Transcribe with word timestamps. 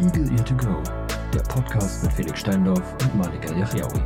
Eagle 0.00 0.30
Ear 0.30 0.44
to 0.44 0.54
Go, 0.54 0.80
der 1.32 1.40
Podcast 1.40 2.04
mit 2.04 2.12
Felix 2.12 2.38
Steindorf 2.38 2.94
und 3.02 3.16
Malika 3.16 3.52
Yachiaoui. 3.52 4.00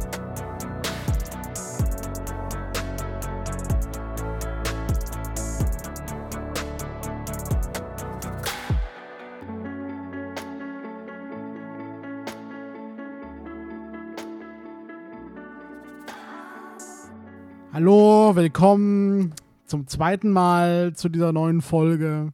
Hallo, 17.74 18.34
willkommen 18.34 19.34
zum 19.66 19.86
zweiten 19.88 20.30
Mal 20.30 20.94
zu 20.94 21.10
dieser 21.10 21.34
neuen 21.34 21.60
Folge. 21.60 22.32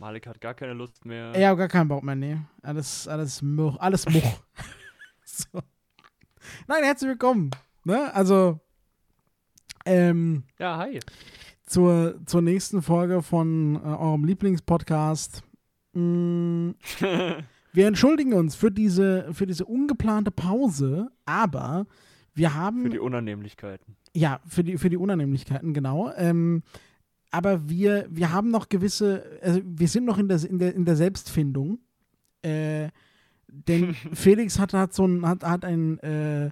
Malik 0.00 0.26
hat 0.26 0.40
gar 0.40 0.54
keine 0.54 0.72
Lust 0.72 1.04
mehr. 1.04 1.26
Habe 1.34 1.58
gar 1.58 1.68
keinen 1.68 1.88
Bock 1.88 2.02
mehr, 2.02 2.14
nee. 2.14 2.38
Alles, 2.62 3.06
alles 3.06 3.42
Much, 3.42 3.76
alles 3.78 4.08
Much. 4.08 4.22
so. 5.24 5.60
Nein, 6.66 6.84
herzlich 6.84 7.10
willkommen. 7.10 7.50
Ne? 7.84 8.12
Also, 8.14 8.60
ähm, 9.84 10.44
Ja, 10.58 10.78
hi. 10.78 11.00
zur, 11.66 12.18
zur 12.24 12.40
nächsten 12.40 12.80
Folge 12.80 13.20
von 13.20 13.76
äh, 13.76 13.80
eurem 13.80 14.24
Lieblingspodcast. 14.24 15.42
Mm, 15.92 16.70
wir 17.74 17.86
entschuldigen 17.86 18.32
uns 18.32 18.54
für 18.54 18.70
diese, 18.70 19.28
für 19.34 19.46
diese 19.46 19.66
ungeplante 19.66 20.30
Pause, 20.30 21.10
aber 21.26 21.86
wir 22.32 22.54
haben. 22.54 22.84
Für 22.84 22.88
die 22.88 22.98
Unannehmlichkeiten. 22.98 23.96
Ja, 24.14 24.40
für 24.46 24.64
die, 24.64 24.78
für 24.78 24.88
die 24.88 24.96
Unannehmlichkeiten, 24.96 25.74
genau. 25.74 26.10
Ähm, 26.16 26.62
aber 27.30 27.68
wir, 27.68 28.06
wir 28.10 28.32
haben 28.32 28.50
noch 28.50 28.68
gewisse, 28.68 29.24
also 29.42 29.60
wir 29.64 29.88
sind 29.88 30.04
noch 30.04 30.18
in 30.18 30.28
der, 30.28 30.42
in 30.44 30.58
der, 30.58 30.74
in 30.74 30.84
der 30.84 30.96
Selbstfindung. 30.96 31.78
Äh, 32.42 32.88
denn 33.48 33.94
Felix 34.12 34.58
hat, 34.58 34.72
hat 34.74 34.92
so 34.94 35.06
ein, 35.06 35.26
hat, 35.26 35.44
hat 35.44 35.64
ein 35.64 35.98
äh, 36.00 36.50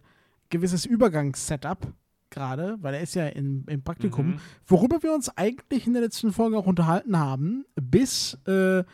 gewisses 0.51 0.85
Übergangssetup 0.87 1.93
gerade, 2.31 2.77
weil 2.83 2.95
er 2.95 3.01
ist 3.01 3.15
ja 3.15 3.27
in, 3.27 3.65
im 3.69 3.83
Praktikum, 3.83 4.27
Mhm. 4.27 4.39
worüber 4.67 5.03
wir 5.03 5.15
uns 5.15 5.31
eigentlich 5.37 5.87
in 5.87 5.95
der 5.95 6.03
letzten 6.03 6.33
Folge 6.33 6.59
auch 6.59 6.67
unterhalten 6.67 7.17
haben, 7.19 7.65
bis 7.75 8.35
äh, 8.47 8.85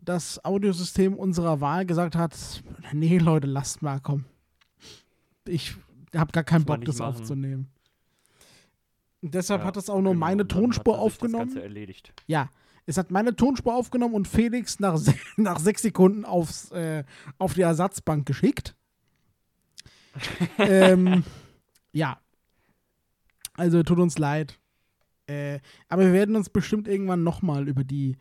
das 0.00 0.44
Audiosystem 0.44 1.14
unserer 1.14 1.60
Wahl 1.60 1.86
gesagt 1.86 2.16
hat, 2.16 2.36
nee 2.92 3.18
Leute, 3.18 3.46
lasst 3.46 3.82
mal, 3.82 4.00
komm. 4.00 4.24
Ich 5.46 5.76
habe 6.14 6.32
gar 6.32 6.44
keinen 6.44 6.64
Bock, 6.64 6.84
das 6.84 6.98
machen. 6.98 7.08
aufzunehmen. 7.14 7.68
Und 9.22 9.34
deshalb 9.34 9.62
Ja, 9.62 9.66
hat 9.68 9.76
das 9.76 9.88
auch 9.90 10.00
nur 10.00 10.12
genau. 10.12 10.26
meine 10.26 10.46
Tonspur 10.46 10.94
sich 10.94 10.98
Das 10.98 11.04
aufgenommen. 11.04 11.46
Ganze 11.46 11.62
erledigt. 11.62 12.12
Ja, 12.26 12.48
es 12.86 12.96
hat 12.98 13.10
meine 13.10 13.34
Tonspur 13.34 13.74
aufgenommen 13.74 14.14
und 14.14 14.28
Felix 14.28 14.78
nach, 14.78 14.96
se 14.96 15.14
nach 15.36 15.58
sechs 15.58 15.82
Sekunden 15.82 16.24
aufs, 16.24 16.70
äh, 16.70 17.04
auf 17.38 17.54
die 17.54 17.62
Ersatzbank 17.62 18.26
geschickt. 18.26 18.76
ähm, 20.58 21.24
ja. 21.92 22.20
Also 23.54 23.82
tut 23.82 23.98
uns 23.98 24.18
leid. 24.18 24.58
Äh, 25.26 25.60
aber 25.88 26.02
wir 26.06 26.12
werden 26.12 26.36
uns 26.36 26.48
bestimmt 26.50 26.86
irgendwann 26.86 27.24
nochmal 27.24 27.68
über 27.68 27.82
die, 27.84 28.16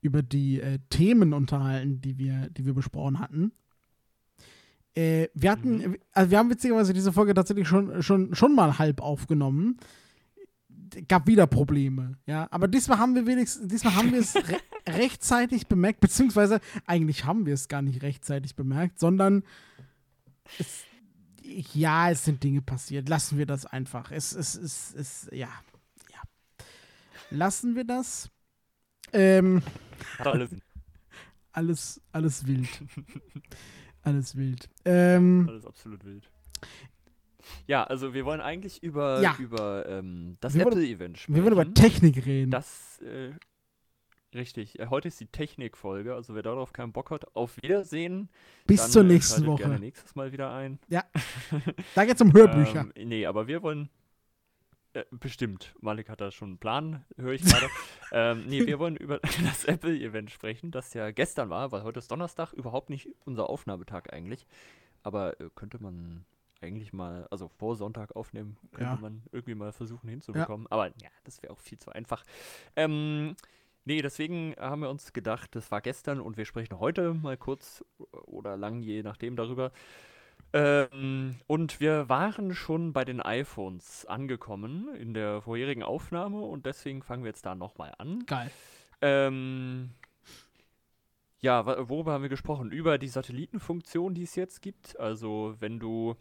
über 0.00 0.22
die 0.22 0.60
äh, 0.60 0.78
Themen 0.90 1.32
unterhalten, 1.34 2.00
die 2.00 2.18
wir, 2.18 2.48
die 2.50 2.64
wir 2.64 2.72
besprochen 2.72 3.18
hatten. 3.18 3.52
Äh, 4.94 5.28
wir 5.34 5.50
hatten, 5.50 5.76
Mhm. 5.76 5.96
also 6.12 6.30
wir 6.30 6.38
haben 6.38 6.48
witzigerweise 6.50 6.94
diese 6.94 7.12
Folge 7.12 7.34
tatsächlich 7.34 7.68
schon, 7.68 8.02
schon, 8.02 8.34
schon 8.34 8.54
mal 8.54 8.78
halb 8.78 9.02
aufgenommen. 9.02 9.76
Gab 11.08 11.26
wieder 11.26 11.46
Probleme, 11.46 12.16
ja. 12.26 12.48
Aber 12.50 12.68
diesmal 12.68 12.98
haben 12.98 13.14
wir 13.14 13.26
wenigstens, 13.26 13.68
diesmal 13.68 13.96
haben 13.96 14.12
wir 14.12 14.20
es 14.20 14.34
re 14.34 14.60
rechtzeitig 14.88 15.66
bemerkt, 15.66 16.00
beziehungsweise 16.00 16.60
eigentlich 16.86 17.24
haben 17.24 17.44
wir 17.44 17.54
es 17.54 17.68
gar 17.68 17.82
nicht 17.82 18.02
rechtzeitig 18.02 18.54
bemerkt, 18.54 18.98
sondern 19.00 19.42
es, 20.58 20.84
ja, 21.42 22.10
es 22.10 22.24
sind 22.24 22.42
Dinge 22.42 22.62
passiert. 22.62 23.08
Lassen 23.08 23.38
wir 23.38 23.46
das 23.46 23.66
einfach. 23.66 24.10
Es, 24.10 24.32
es, 24.32 24.54
es, 24.54 24.94
es, 24.94 25.28
ja, 25.32 25.48
ja. 26.12 26.22
Lassen 27.30 27.74
wir 27.74 27.84
das. 27.84 28.30
Ähm, 29.12 29.62
alles. 30.18 30.50
alles, 31.52 32.00
alles 32.12 32.46
wild. 32.46 32.68
alles 34.02 34.36
wild. 34.36 34.68
Ähm, 34.84 35.46
alles 35.48 35.66
absolut 35.66 36.04
wild. 36.04 36.30
Ja, 37.66 37.84
also 37.84 38.14
wir 38.14 38.24
wollen 38.24 38.40
eigentlich 38.40 38.82
über, 38.82 39.20
Ja. 39.20 39.36
über 39.38 39.86
ähm, 39.88 40.36
das 40.40 40.54
Apple-Event 40.54 41.18
sprechen. 41.18 41.34
wir 41.36 41.42
wollen 41.44 41.52
über 41.52 41.74
Technik 41.74 42.24
reden. 42.26 42.50
Das, 42.50 43.00
äh, 43.02 43.32
richtig. 44.36 44.78
Äh, 44.78 44.86
heute 44.88 45.08
ist 45.08 45.20
die 45.20 45.26
Technik-Folge, 45.26 46.14
also 46.14 46.34
wer 46.34 46.42
darauf 46.42 46.72
keinen 46.72 46.92
Bock 46.92 47.10
hat, 47.10 47.34
auf 47.36 47.56
Wiedersehen. 47.62 48.28
Bis 48.66 48.82
Dann, 48.82 48.90
zur 48.90 49.02
äh, 49.02 49.06
nächsten 49.06 49.42
gerne 49.42 49.74
Woche. 49.74 49.80
nächstes 49.80 50.14
Mal 50.14 50.32
wieder 50.32 50.52
ein. 50.52 50.78
Da 51.94 52.04
geht's 52.04 52.20
um 52.20 52.32
Hörbücher. 52.32 52.86
Ähm, 52.94 53.08
nee, 53.08 53.26
aber 53.26 53.46
wir 53.46 53.62
wollen. 53.62 53.88
Äh, 54.92 55.04
bestimmt. 55.10 55.74
Malik 55.80 56.08
hat 56.08 56.22
da 56.22 56.30
schon 56.30 56.48
einen 56.50 56.58
Plan, 56.58 57.04
höre 57.18 57.32
ich 57.34 57.42
gerade. 57.44 57.68
ähm, 58.12 58.44
nee, 58.46 58.64
wir 58.66 58.78
wollen 58.78 58.96
über 58.96 59.18
das 59.44 59.64
Apple-Event 59.66 60.30
sprechen, 60.30 60.70
das 60.70 60.94
ja 60.94 61.10
gestern 61.10 61.50
war, 61.50 61.70
weil 61.70 61.82
heute 61.82 61.98
ist 61.98 62.10
Donnerstag, 62.10 62.52
überhaupt 62.54 62.88
nicht 62.88 63.08
unser 63.26 63.50
Aufnahmetag 63.50 64.10
eigentlich. 64.12 64.46
Aber 65.02 65.38
äh, 65.40 65.50
könnte 65.54 65.82
man 65.82 66.24
eigentlich 66.66 66.92
mal, 66.92 67.26
also 67.30 67.48
vor 67.48 67.76
Sonntag 67.76 68.14
aufnehmen, 68.16 68.56
könnte 68.72 68.94
Ja. 68.94 68.98
man 69.00 69.22
irgendwie 69.32 69.54
mal 69.54 69.72
versuchen 69.72 70.08
hinzubekommen. 70.08 70.66
Aber 70.70 70.88
ja, 70.88 71.08
das 71.24 71.42
wäre 71.42 71.52
auch 71.52 71.58
viel 71.60 71.78
zu 71.78 71.90
einfach. 71.90 72.24
Ähm, 72.74 73.36
nee, 73.84 74.02
deswegen 74.02 74.54
haben 74.58 74.82
wir 74.82 74.90
uns 74.90 75.12
gedacht, 75.12 75.54
das 75.54 75.70
war 75.70 75.80
gestern 75.80 76.20
und 76.20 76.36
wir 76.36 76.44
sprechen 76.44 76.78
heute 76.78 77.14
mal 77.14 77.36
kurz 77.36 77.84
oder 78.26 78.56
lang, 78.56 78.82
je 78.82 79.02
nachdem 79.02 79.36
darüber. 79.36 79.72
Ähm, 80.52 81.36
und 81.46 81.80
wir 81.80 82.08
waren 82.08 82.54
schon 82.54 82.92
bei 82.92 83.04
den 83.04 83.20
iPhones 83.20 84.06
angekommen 84.06 84.94
in 84.94 85.12
der 85.14 85.42
vorherigen 85.42 85.82
Aufnahme 85.82 86.40
und 86.40 86.66
deswegen 86.66 87.02
fangen 87.02 87.24
wir 87.24 87.30
jetzt 87.30 87.46
da 87.46 87.54
nochmal 87.54 87.94
an. 87.98 88.24
Geil. 88.26 88.50
Ähm, 89.02 89.90
ja, 91.40 91.66
worüber 91.88 92.12
haben 92.12 92.22
wir 92.22 92.28
gesprochen? 92.30 92.70
Über 92.70 92.96
die 92.98 93.08
Satellitenfunktion, 93.08 94.14
die 94.14 94.22
es 94.22 94.34
jetzt 94.36 94.62
gibt. 94.62 94.98
Also, 94.98 95.54
wenn 95.60 95.78
du 95.78 96.16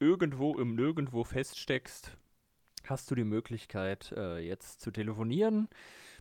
irgendwo 0.00 0.58
im 0.58 0.74
Nirgendwo 0.74 1.24
feststeckst, 1.24 2.16
hast 2.86 3.10
du 3.10 3.14
die 3.14 3.24
Möglichkeit, 3.24 4.12
äh, 4.16 4.38
jetzt 4.38 4.80
zu 4.80 4.90
telefonieren, 4.90 5.68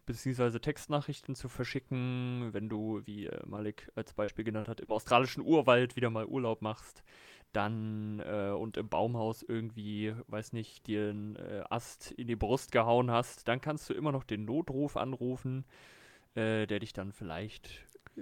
beziehungsweise 0.05 0.59
Textnachrichten 0.59 1.35
zu 1.35 1.49
verschicken, 1.49 2.49
wenn 2.51 2.69
du, 2.69 3.01
wie 3.05 3.27
äh, 3.27 3.45
Malik 3.45 3.89
als 3.95 4.13
Beispiel 4.13 4.43
genannt 4.43 4.67
hat, 4.67 4.81
im 4.81 4.89
australischen 4.89 5.43
Urwald 5.43 5.95
wieder 5.95 6.09
mal 6.09 6.25
Urlaub 6.25 6.61
machst, 6.61 7.03
dann 7.53 8.19
äh, 8.19 8.51
und 8.51 8.77
im 8.77 8.89
Baumhaus 8.89 9.41
irgendwie, 9.41 10.13
weiß 10.27 10.53
nicht, 10.53 10.85
dir 10.85 11.09
einen 11.09 11.35
äh, 11.37 11.63
Ast 11.69 12.11
in 12.11 12.27
die 12.27 12.35
Brust 12.35 12.71
gehauen 12.71 13.09
hast, 13.09 13.47
dann 13.47 13.61
kannst 13.61 13.89
du 13.89 13.93
immer 13.93 14.11
noch 14.11 14.23
den 14.23 14.45
Notruf 14.45 14.97
anrufen, 14.97 15.65
äh, 16.35 16.67
der 16.67 16.79
dich 16.79 16.93
dann 16.93 17.11
vielleicht 17.11 17.71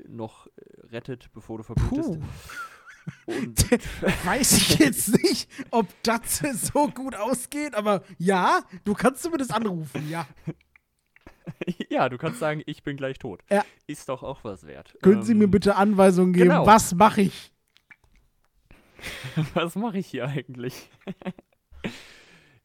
noch 0.08 0.48
rettet, 0.92 1.32
bevor 1.34 1.58
du 1.58 1.64
verblutest. 1.64 2.20
Puh. 2.20 2.26
Weiß 4.26 4.52
ich 4.54 4.80
jetzt 4.80 5.22
nicht, 5.24 5.50
ob 5.72 5.88
das 6.04 6.40
so 6.40 6.88
gut 6.90 7.16
ausgeht, 7.16 7.74
aber 7.76 8.04
ja, 8.18 8.62
du 8.84 8.94
kannst 8.94 9.24
zumindest 9.24 9.54
anrufen, 9.54 10.10
ja. 10.10 10.28
ja, 11.90 12.10
du 12.10 12.18
kannst 12.18 12.40
sagen, 12.40 12.62
ich 12.66 12.84
bin 12.84 12.98
gleich 12.98 13.18
tot. 13.20 13.42
Ja. 13.50 13.64
Ist 13.88 14.10
doch 14.10 14.24
auch 14.24 14.44
was 14.44 14.66
wert. 14.68 14.98
Können 15.02 15.24
Sie 15.24 15.34
mir 15.34 15.46
Ähm, 15.46 15.52
bitte 15.52 15.76
Anweisungen 15.76 16.34
geben? 16.34 16.50
genau. 16.50 16.66
Was 16.66 16.94
mache 16.94 17.22
ich? 17.22 17.54
Was 19.54 19.76
mache 19.76 20.00
ich 20.00 20.08
hier 20.08 20.28
eigentlich? 20.28 20.90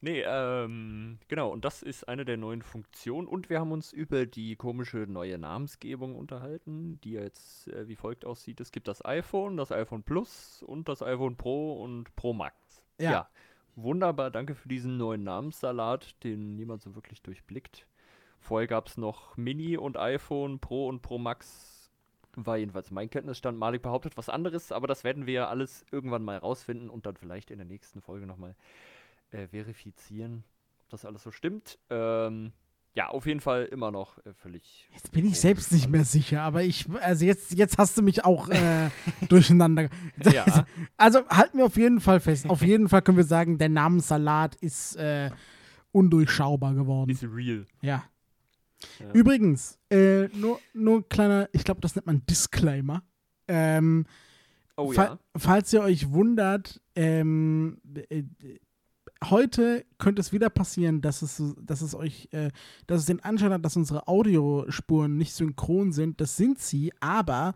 Nee, 0.02 0.22
ähm, 0.26 1.18
genau, 1.28 1.50
und 1.50 1.64
das 1.64 1.82
ist 1.82 2.08
eine 2.08 2.24
der 2.24 2.36
neuen 2.36 2.62
Funktionen. 2.62 3.26
Und 3.26 3.48
wir 3.48 3.60
haben 3.60 3.72
uns 3.72 3.92
über 3.92 4.26
die 4.26 4.56
komische 4.56 4.98
neue 5.08 5.38
Namensgebung 5.38 6.16
unterhalten, 6.16 7.00
die 7.02 7.12
jetzt 7.12 7.68
äh, 7.68 7.88
wie 7.88 7.96
folgt 7.96 8.24
aussieht. 8.26 8.60
Es 8.60 8.72
gibt 8.72 8.88
das 8.88 9.04
iPhone, 9.04 9.56
das 9.56 9.72
iPhone 9.72 10.02
Plus 10.02 10.62
und 10.62 10.88
das 10.88 11.02
iPhone 11.02 11.36
Pro 11.36 11.82
und 11.82 12.14
Pro 12.16 12.32
Max. 12.34 12.56
Ja. 12.98 13.28
wunderbar, 13.74 14.30
danke 14.30 14.54
für 14.54 14.68
diesen 14.68 14.98
neuen 14.98 15.24
Namenssalat, 15.24 16.22
den 16.24 16.56
niemand 16.56 16.82
so 16.82 16.94
wirklich 16.94 17.22
durchblickt. 17.22 17.86
Vorher 18.38 18.66
gab 18.66 18.88
es 18.88 18.96
noch 18.96 19.36
Mini 19.36 19.76
und 19.76 19.96
iPhone, 19.96 20.58
Pro 20.58 20.88
und 20.88 21.00
Pro 21.00 21.18
Max. 21.18 21.90
War 22.34 22.56
jedenfalls 22.56 22.90
mein 22.90 23.08
Kenntnisstand. 23.08 23.58
Malik 23.58 23.82
behauptet 23.82 24.16
was 24.16 24.28
anderes, 24.28 24.72
aber 24.72 24.88
das 24.88 25.04
werden 25.04 25.26
wir 25.26 25.34
ja 25.34 25.48
alles 25.48 25.84
irgendwann 25.92 26.24
mal 26.24 26.38
rausfinden 26.38 26.90
und 26.90 27.06
dann 27.06 27.16
vielleicht 27.16 27.50
in 27.50 27.58
der 27.58 27.66
nächsten 27.66 28.00
Folge 28.00 28.26
nochmal 28.26 28.56
äh, 29.32 29.48
verifizieren, 29.48 30.44
ob 30.82 30.90
das 30.90 31.04
alles 31.04 31.22
so 31.22 31.30
stimmt. 31.30 31.78
Ähm, 31.90 32.52
ja, 32.94 33.08
auf 33.08 33.24
jeden 33.26 33.40
Fall 33.40 33.64
immer 33.64 33.90
noch 33.90 34.18
äh, 34.26 34.34
völlig. 34.34 34.86
Jetzt 34.92 35.12
bin 35.12 35.26
ich 35.26 35.40
selbst 35.40 35.72
nicht 35.72 35.88
mehr 35.88 36.04
sicher, 36.04 36.42
aber 36.42 36.62
ich, 36.62 36.86
also 37.00 37.24
jetzt, 37.24 37.52
jetzt 37.54 37.78
hast 37.78 37.96
du 37.96 38.02
mich 38.02 38.24
auch 38.24 38.48
äh, 38.50 38.90
durcheinander. 39.28 39.88
Ja, 40.30 40.66
Also 40.98 41.26
halten 41.28 41.58
wir 41.58 41.64
auf 41.64 41.76
jeden 41.76 42.00
Fall 42.00 42.20
fest. 42.20 42.48
Auf 42.50 42.62
jeden 42.62 42.88
Fall 42.88 43.00
können 43.02 43.16
wir 43.16 43.24
sagen, 43.24 43.56
der 43.58 43.70
Namenssalat 43.70 44.56
ist 44.56 44.96
äh, 44.96 45.30
undurchschaubar 45.90 46.74
geworden. 46.74 47.10
ist 47.10 47.24
real. 47.24 47.66
Ja. 47.80 48.04
Ja. 48.98 49.12
Übrigens, 49.12 49.78
äh, 49.90 50.26
nur, 50.36 50.58
nur 50.74 51.08
kleiner, 51.08 51.48
ich 51.52 51.64
glaube, 51.64 51.80
das 51.80 51.94
nennt 51.94 52.06
man 52.06 52.26
Disclaimer. 52.26 53.02
Ähm, 53.48 54.04
Oh 54.76 54.90
fa 54.90 55.04
ja. 55.04 55.18
Falls 55.36 55.72
ihr 55.72 55.82
euch 55.82 56.10
wundert, 56.12 56.80
ähm, 56.96 57.78
äh, 58.08 58.24
heute 59.30 59.84
könnte 59.98 60.20
es 60.20 60.32
wieder 60.32 60.50
passieren, 60.50 61.00
dass 61.00 61.22
es, 61.22 61.42
dass 61.60 61.82
es 61.82 61.94
euch, 61.94 62.28
äh, 62.32 62.50
dass 62.86 63.00
es 63.00 63.06
den 63.06 63.20
Anschein 63.20 63.52
hat, 63.52 63.64
dass 63.64 63.76
unsere 63.76 64.08
Audiospuren 64.08 65.16
nicht 65.16 65.34
synchron 65.34 65.92
sind. 65.92 66.20
Das 66.20 66.36
sind 66.36 66.58
sie, 66.58 66.92
aber 67.00 67.54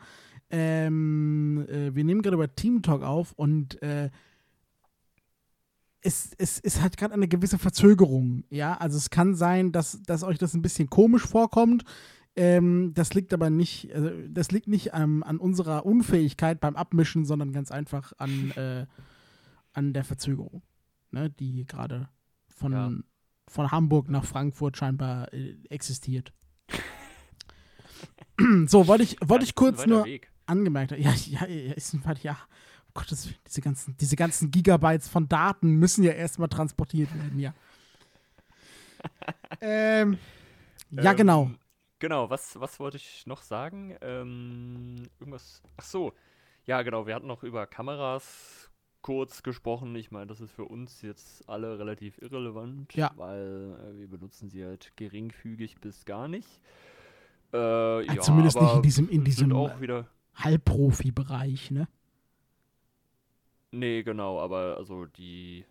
ähm, 0.50 1.66
äh, 1.68 1.94
wir 1.94 2.04
nehmen 2.04 2.22
gerade 2.22 2.36
über 2.36 2.54
Team 2.54 2.82
Talk 2.82 3.02
auf 3.02 3.32
und 3.32 3.82
äh, 3.82 4.10
es, 6.02 6.30
es, 6.38 6.60
es 6.60 6.80
hat 6.80 6.96
gerade 6.96 7.14
eine 7.14 7.26
gewisse 7.26 7.58
Verzögerung, 7.58 8.44
ja. 8.48 8.76
Also 8.76 8.96
es 8.96 9.10
kann 9.10 9.34
sein, 9.34 9.72
dass, 9.72 10.02
dass 10.02 10.22
euch 10.22 10.38
das 10.38 10.54
ein 10.54 10.62
bisschen 10.62 10.88
komisch 10.88 11.26
vorkommt. 11.26 11.84
Ähm, 12.36 12.92
das 12.94 13.14
liegt 13.14 13.32
aber 13.32 13.50
nicht, 13.50 13.92
also 13.92 14.10
das 14.28 14.52
liegt 14.52 14.68
nicht 14.68 14.90
ähm, 14.92 15.24
an 15.24 15.38
unserer 15.38 15.84
Unfähigkeit 15.84 16.60
beim 16.60 16.76
Abmischen, 16.76 17.24
sondern 17.24 17.52
ganz 17.52 17.72
einfach 17.72 18.12
an, 18.18 18.52
äh, 18.52 18.86
an 19.72 19.92
der 19.94 20.04
Verzögerung, 20.04 20.62
ne, 21.10 21.30
die 21.30 21.66
gerade 21.66 22.08
von, 22.48 22.72
Ja. 22.72 22.92
von 23.48 23.70
Hamburg 23.70 24.08
nach 24.08 24.24
Frankfurt 24.24 24.76
scheinbar 24.76 25.32
äh, 25.32 25.56
existiert. 25.70 26.32
so, 28.66 28.86
wollte 28.86 29.04
ich, 29.04 29.16
wollte 29.24 29.44
Ja, 29.44 29.48
ich 29.48 29.54
kurz 29.54 29.86
nur 29.86 30.04
Weg. 30.04 30.30
angemerkt 30.46 30.92
haben. 30.92 31.00
Ja, 31.02 31.12
ja, 31.12 31.46
ja, 31.46 31.72
ist 31.74 31.94
ein 31.94 32.00
Fall, 32.02 32.18
ja. 32.22 32.36
Um 32.88 32.94
Gottes 32.94 33.26
Willen, 33.26 33.36
diese 33.46 33.60
ganzen, 33.60 33.96
diese 33.96 34.16
ganzen 34.16 34.50
Gigabytes 34.50 35.08
von 35.08 35.28
Daten 35.28 35.72
müssen 35.74 36.02
ja 36.04 36.12
erstmal 36.12 36.48
transportiert 36.48 37.14
werden, 37.14 37.38
ja. 37.38 37.54
ähm, 39.60 40.18
ja, 40.90 41.12
Ähm, 41.12 41.16
genau. 41.16 41.50
Genau, 41.98 42.28
was, 42.28 42.60
was 42.60 42.78
wollte 42.78 42.98
ich 42.98 43.26
noch 43.26 43.40
sagen? 43.42 43.96
Ähm, 44.02 45.02
irgendwas. 45.18 45.62
Ach 45.78 45.84
so. 45.84 46.12
Ja, 46.66 46.82
genau, 46.82 47.06
wir 47.06 47.14
hatten 47.14 47.26
noch 47.26 47.42
über 47.42 47.66
Kameras 47.66 48.70
kurz 49.06 49.44
gesprochen. 49.44 49.94
Ich 49.94 50.10
meine, 50.10 50.26
das 50.26 50.40
ist 50.40 50.50
für 50.50 50.64
uns 50.64 51.00
jetzt 51.02 51.48
alle 51.48 51.78
relativ 51.78 52.18
irrelevant, 52.20 52.92
Ja. 52.94 53.12
weil 53.16 53.76
äh, 53.94 53.98
wir 54.00 54.08
benutzen 54.08 54.50
sie 54.50 54.64
halt 54.64 54.92
geringfügig 54.96 55.76
bis 55.80 56.04
gar 56.04 56.26
nicht. 56.26 56.48
Äh, 57.52 58.04
ja, 58.04 58.18
zumindest 58.20 58.60
nicht 58.60 58.74
in 58.74 58.82
diesem- 58.82 59.08
in 59.08 59.22
diesem, 59.24 59.52
auch 59.52 59.80
wieder. 59.80 60.08
Halbprofi-Bereich, 60.34 61.70
ne? 61.70 61.86
Nee, 63.70 64.02
genau, 64.02 64.40
aber 64.40 64.76
also 64.76 65.06
die, 65.06 65.64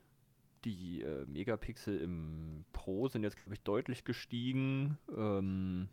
die 0.63 1.01
äh, 1.01 1.25
Megapixel 1.25 1.97
im 1.99 2.63
Pro 2.71 3.09
sind 3.09 3.23
jetzt, 3.23 3.35
glaube 3.35 3.53
ich, 3.55 3.61
deutlich 3.63 4.05
gestiegen. 4.05 4.97
Ähm, 5.15 5.89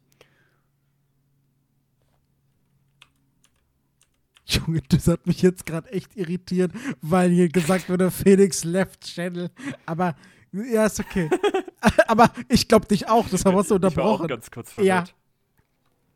Junge, 4.66 4.80
das 4.88 5.08
hat 5.08 5.26
mich 5.26 5.42
jetzt 5.42 5.66
gerade 5.66 5.90
echt 5.90 6.16
irritiert, 6.16 6.72
weil 7.00 7.30
hier 7.30 7.48
gesagt 7.48 7.88
wurde, 7.88 8.10
Felix 8.10 8.64
left 8.64 9.04
Channel. 9.04 9.50
Aber 9.86 10.14
ja, 10.52 10.86
ist 10.86 11.00
okay. 11.00 11.30
Aber 12.06 12.30
ich 12.48 12.68
glaube 12.68 12.86
dich 12.86 13.08
auch, 13.08 13.28
das 13.28 13.44
haben 13.44 13.56
wir 13.56 13.64
so 13.64 13.76
Ich 13.76 13.82
war 13.82 13.88
auch 14.04 14.20
unterbrochen. 14.20 14.28
ganz 14.28 14.50
kurz 14.50 14.70
Ja. 14.76 15.04
verwirrt. 15.04 15.14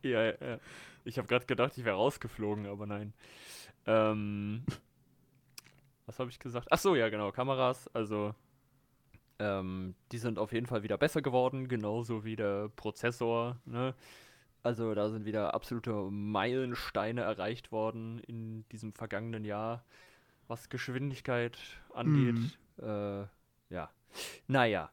Ja, 0.03 0.23
ja, 0.23 0.33
ja. 0.53 0.59
Ich 1.05 1.17
habe 1.17 1.27
gerade 1.27 1.45
gedacht, 1.45 1.73
ich 1.77 1.85
wäre 1.85 1.95
rausgeflogen, 1.95 2.65
aber 2.67 2.85
nein. 2.85 3.13
Ähm, 3.85 4.63
was 6.05 6.19
habe 6.19 6.29
ich 6.29 6.39
gesagt? 6.39 6.67
Ach 6.69 6.77
so, 6.77 6.95
ja, 6.95 7.09
genau, 7.09 7.31
Kameras. 7.31 7.89
Also, 7.93 8.35
ähm, 9.39 9.95
die 10.11 10.17
sind 10.17 10.37
auf 10.39 10.51
jeden 10.53 10.65
Fall 10.67 10.83
wieder 10.83 10.97
besser 10.97 11.21
geworden, 11.21 11.67
genauso 11.67 12.23
wie 12.25 12.35
der 12.35 12.69
Prozessor. 12.75 13.57
Ne? 13.65 13.93
Also, 14.67 14.93
da 14.93 15.09
sind 15.09 15.23
wieder 15.23 15.53
absolute 15.53 15.93
Meilensteine 16.11 17.21
erreicht 17.21 17.71
worden 17.71 18.19
in 18.27 18.67
diesem 18.67 18.91
vergangenen 18.91 19.45
Jahr, 19.45 19.81
was 20.49 20.67
Geschwindigkeit 20.67 21.57
angeht. 21.93 22.59
Äh, 22.81 23.21
ja. 23.73 23.89
Naja, 24.47 24.91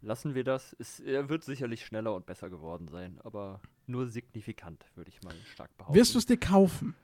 lassen 0.00 0.36
wir 0.36 0.44
das. 0.44 0.76
Es, 0.78 1.00
er 1.00 1.28
wird 1.28 1.42
sicherlich 1.42 1.84
schneller 1.84 2.14
und 2.14 2.24
besser 2.24 2.48
geworden 2.50 2.86
sein, 2.86 3.18
aber 3.24 3.60
nur 3.88 4.06
signifikant, 4.06 4.86
würde 4.94 5.08
ich 5.10 5.20
mal 5.24 5.34
stark 5.52 5.76
behaupten. 5.76 5.98
Wirst 5.98 6.14
du 6.14 6.18
es 6.20 6.26
dir 6.26 6.38
kaufen? 6.38 6.94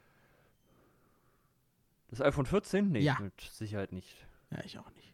das 2.11 2.21
iPhone 2.21 2.47
14? 2.47 2.93
Nee, 2.93 3.01
Ja. 3.01 3.19
mit 3.21 3.41
Sicherheit 3.41 3.91
nicht. 3.91 4.15
Ja, 4.53 4.61
ich 4.65 4.79
auch 4.79 4.91
nicht. 4.93 5.13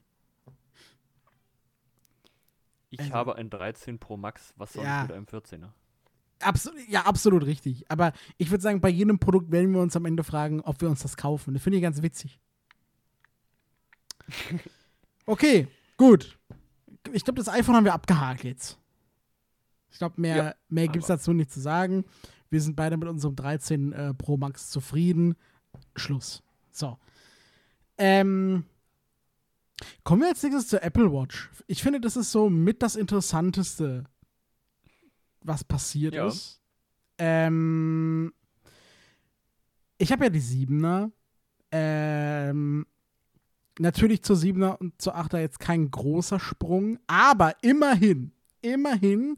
Ich 2.90 3.00
Also- 3.00 3.12
habe 3.14 3.37
ein 3.37 3.49
13 3.49 3.99
Pro 3.99 4.19
Max, 4.19 4.52
was 4.56 4.75
sonst 4.75 4.84
Ja. 4.87 5.02
mit 5.05 5.12
einem 5.12 5.25
14er? 5.26 5.72
Absolut, 6.40 6.88
ja, 6.88 7.02
absolut 7.02 7.44
richtig. 7.46 7.90
Aber 7.90 8.12
ich 8.37 8.50
würde 8.50 8.62
sagen, 8.62 8.81
bei 8.81 8.88
jedem 8.88 9.19
Produkt 9.19 9.50
werden 9.50 9.73
wir 9.73 9.81
uns 9.81 9.96
am 9.96 10.05
Ende 10.05 10.23
fragen, 10.25 10.61
ob 10.61 10.81
wir 10.81 10.88
uns 10.88 11.02
das 11.02 11.17
kaufen. 11.17 11.55
Das 11.55 11.62
finde 11.62 11.79
ich 11.79 11.82
ganz 11.82 12.02
witzig. 12.02 12.40
Okay, 15.26 15.69
gut. 15.99 16.38
Ich 17.12 17.23
glaube, 17.23 17.37
das 17.38 17.50
iPhone 17.50 17.76
haben 17.76 17.85
wir 17.85 17.93
abgehakt 17.93 18.44
jetzt. 18.44 18.79
Ich 19.90 19.99
glaube, 19.99 20.19
mehr, 20.19 20.37
Ja, 20.37 20.55
mehr 20.70 20.88
gibt 20.88 21.02
es 21.02 21.08
dazu 21.08 21.35
nicht 21.35 21.52
zu 21.52 21.61
sagen. 21.61 22.06
Wir 22.49 22.62
sind 22.62 22.76
beide 22.76 22.96
mit 22.96 23.08
unserem 23.08 23.37
13 23.37 23.93
äh, 23.93 24.14
Pro 24.14 24.38
Max 24.38 24.70
zufrieden. 24.70 25.37
Schluss. 25.96 26.43
So. 26.73 26.96
Ähm, 27.99 28.64
kommen 30.02 30.23
wir 30.23 30.29
als 30.29 30.43
nächstes 30.43 30.69
zur 30.69 30.82
Apple 30.82 31.12
Watch. 31.12 31.50
Ich 31.67 31.82
finde, 31.82 32.00
das 32.00 32.17
ist 32.17 32.32
so 32.32 32.49
mit 32.49 32.82
das 32.82 32.96
Interessanteste, 32.96 34.05
was 35.49 35.65
passiert 35.65 36.15
Ja. 36.15 36.27
ist. 36.29 36.61
Ähm, 37.19 38.33
ich 39.99 40.12
habe 40.12 40.25
ja 40.25 40.31
die 40.31 40.41
7er. 40.41 41.11
Ähm, 41.73 42.87
natürlich 43.79 44.23
zur 44.23 44.37
7er 44.37 44.77
und 44.79 45.00
zur 45.00 45.17
8er 45.17 45.39
jetzt 45.41 45.59
kein 45.61 45.91
großer 45.91 46.39
Sprung, 46.41 46.99
aber 47.06 47.55
immerhin, 47.62 48.33
immerhin 48.62 49.37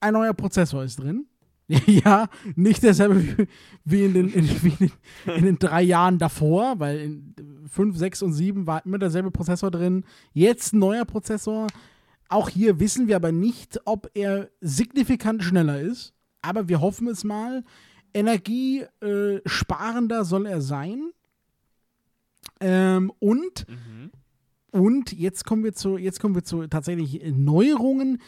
ein 0.00 0.14
neuer 0.14 0.34
Prozessor 0.34 0.82
ist 0.84 0.96
drin. 0.96 1.26
ja, 1.86 2.28
nicht 2.56 2.82
derselbe 2.82 3.22
wie, 3.22 3.46
wie, 3.84 4.04
in, 4.04 4.14
den, 4.14 4.28
in, 4.30 4.48
wie 4.62 4.68
in, 4.70 4.76
den, 4.78 5.36
in 5.36 5.44
den 5.44 5.58
drei 5.60 5.82
Jahren 5.82 6.18
davor, 6.18 6.80
weil 6.80 6.98
in 6.98 7.34
5, 7.70 7.96
6 7.96 8.22
und 8.22 8.32
7 8.32 8.66
war 8.66 8.84
immer 8.84 8.98
derselbe 8.98 9.30
Prozessor 9.30 9.70
drin. 9.70 10.04
Jetzt 10.32 10.72
ein 10.72 10.80
neuer 10.80 11.04
Prozessor. 11.04 11.68
Auch 12.30 12.48
hier 12.48 12.80
wissen 12.80 13.08
wir 13.08 13.16
aber 13.16 13.32
nicht, 13.32 13.80
ob 13.84 14.10
er 14.14 14.48
signifikant 14.60 15.42
schneller 15.42 15.80
ist. 15.80 16.14
Aber 16.42 16.68
wir 16.68 16.80
hoffen 16.80 17.08
es 17.08 17.24
mal. 17.24 17.64
Energiesparender 18.14 20.24
soll 20.24 20.46
er 20.46 20.60
sein. 20.60 21.10
Ähm, 22.60 23.12
und 23.18 23.66
Mhm. 23.68 24.10
und 24.72 25.12
jetzt 25.12 25.44
kommen 25.44 25.64
wir 25.64 25.74
zu, 25.74 25.96
jetzt 25.98 26.20
kommen 26.20 26.34
wir 26.34 26.44
zu 26.44 26.66
tatsächlich 26.66 27.20
Neuerungen. 27.34 28.18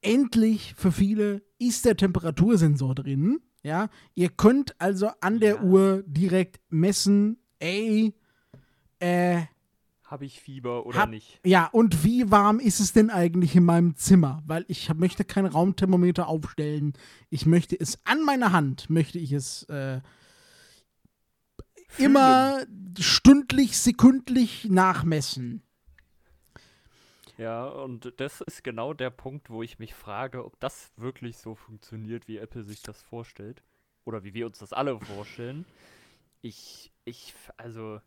Endlich 0.00 0.74
für 0.76 0.92
viele 0.92 1.42
ist 1.58 1.84
der 1.84 1.96
Temperatursensor 1.96 2.94
drin. 2.94 3.40
Ja, 3.62 3.88
ihr 4.14 4.28
könnt 4.30 4.78
also 4.80 5.10
an 5.20 5.40
der 5.40 5.56
Ja. 5.56 5.62
Uhr 5.62 6.02
direkt 6.06 6.60
messen, 6.70 7.38
ey, 7.58 8.14
äh, 9.00 9.42
Habe 10.14 10.26
ich 10.26 10.40
Fieber 10.40 10.86
oder 10.86 11.00
Hab- 11.00 11.10
nicht? 11.10 11.40
ja, 11.44 11.66
und 11.66 12.04
wie 12.04 12.30
warm 12.30 12.60
ist 12.60 12.78
es 12.78 12.92
denn 12.92 13.10
eigentlich 13.10 13.56
in 13.56 13.64
meinem 13.64 13.96
Zimmer? 13.96 14.44
Weil 14.46 14.64
ich 14.68 14.88
hab, 14.88 14.96
möchte 14.96 15.24
kein 15.24 15.44
Raumthermometer 15.44 16.28
aufstellen. 16.28 16.92
Ich 17.30 17.46
möchte 17.46 17.74
es 17.74 17.98
an 18.06 18.22
meiner 18.22 18.52
Hand, 18.52 18.88
möchte 18.90 19.18
ich 19.18 19.32
es 19.32 19.64
äh, 19.64 20.00
immer 21.98 22.64
stündlich, 22.96 23.76
sekündlich 23.76 24.66
nachmessen. 24.66 25.64
Ja, 27.36 27.66
und 27.66 28.12
das 28.18 28.40
ist 28.42 28.62
genau 28.62 28.94
der 28.94 29.10
Punkt, 29.10 29.50
wo 29.50 29.64
ich 29.64 29.80
mich 29.80 29.94
frage, 29.94 30.44
ob 30.44 30.60
das 30.60 30.92
wirklich 30.96 31.38
so 31.38 31.56
funktioniert, 31.56 32.28
wie 32.28 32.36
Apple 32.36 32.62
sich 32.62 32.82
das 32.82 33.02
vorstellt. 33.02 33.64
Oder 34.04 34.22
wie 34.22 34.32
wir 34.32 34.46
uns 34.46 34.60
das 34.60 34.72
alle 34.72 34.96
vorstellen. 35.00 35.64
Ich, 36.40 36.92
ich, 37.04 37.34
also, 37.56 38.00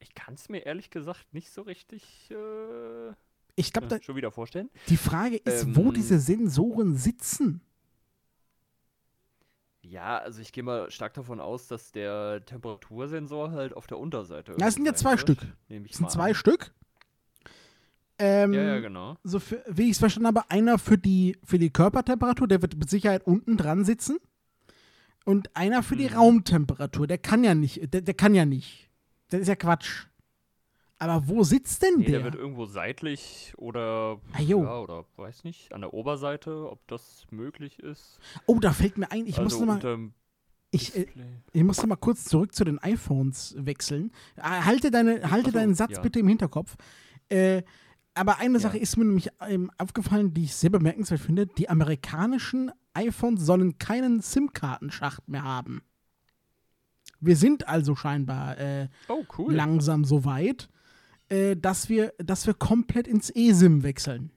ich 0.00 0.14
kann 0.14 0.34
es 0.34 0.48
mir 0.48 0.66
ehrlich 0.66 0.90
gesagt 0.90 1.32
nicht 1.32 1.50
so 1.50 1.62
richtig 1.62 2.30
äh, 2.30 3.12
Ich 3.56 3.72
glaube, 3.72 3.94
äh, 3.94 4.02
schon 4.02 4.16
wieder 4.16 4.30
vorstellen. 4.32 4.68
die 4.88 4.96
Frage 4.96 5.36
ist, 5.36 5.74
wo 5.76 5.88
Ähm, 5.88 5.94
diese 5.94 6.18
Sensoren 6.18 6.96
sitzen. 6.96 7.60
Ja, 9.82 10.18
also 10.18 10.40
ich 10.42 10.52
gehe 10.52 10.62
mal 10.62 10.90
stark 10.90 11.14
davon 11.14 11.40
aus, 11.40 11.66
dass 11.66 11.90
der 11.90 12.44
Temperatursensor 12.44 13.52
halt 13.52 13.72
auf 13.74 13.86
der 13.86 13.98
Unterseite. 13.98 14.54
Ja, 14.58 14.68
es 14.68 14.74
sind 14.74 14.84
ja 14.84 14.94
zwei 14.94 15.12
wird, 15.12 15.20
Stück. 15.20 15.38
Es 15.68 15.96
sind 15.96 16.10
zwei 16.10 16.30
an. 16.30 16.34
Stück. 16.34 16.72
Ähm, 18.18 18.52
Ja, 18.52 18.62
ja, 18.62 18.80
genau. 18.80 19.16
so 19.24 19.40
für, 19.40 19.64
wie 19.66 19.84
ich 19.84 19.92
es 19.92 19.98
verstanden 19.98 20.26
habe, 20.26 20.50
einer 20.50 20.78
für 20.78 20.98
die, 20.98 21.38
für 21.42 21.58
die 21.58 21.70
Körpertemperatur, 21.70 22.46
der 22.46 22.60
wird 22.60 22.76
mit 22.76 22.90
Sicherheit 22.90 23.26
unten 23.26 23.56
dran 23.56 23.84
sitzen. 23.84 24.18
Und 25.24 25.54
einer 25.56 25.82
für 25.82 25.96
die 25.96 26.08
Mhm. 26.08 26.14
Raumtemperatur, 26.16 27.06
der 27.06 27.18
kann 27.18 27.42
ja 27.44 27.54
nicht, 27.54 27.92
der, 27.94 28.02
der 28.02 28.14
kann 28.14 28.34
ja 28.34 28.44
nicht. 28.44 28.89
Das 29.30 29.40
ist 29.40 29.48
ja 29.48 29.56
Quatsch. 29.56 30.06
Aber 30.98 31.26
wo 31.28 31.42
sitzt 31.44 31.82
denn 31.82 31.94
Nee, 31.98 32.04
der 32.04 32.18
der? 32.18 32.24
wird 32.24 32.34
irgendwo 32.34 32.66
seitlich 32.66 33.54
oder, 33.56 34.20
Ah, 34.34 34.42
ja, 34.42 34.56
oder 34.56 35.06
weiß 35.16 35.44
nicht, 35.44 35.72
an 35.72 35.80
der 35.80 35.94
Oberseite, 35.94 36.70
ob 36.70 36.86
das 36.88 37.24
möglich 37.30 37.78
ist. 37.78 38.18
oh, 38.44 38.58
da 38.58 38.72
fällt 38.72 38.98
mir 38.98 39.10
ein, 39.10 39.26
ich 39.26 39.38
also 39.38 39.64
muss 39.64 39.82
mal, 39.82 40.10
Ich, 40.72 40.94
äh, 40.94 41.06
ich 41.52 41.62
muss 41.64 41.84
mal 41.86 41.96
kurz 41.96 42.24
zurück 42.24 42.54
zu 42.54 42.64
den 42.64 42.78
iPhones 42.78 43.54
wechseln. 43.58 44.12
Äh, 44.36 44.42
Halte, 44.42 44.90
deine, 44.90 45.30
halte 45.30 45.50
so, 45.52 45.56
deinen 45.56 45.74
Satz 45.74 45.92
ja. 45.92 46.00
bitte 46.02 46.18
im 46.20 46.28
Hinterkopf. 46.28 46.76
Äh, 47.30 47.62
aber 48.12 48.38
eine 48.38 48.54
Ja. 48.54 48.60
Sache 48.60 48.76
ist 48.76 48.98
mir 48.98 49.06
nämlich 49.06 49.30
ähm, 49.48 49.70
aufgefallen, 49.78 50.34
die 50.34 50.44
ich 50.44 50.54
sehr 50.54 50.68
bemerkenswert 50.70 51.20
finde. 51.20 51.46
Die 51.46 51.70
amerikanischen 51.70 52.72
iPhones 52.92 53.40
sollen 53.40 53.78
keinen 53.78 54.20
SIM-Kartenschacht 54.20 55.26
mehr 55.28 55.44
haben. 55.44 55.80
Wir 57.20 57.36
sind 57.36 57.68
also 57.68 57.94
scheinbar 57.94 58.58
äh, 58.58 58.88
Oh, 59.08 59.24
cool. 59.38 59.54
langsam 59.54 60.04
so 60.04 60.24
weit, 60.24 60.68
äh, 61.28 61.56
dass, 61.56 61.88
wir, 61.88 62.14
dass 62.18 62.46
wir 62.46 62.54
komplett 62.54 63.06
ins 63.06 63.30
eSIM 63.34 63.82
wechseln. 63.82 64.30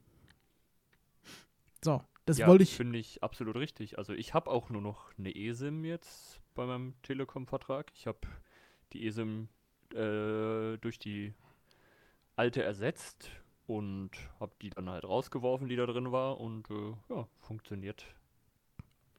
So, 1.84 2.04
das 2.25 2.38
ja, 2.38 2.48
wollte 2.48 2.63
ich. 2.63 2.75
Finde 2.75 3.00
ich 3.00 3.24
absolut 3.24 3.56
richtig. 3.56 3.98
Also 3.98 4.13
ich 4.13 4.34
habe 4.34 4.50
auch 4.50 4.70
nur 4.70 4.82
noch 4.82 5.12
eine 5.18 5.36
eSIM 5.36 5.84
jetzt 5.86 6.40
bei 6.56 6.66
meinem 6.66 6.94
Telekom-Vertrag. 7.04 7.92
Ich 7.96 8.08
habe 8.08 8.20
die 8.94 9.06
eSIM 9.08 9.50
äh, 9.94 10.78
durch 10.78 11.00
die 11.00 11.34
alte 12.36 12.63
ersetzt 12.63 13.30
und 13.68 14.12
habe 14.40 14.54
die 14.62 14.70
dann 14.70 14.90
halt 14.90 15.04
rausgeworfen, 15.04 15.68
die 15.68 15.75
da 15.75 15.86
drin 15.86 16.12
war 16.12 16.40
und 16.40 16.70
äh, 16.70 16.94
ja, 17.10 17.28
funktioniert 17.40 18.06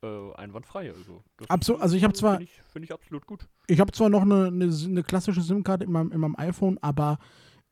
äh, 0.05 0.35
einwandfrei. 0.37 0.91
Also, 0.93 1.23
Absolut, 1.49 1.81
also 1.83 1.97
ich 1.97 2.05
hab 2.05 2.17
zwar- 2.17 2.37
Finde 2.39 2.45
ich, 2.45 2.63
find 2.73 2.85
ich 2.85 2.93
absolut 2.93 3.27
gut. 3.27 3.47
Ich 3.67 3.81
habe 3.81 3.93
zwar 3.93 4.09
noch 4.11 4.23
eine, 4.23 4.47
eine, 4.49 4.65
eine 4.67 5.03
klassische 5.03 5.41
SIM-Karte 5.41 5.85
in 5.85 5.93
meinem, 5.93 6.13
in 6.13 6.21
meinem 6.21 6.37
iPhone, 6.39 6.79
aber 6.83 7.19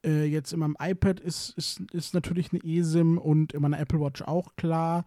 äh, 0.04 0.24
jetzt 0.24 0.52
in 0.52 0.58
meinem 0.60 0.76
iPad 0.80 1.20
ist, 1.20 1.50
ist, 1.56 1.80
ist 1.92 2.14
natürlich 2.14 2.52
eine 2.52 2.62
eSIM 2.64 3.18
und 3.18 3.52
in 3.52 3.62
meiner 3.62 3.78
Apple 3.78 4.00
Watch 4.00 4.22
auch 4.22 4.56
klar. 4.56 5.04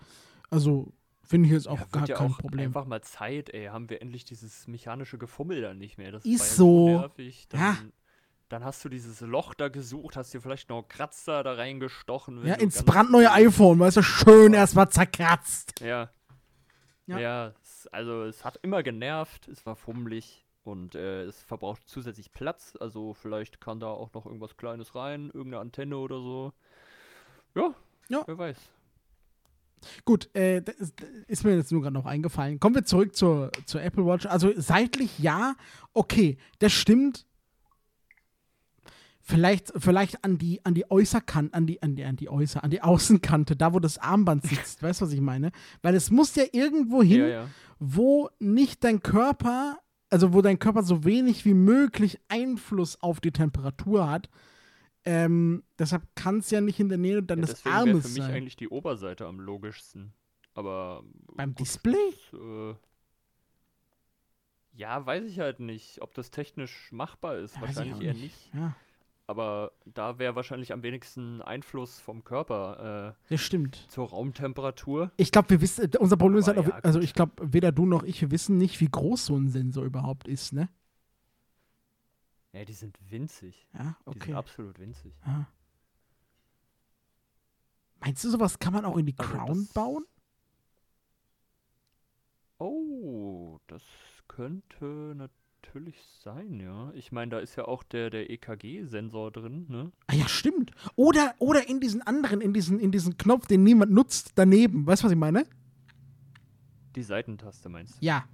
Also 0.49 0.93
finde 1.23 1.47
ich 1.47 1.53
jetzt 1.53 1.67
auch 1.67 1.79
ja, 1.79 1.85
gar 1.91 2.07
ja 2.07 2.15
kein 2.15 2.31
auch 2.31 2.37
Problem. 2.37 2.67
einfach 2.67 2.85
mal 2.85 3.01
Zeit, 3.01 3.49
ey. 3.49 3.65
Haben 3.65 3.89
wir 3.89 4.01
endlich 4.01 4.25
dieses 4.25 4.67
mechanische 4.67 5.17
Gefummel 5.17 5.61
dann 5.61 5.79
nicht 5.79 5.97
mehr. 5.97 6.11
Das 6.11 6.23
Ist 6.23 6.39
ja 6.39 6.45
so. 6.55 6.87
nervig. 6.99 7.47
Dann, 7.49 7.59
Ja. 7.59 7.77
dann 8.47 8.63
hast 8.63 8.85
du 8.85 8.89
dieses 8.89 9.21
Loch 9.21 9.53
da 9.55 9.67
gesucht, 9.69 10.15
hast 10.15 10.33
dir 10.33 10.39
vielleicht 10.41 10.69
noch 10.69 10.83
Kratzer 10.87 11.41
da 11.43 11.53
reingestochen. 11.53 12.45
Ja, 12.45 12.53
ins 12.53 12.83
brandneue 12.83 13.31
iPhone, 13.31 13.79
weißt 13.79 13.97
du, 13.97 14.01
schön 14.03 14.53
erstmal 14.53 14.87
zerkratzt. 14.89 15.81
Ja. 15.81 16.11
Ja. 17.07 17.19
Ja, 17.19 17.53
es, 17.61 17.87
also 17.91 18.23
es 18.23 18.43
hat 18.43 18.59
immer 18.63 18.81
genervt, 18.83 19.47
es 19.47 19.65
war 19.65 19.75
fummelig 19.75 20.45
und 20.63 20.95
äh, 20.95 21.23
es 21.23 21.43
verbraucht 21.43 21.83
zusätzlich 21.87 22.31
Platz. 22.31 22.75
Also 22.79 23.13
vielleicht 23.13 23.61
kann 23.61 23.79
da 23.79 23.87
auch 23.87 24.11
noch 24.13 24.25
irgendwas 24.25 24.57
Kleines 24.57 24.95
rein, 24.95 25.25
irgendeine 25.27 25.59
Antenne 25.59 25.97
oder 25.97 26.15
so. 26.19 26.53
Ja, 27.53 27.73
Ja. 28.09 28.23
wer 28.25 28.37
weiß. 28.37 28.57
Gut, 30.03 30.29
äh, 30.35 30.63
ist, 30.79 30.99
ist 31.27 31.43
mir 31.43 31.55
jetzt 31.55 31.71
nur 31.71 31.81
gerade 31.83 31.93
noch 31.93 32.05
eingefallen. 32.07 32.59
Kommen 32.59 32.75
wir 32.75 32.85
zurück 32.85 33.15
zur, 33.15 33.51
zur 33.65 33.83
Apple 33.83 34.05
Watch. 34.05 34.25
Also 34.25 34.51
seitlich 34.55 35.19
ja, 35.19 35.55
okay, 35.93 36.37
das 36.59 36.71
stimmt. 36.73 37.27
Vielleicht, 39.27 39.73
vielleicht 39.75 40.23
an 40.23 40.37
die, 40.37 40.63
an 40.63 40.75
die 40.75 40.89
Äußerkante, 40.91 41.51
an 41.55 41.65
die, 41.65 41.81
an 41.81 41.95
die, 41.95 42.03
an 42.05 42.15
die 42.15 42.29
Äußer, 42.29 42.63
an 42.63 42.69
die 42.69 42.83
Außenkante, 42.83 43.55
da 43.55 43.73
wo 43.73 43.79
das 43.79 43.97
Armband 43.97 44.43
sitzt, 44.47 44.83
weißt 44.83 45.01
du, 45.01 45.05
was 45.05 45.13
ich 45.13 45.19
meine? 45.19 45.51
Weil 45.81 45.95
es 45.95 46.11
muss 46.11 46.35
ja 46.35 46.43
irgendwo 46.51 47.01
hin, 47.01 47.21
Ja, 47.21 47.27
ja. 47.27 47.47
wo 47.79 48.29
nicht 48.37 48.83
dein 48.83 49.01
Körper, 49.01 49.79
also 50.11 50.31
wo 50.31 50.43
dein 50.43 50.59
Körper 50.59 50.83
so 50.83 51.03
wenig 51.05 51.43
wie 51.43 51.55
möglich 51.55 52.19
Einfluss 52.27 53.01
auf 53.01 53.19
die 53.19 53.31
Temperatur 53.31 54.07
hat. 54.07 54.29
Ähm, 55.05 55.63
deshalb 55.79 56.03
kann 56.15 56.37
es 56.37 56.51
ja 56.51 56.61
nicht 56.61 56.79
in 56.79 56.89
der 56.89 56.99
Nähe 56.99 57.15
ja 57.15 57.21
deines 57.21 57.65
wäre 57.65 57.75
Armes 57.75 58.05
für 58.05 58.13
mich 58.13 58.23
sein. 58.23 58.31
eigentlich 58.35 58.55
die 58.57 58.69
Oberseite 58.69 59.25
am 59.25 59.39
logischsten. 59.39 60.13
Aber 60.53 61.03
Beim 61.35 61.49
gut, 61.55 61.61
Display? 61.61 61.95
das, 62.31 62.39
äh, 62.39 62.75
ja, 64.73 65.03
weiß 65.03 65.23
ich 65.25 65.39
halt 65.39 65.59
nicht, 65.59 66.01
ob 66.03 66.13
das 66.13 66.29
technisch 66.29 66.91
machbar 66.91 67.37
ist. 67.37 67.55
Ja, 67.55 67.61
wahrscheinlich 67.61 68.01
eher 68.01 68.13
nicht. 68.13 68.23
nicht. 68.23 68.53
Ja, 68.53 68.75
Aber 69.27 69.71
da 69.85 70.19
wäre 70.19 70.35
wahrscheinlich 70.35 70.71
am 70.71 70.83
wenigsten 70.83 71.41
Einfluss 71.41 71.99
vom 71.99 72.23
Körper 72.23 73.15
das 73.29 73.41
stimmt. 73.41 73.85
äh, 73.85 73.89
zur 73.89 74.09
Raumtemperatur. 74.09 75.11
Ich 75.17 75.31
glaube, 75.31 75.49
wir 75.49 75.61
wissen, 75.61 75.91
äh, 75.91 75.97
unser 75.97 76.15
Problem 76.17 76.37
ist 76.39 76.47
halt 76.47 76.59
Aber 76.59 76.67
auch, 76.67 76.73
ja, 76.73 76.79
also 76.83 76.99
ich 76.99 77.13
glaube, 77.13 77.33
weder 77.41 77.71
du 77.71 77.85
noch 77.87 78.03
ich, 78.03 78.21
wir 78.21 78.29
wissen 78.29 78.57
nicht, 78.59 78.79
wie 78.81 78.89
groß 78.89 79.25
so 79.25 79.35
ein 79.35 79.49
Sensor 79.49 79.83
überhaupt 79.83 80.27
ist, 80.27 80.53
ne? 80.53 80.69
Ja, 82.53 82.63
die 82.65 82.73
sind 82.73 82.97
winzig. 83.09 83.67
Ja, 83.73 83.97
Die 84.05 84.11
sind 84.13 84.21
okay. 84.21 84.33
absolut 84.35 84.79
winzig. 84.79 85.13
Ja. 85.25 85.47
Meinst 87.99 88.23
du, 88.23 88.29
sowas 88.29 88.59
kann 88.59 88.73
man 88.73 88.85
auch 88.85 88.97
in 88.97 89.07
die 89.07 89.15
Also 89.17 89.33
Crown 89.33 89.67
bauen? 89.73 90.05
Oh, 92.59 93.59
das 93.67 93.81
könnte 94.27 95.13
natürlich 95.15 95.44
sein, 96.19 96.59
ja. 96.59 96.91
Ich 96.95 97.11
meine, 97.11 97.31
da 97.31 97.39
ist 97.39 97.55
ja 97.55 97.65
auch 97.65 97.83
der, 97.83 98.09
der 98.09 98.29
EKG-Sensor 98.29 99.31
drin, 99.31 99.65
ne? 99.69 99.91
Ah 100.07 100.15
ja, 100.15 100.27
stimmt. 100.27 100.71
Oder, 100.95 101.35
oder 101.39 101.69
in 101.69 101.79
diesen 101.79 102.01
anderen, 102.01 102.41
in 102.41 102.53
diesen, 102.53 102.79
in 102.79 102.91
diesen 102.91 103.17
Knopf, 103.17 103.47
den 103.47 103.63
niemand 103.63 103.91
nutzt, 103.91 104.31
daneben. 104.35 104.87
Weißt 104.87 105.03
du, 105.03 105.05
was 105.05 105.11
ich 105.11 105.17
meine? 105.17 105.45
Die 106.95 107.03
Seitentaste 107.03 107.69
meinst 107.69 108.01
du? 108.01 108.05
Ja. 108.05 108.25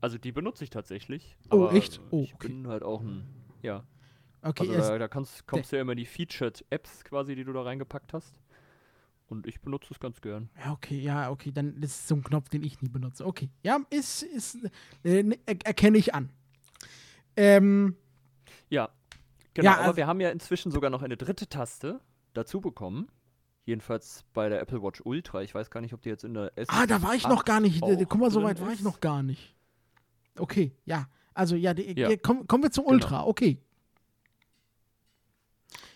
Also 0.00 0.18
die 0.18 0.32
benutze 0.32 0.64
ich 0.64 0.70
tatsächlich. 0.70 1.36
Oh, 1.50 1.68
echt? 1.68 2.00
Oh, 2.10 2.22
ich 2.22 2.34
okay. 2.34 2.48
bin 2.48 2.66
halt 2.66 2.82
auch 2.82 3.02
ein, 3.02 3.24
ja. 3.62 3.84
Okay, 4.42 4.68
Also 4.74 4.90
da, 4.90 4.98
da 4.98 5.08
kannst, 5.08 5.46
kommst 5.46 5.70
du 5.70 5.76
ja 5.76 5.82
immer 5.82 5.94
die 5.94 6.06
Featured-Apps 6.06 7.04
quasi, 7.04 7.36
die 7.36 7.44
du 7.44 7.52
da 7.52 7.62
reingepackt 7.62 8.12
hast. 8.12 8.40
Und 9.32 9.46
ich 9.46 9.62
benutze 9.62 9.88
es 9.92 9.98
ganz 9.98 10.20
gern. 10.20 10.50
ja, 10.62 10.72
okay, 10.72 11.00
ja, 11.00 11.30
okay, 11.30 11.52
dann 11.52 11.74
ist 11.78 12.00
es 12.00 12.08
so 12.08 12.16
ein 12.16 12.22
Knopf, 12.22 12.50
den 12.50 12.62
ich 12.62 12.82
nie 12.82 12.90
benutze. 12.90 13.24
Okay, 13.26 13.48
ja, 13.62 13.78
ist, 13.88 14.22
ist, 14.22 14.58
äh, 15.04 15.22
ne, 15.22 15.38
er, 15.46 15.56
erkenne 15.64 15.96
ich 15.96 16.14
an. 16.14 16.28
Ähm, 17.34 17.96
Ja, 18.68 18.90
genau. 19.54 19.64
Ja, 19.70 19.72
aber 19.76 19.82
also- 19.84 19.96
wir 19.96 20.06
haben 20.06 20.20
ja 20.20 20.28
inzwischen 20.28 20.70
sogar 20.70 20.90
noch 20.90 21.00
eine 21.02 21.16
dritte 21.16 21.48
Taste 21.48 22.00
dazu 22.34 22.60
bekommen. 22.60 23.08
Jedenfalls 23.64 24.24
bei 24.34 24.50
der 24.50 24.60
Apple 24.60 24.82
Watch 24.82 25.00
Ultra. 25.02 25.40
Ich 25.42 25.54
weiß 25.54 25.70
gar 25.70 25.80
nicht, 25.80 25.94
ob 25.94 26.02
die 26.02 26.10
jetzt 26.10 26.24
in 26.24 26.34
der 26.34 26.52
S. 26.56 26.68
ah, 26.68 26.84
da 26.86 27.00
war 27.00 27.14
ich 27.14 27.26
noch 27.26 27.46
gar 27.46 27.60
nicht. 27.60 27.80
Guck 27.80 28.16
mal, 28.20 28.30
so 28.30 28.42
weit 28.42 28.60
war 28.60 28.70
ich 28.72 28.82
noch 28.82 29.00
gar 29.00 29.22
nicht. 29.22 29.54
Okay, 30.38 30.72
ja. 30.84 31.08
Also, 31.32 31.56
ja, 31.56 31.72
die, 31.72 31.98
Ja. 31.98 32.10
komm, 32.22 32.46
kommen 32.46 32.64
wir 32.64 32.70
zum 32.70 32.84
Genau. 32.84 32.94
Ultra. 32.96 33.24
Okay. 33.26 33.58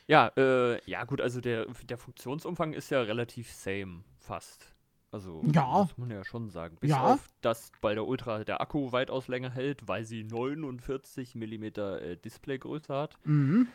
Ja, 0.08 0.28
äh, 0.36 0.80
ja 0.88 1.04
gut, 1.04 1.20
also 1.20 1.40
der, 1.40 1.66
der 1.84 1.98
Funktionsumfang 1.98 2.72
ist 2.72 2.90
ja 2.90 3.00
relativ 3.02 3.50
same, 3.52 4.04
fast. 4.18 4.72
Also 5.10 5.42
Ja. 5.52 5.64
muss 5.82 5.98
man 5.98 6.10
ja 6.10 6.24
schon 6.24 6.50
sagen. 6.50 6.76
Bis 6.80 6.90
Ja. 6.90 7.02
auf, 7.14 7.28
dass 7.40 7.72
bei 7.80 7.94
der 7.94 8.06
Ultra 8.06 8.44
der 8.44 8.60
Akku 8.60 8.92
weitaus 8.92 9.28
länger 9.28 9.50
hält, 9.50 9.88
weil 9.88 10.04
sie 10.04 10.24
49 10.24 11.34
mm 11.34 11.64
äh, 11.64 12.16
Displaygröße 12.16 12.94
hat. 12.94 13.18
Mhm. 13.24 13.68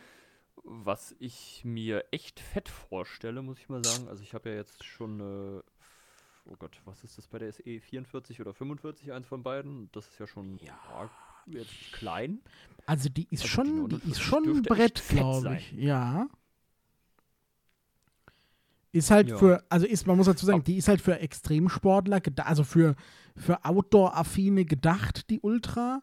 Was 0.64 1.14
ich 1.18 1.62
mir 1.64 2.04
echt 2.12 2.38
fett 2.38 2.68
vorstelle, 2.68 3.42
muss 3.42 3.58
ich 3.58 3.68
mal 3.68 3.84
sagen. 3.84 4.08
Also 4.08 4.22
ich 4.22 4.32
habe 4.34 4.50
ja 4.50 4.56
jetzt 4.56 4.84
schon, 4.84 5.20
äh, 5.20 5.62
oh 6.44 6.56
Gott, 6.58 6.80
was 6.84 7.02
ist 7.02 7.18
das 7.18 7.26
bei 7.26 7.38
der 7.40 7.52
SE? 7.52 7.62
44 7.80 8.40
oder 8.40 8.54
45, 8.54 9.12
eins 9.12 9.26
von 9.26 9.42
beiden. 9.42 9.90
Das 9.92 10.06
ist 10.08 10.18
ja 10.20 10.26
schon 10.26 10.58
ja. 10.58 11.10
Jetzt 11.46 11.70
klein. 11.92 12.40
Also, 12.86 13.08
die 13.08 13.26
ist 13.30 13.42
Also 13.42 13.44
die 13.44 13.48
schon, 13.48 13.66
die 13.88 13.96
49 13.96 14.10
ist 14.12 14.20
schon 14.20 14.48
ein 14.48 14.62
Brett, 14.62 15.02
glaube 15.08 15.56
ich. 15.56 15.72
Ja. 15.72 16.26
Ist 18.94 19.10
halt 19.10 19.30
Ja. 19.30 19.36
für, 19.38 19.64
also 19.70 19.86
ist, 19.86 20.06
man 20.06 20.16
muss 20.18 20.26
dazu 20.26 20.44
sagen, 20.44 20.64
die 20.64 20.76
ist 20.76 20.88
halt 20.88 21.00
für 21.00 21.18
Extremsportler, 21.18 22.20
also 22.44 22.62
für, 22.62 22.94
für 23.36 23.64
Outdoor-Affine 23.64 24.64
gedacht, 24.66 25.30
die 25.30 25.40
Ultra. 25.40 26.02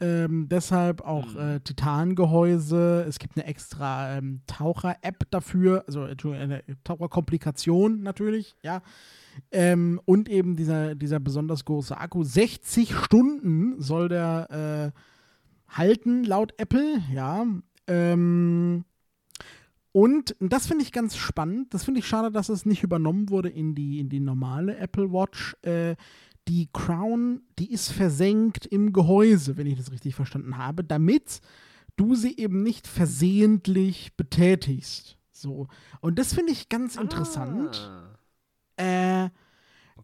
Ähm, 0.00 0.48
deshalb 0.50 1.02
auch 1.02 1.32
Mhm. 1.34 1.38
äh, 1.40 1.60
Titangehäuse. 1.60 3.04
Es 3.08 3.18
gibt 3.18 3.36
eine 3.36 3.46
extra 3.46 4.16
ähm, 4.18 4.42
Taucher-App 4.46 5.30
dafür, 5.30 5.84
also 5.86 6.04
Entschuldigung, 6.04 6.42
eine 6.52 6.62
Taucherkomplikation 6.84 8.02
natürlich, 8.02 8.56
ja. 8.62 8.82
Ähm, 9.50 10.00
und 10.04 10.28
eben 10.28 10.56
dieser, 10.56 10.94
dieser 10.94 11.20
besonders 11.20 11.64
große 11.64 11.96
Akku. 11.96 12.24
60 12.24 12.94
Stunden 12.94 13.80
soll 13.80 14.08
der 14.08 14.92
äh, 14.94 15.00
halten, 15.68 16.24
laut 16.24 16.52
Apple, 16.58 17.02
ja. 17.12 17.46
Ähm, 17.86 18.84
und 19.92 20.36
das 20.40 20.66
finde 20.66 20.84
ich 20.84 20.92
ganz 20.92 21.16
spannend. 21.16 21.72
Das 21.72 21.84
finde 21.84 22.00
ich 22.00 22.06
schade, 22.06 22.30
dass 22.30 22.50
es 22.50 22.66
nicht 22.66 22.82
übernommen 22.82 23.30
wurde 23.30 23.48
in 23.48 23.74
die, 23.74 23.98
in 23.98 24.08
die 24.08 24.20
normale 24.20 24.76
Apple 24.76 25.10
Watch. 25.10 25.56
Äh, 25.62 25.96
die 26.48 26.68
Crown, 26.72 27.40
die 27.58 27.72
ist 27.72 27.90
versenkt 27.90 28.66
im 28.66 28.92
Gehäuse, 28.92 29.56
wenn 29.56 29.66
ich 29.66 29.76
das 29.76 29.90
richtig 29.90 30.14
verstanden 30.14 30.58
habe, 30.58 30.84
damit 30.84 31.40
du 31.96 32.14
sie 32.14 32.36
eben 32.36 32.62
nicht 32.62 32.86
versehentlich 32.86 34.14
betätigst. 34.16 35.16
So. 35.32 35.66
Und 36.00 36.18
das 36.18 36.34
finde 36.34 36.52
ich 36.52 36.68
ganz 36.68 36.96
interessant. 36.96 37.90
Ah, 37.90 38.05
Äh, 38.76 39.28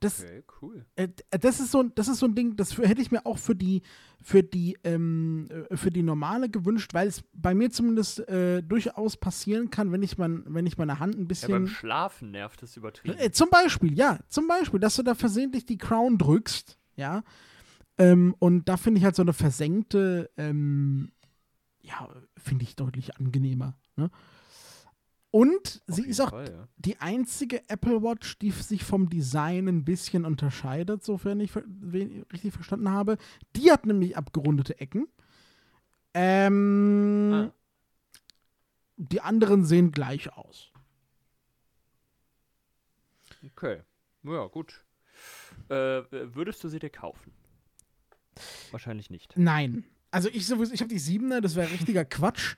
das- 0.01 0.23
okay, 0.25 0.43
cool. 0.61 0.85
äh, 0.97 1.09
das 1.31 1.61
ist 1.61 1.71
so, 1.71 1.81
ein- 1.81 1.93
das 1.95 2.09
ist 2.09 2.19
so 2.19 2.27
ein 2.27 2.35
Ding, 2.35 2.57
das 2.57 2.73
für, 2.73 2.89
hätte 2.89 3.01
ich 3.03 3.11
mir 3.13 3.25
auch 3.27 3.39
für 3.39 3.55
die, 3.55 3.83
für 4.21 4.43
die, 4.43 4.77
ähm, 4.85 5.49
äh, 5.71 5.77
für 5.77 5.91
die 5.91 6.03
normale 6.03 6.49
gewünscht, 6.49 6.93
weil 6.95 7.09
es 7.09 7.23
bei 7.35 7.55
mir 7.55 7.71
zumindest 7.71 8.27
äh, 8.29 8.63
durchaus 8.63 9.17
passieren 9.17 9.71
kann, 9.71 9.93
wenn 9.93 10.03
ich, 10.03 10.19
mein, 10.19 10.43
wenn 10.47 10.67
ich 10.67 10.79
meine 10.79 10.99
Hand 10.99 11.15
ein 11.15 11.19
Ja, 11.19 11.23
beim 11.23 11.29
bisschen. 11.29 11.67
Schlafen 11.69 12.31
nervt 12.33 12.63
es 12.63 12.77
übertrieben. 12.77 13.17
äh, 13.19 13.31
zum 13.31 13.51
Beispiel, 13.51 13.97
ja, 13.97 14.19
zum 14.29 14.49
Beispiel, 14.49 14.81
dass 14.81 14.97
du 14.97 15.03
da 15.03 15.15
versehentlich 15.15 15.67
die 15.67 15.79
Crown 15.79 16.19
drückst, 16.19 16.79
ja. 16.97 17.23
Ähm, 17.99 18.35
und 18.39 18.69
da 18.71 18.79
finde 18.79 18.99
ich 18.99 19.05
halt 19.05 19.15
so 19.15 19.23
eine 19.23 19.35
versenkte, 19.35 20.31
ähm, 20.39 21.13
ja, 21.83 22.09
finde 22.39 22.65
ich 22.65 22.75
deutlich 22.75 23.17
angenehmer. 23.19 23.77
Ne? 23.97 24.11
Und 25.33 25.83
Auf 25.89 25.97
sie 25.97 26.07
ist 26.07 26.21
auch 26.21 26.31
Fall, 26.31 26.53
ja. 26.53 26.69
die 26.77 26.99
einzige 26.99 27.69
Apple 27.71 28.03
Watch, 28.03 28.39
die 28.39 28.51
sich 28.51 28.85
vom 28.85 29.09
Design 29.09 29.67
ein 29.67 29.83
bisschen 29.85 30.27
unterscheidet, 30.27 31.03
sofern 31.03 31.41
ich 31.41 31.51
richtig 31.57 32.53
verstanden 32.53 32.91
habe. 32.91 33.17
Die 33.57 33.73
hat 33.73 33.87
nämlich 33.87 34.17
abgerundete 34.17 34.79
Ecken. 34.79 35.09
Ähm, 36.15 37.33
Ah. 37.33 37.53
Die 38.99 39.23
anderen 39.23 39.65
sehen 39.65 39.91
gleich 39.91 40.31
aus. 40.37 40.71
Okay. 43.47 43.81
Ja, 44.23 44.47
gut. 44.47 44.85
Äh, 45.69 46.03
würdest 46.35 46.63
du 46.63 46.69
sie 46.69 46.79
dir 46.79 46.91
kaufen? 46.91 47.33
Wahrscheinlich 48.71 49.09
nicht. 49.11 49.33
Nein. 49.37 49.85
Also 50.11 50.29
ich 50.29 50.47
sowieso, 50.47 50.75
ich 50.75 50.81
habe 50.81 50.91
die 50.95 51.01
7er, 51.01 51.41
das 51.41 51.57
wäre 51.57 51.71
richtiger 51.71 52.05
Quatsch. 52.05 52.57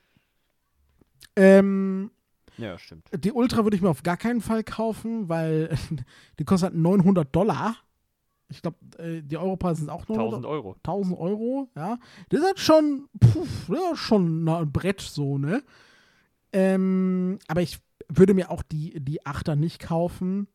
Ähm, 1.37 2.11
Ja, 2.59 2.79
stimmt. 2.79 3.09
die 3.13 3.33
Ultra 3.33 3.65
würde 3.65 3.77
ich 3.77 3.83
mir 3.83 3.91
auf 3.91 4.03
gar 4.03 4.17
keinen 4.17 4.41
Fall 4.41 4.65
kaufen, 4.65 5.29
weil 5.29 5.77
die 6.39 6.45
kostet 6.45 6.75
900 6.75 7.35
Dollar. 7.35 7.77
Ich 8.49 8.63
glaube, 8.63 8.77
äh, 8.99 9.23
die 9.23 9.37
Europreise 9.37 9.81
sind 9.81 9.91
auch 9.91 10.07
900 10.07 10.45
1000 10.45 10.47
Euro. 10.47 10.77
1000 10.85 11.19
Euro, 11.19 11.69
ja. 11.75 11.99
Das 12.29 12.41
ist 12.41 12.47
halt 12.47 12.61
schon, 12.61 13.09
puh, 13.19 13.47
ja, 13.75 13.97
schon 13.97 14.49
ein 14.49 14.73
Brett 14.73 15.01
so, 15.01 15.39
ne? 15.39 15.63
Ähm, 16.53 17.39
aber 17.49 17.63
ich 17.63 17.81
würde 18.09 18.35
mir 18.35 18.51
auch 18.51 18.63
die, 18.63 19.01
die 19.03 19.23
8er 19.23 19.57
nicht 19.57 19.81
kaufen. 19.81 20.47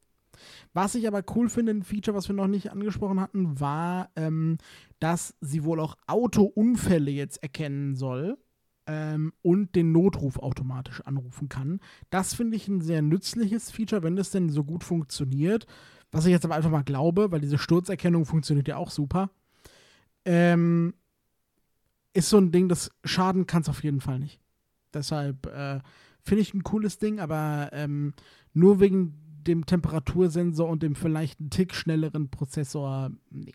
Was 0.73 0.95
ich 0.95 1.07
aber 1.07 1.23
cool 1.35 1.49
finde, 1.49 1.73
ein 1.73 1.83
Feature, 1.83 2.15
was 2.15 2.29
wir 2.29 2.35
noch 2.35 2.47
nicht 2.47 2.71
angesprochen 2.71 3.19
hatten, 3.19 3.59
war, 3.59 4.09
ähm, 4.15 4.57
dass 4.99 5.35
sie 5.41 5.65
wohl 5.65 5.81
auch 5.81 5.95
Autounfälle 6.07 7.11
jetzt 7.11 7.43
erkennen 7.43 7.95
soll 7.95 8.37
ähm, 8.89 9.33
und 9.43 9.75
den 9.75 9.91
Notruf 9.91 10.39
automatisch 10.39 11.01
anrufen 11.01 11.47
kann. 11.47 11.79
Das 12.09 12.33
finde 12.33 12.57
ich 12.57 12.67
ein 12.67 12.81
sehr 12.81 13.03
nützliches 13.03 13.69
Feature, 13.69 14.01
wenn 14.01 14.15
das 14.15 14.31
denn 14.31 14.49
so 14.49 14.63
gut 14.63 14.83
funktioniert. 14.83 15.67
Was 16.11 16.25
ich 16.25 16.31
jetzt 16.31 16.43
aber 16.43 16.55
einfach 16.55 16.71
mal 16.71 16.83
glaube, 16.83 17.31
weil 17.31 17.39
diese 17.39 17.59
Sturzerkennung 17.59 18.25
funktioniert 18.25 18.67
ja 18.67 18.77
auch 18.77 18.89
super. 18.89 19.29
Ähm, 20.25 20.95
ist 22.13 22.29
so 22.29 22.37
ein 22.37 22.51
Ding, 22.51 22.67
das 22.67 22.89
schaden 23.03 23.45
kann 23.45 23.61
es 23.61 23.69
auf 23.69 23.83
jeden 23.83 24.01
Fall 24.01 24.17
nicht. 24.17 24.41
Deshalb 24.91 25.45
äh, 25.45 25.81
finde 26.23 26.41
ich 26.41 26.55
ein 26.55 26.63
cooles 26.63 26.97
Ding, 26.97 27.19
aber 27.19 27.69
ähm, 27.73 28.15
nur 28.53 28.79
wegen 28.79 29.13
dem 29.43 29.67
Temperatursensor 29.67 30.67
und 30.67 30.81
dem 30.81 30.95
vielleicht 30.95 31.39
einen 31.39 31.51
Tick 31.51 31.75
schnelleren 31.75 32.29
Prozessor, 32.31 33.11
nee. 33.29 33.53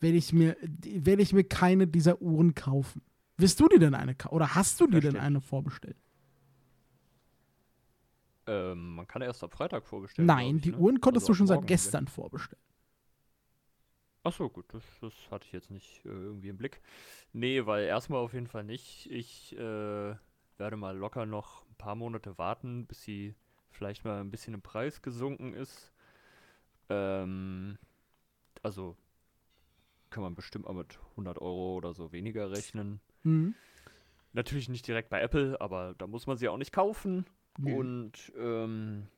Werde 0.00 0.16
ich, 0.16 0.32
mir, 0.32 0.56
werde 0.62 1.20
ich 1.20 1.34
mir 1.34 1.44
keine 1.44 1.86
dieser 1.86 2.22
Uhren 2.22 2.54
kaufen. 2.54 3.02
Willst 3.40 3.58
du 3.60 3.68
dir 3.68 3.78
denn 3.78 3.94
eine? 3.94 4.14
Oder 4.30 4.54
hast 4.54 4.80
du 4.80 4.86
dir 4.86 5.00
denn 5.00 5.16
eine 5.16 5.40
vorbestellt? 5.40 5.96
Ähm, 8.46 8.96
man 8.96 9.06
kann 9.06 9.22
erst 9.22 9.42
ab 9.44 9.54
Freitag 9.54 9.86
vorbestellen. 9.86 10.28
Nein, 10.28 10.56
ich, 10.56 10.64
die 10.64 10.70
ne? 10.70 10.76
Uhren 10.78 11.00
konntest 11.00 11.24
Also 11.24 11.30
du 11.30 11.34
schon 11.34 11.46
seit 11.48 11.66
gestern 11.66 12.06
vorbestellen. 12.06 12.62
Ach 14.22 14.32
so, 14.32 14.48
gut, 14.50 14.66
das, 14.74 14.82
das 15.00 15.14
hatte 15.30 15.46
ich 15.46 15.52
jetzt 15.52 15.70
nicht 15.70 16.04
äh, 16.04 16.08
irgendwie 16.08 16.48
im 16.50 16.58
Blick. 16.58 16.80
Nee, 17.32 17.64
weil 17.66 17.84
erstmal 17.86 18.20
auf 18.20 18.34
jeden 18.34 18.46
Fall 18.48 18.64
nicht. 18.64 19.10
Ich 19.10 19.56
äh, 19.56 19.58
werde 20.58 20.76
mal 20.76 20.96
locker 20.96 21.24
noch 21.26 21.64
ein 21.66 21.74
paar 21.76 21.94
Monate 21.94 22.36
warten, 22.38 22.86
bis 22.86 23.02
sie 23.02 23.34
vielleicht 23.70 24.04
mal 24.04 24.20
ein 24.20 24.30
bisschen 24.30 24.54
im 24.54 24.62
Preis 24.62 25.00
gesunken 25.02 25.54
ist. 25.54 25.92
Ähm, 26.90 27.78
also 28.62 28.96
kann 30.10 30.22
man 30.22 30.34
bestimmt 30.34 30.66
mal 30.66 30.74
mit 30.74 30.98
100 31.16 31.38
Euro 31.40 31.74
oder 31.76 31.94
so 31.94 32.12
weniger 32.12 32.50
rechnen. 32.50 33.00
Mhm. 33.22 33.54
Natürlich 34.32 34.68
nicht 34.68 34.86
direkt 34.86 35.10
bei 35.10 35.20
Apple, 35.20 35.60
aber 35.60 35.94
da 35.98 36.06
muss 36.06 36.26
man 36.26 36.36
sie 36.36 36.48
auch 36.48 36.56
nicht 36.56 36.72
kaufen. 36.72 37.26
Nö. 37.58 37.74
Und 37.74 38.32
ähm, 38.38 39.08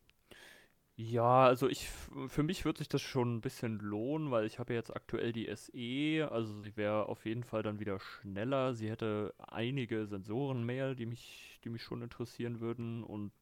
ja, 0.96 1.44
also 1.44 1.68
ich, 1.68 1.88
für 2.28 2.42
mich 2.42 2.64
wird 2.64 2.78
sich 2.78 2.88
das 2.88 3.00
schon 3.00 3.36
ein 3.36 3.40
bisschen 3.40 3.78
lohnen, 3.78 4.30
weil 4.30 4.44
ich 4.44 4.58
habe 4.58 4.74
ja 4.74 4.78
jetzt 4.78 4.94
aktuell 4.94 5.32
die 5.32 5.48
SE, 5.54 6.30
also 6.30 6.60
sie 6.60 6.76
wäre 6.76 7.08
auf 7.08 7.24
jeden 7.24 7.44
Fall 7.44 7.62
dann 7.62 7.80
wieder 7.80 7.98
schneller. 7.98 8.74
Sie 8.74 8.90
hätte 8.90 9.34
einige 9.38 10.06
Sensoren 10.06 10.64
mehr, 10.64 10.94
die 10.94 11.06
mich, 11.06 11.58
die 11.64 11.70
mich 11.70 11.82
schon 11.82 12.02
interessieren 12.02 12.60
würden. 12.60 13.04
Und 13.04 13.32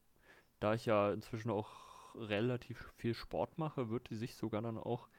da 0.59 0.73
ich 0.73 0.85
ja 0.85 1.11
inzwischen 1.11 1.51
auch 1.51 2.15
relativ 2.15 2.93
viel 2.97 3.13
Sport 3.13 3.57
mache, 3.57 3.89
wird 3.89 4.09
die 4.09 4.15
sich 4.15 4.35
sogar 4.35 4.61
dann 4.61 4.77
auch 4.77 5.09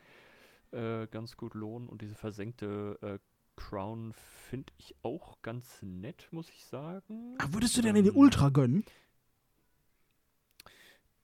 äh, 0.73 1.07
ganz 1.09 1.37
gut 1.37 1.55
lohnen. 1.55 1.89
Und 1.89 2.01
diese 2.01 2.15
versenkte 2.15 2.99
äh, 3.03 3.19
Crown 3.57 4.13
finde 4.51 4.73
ich 4.79 4.95
auch 5.03 5.41
ganz 5.43 5.81
nett, 5.83 6.29
muss 6.31 6.49
ich 6.51 6.65
sagen. 6.65 7.37
Ach, 7.39 7.53
würdest 7.53 7.77
du 7.77 7.83
denn 7.83 7.95
die 7.95 8.09
Ähm, 8.09 8.17
Ultra 8.17 8.49
gönnen? 8.51 8.85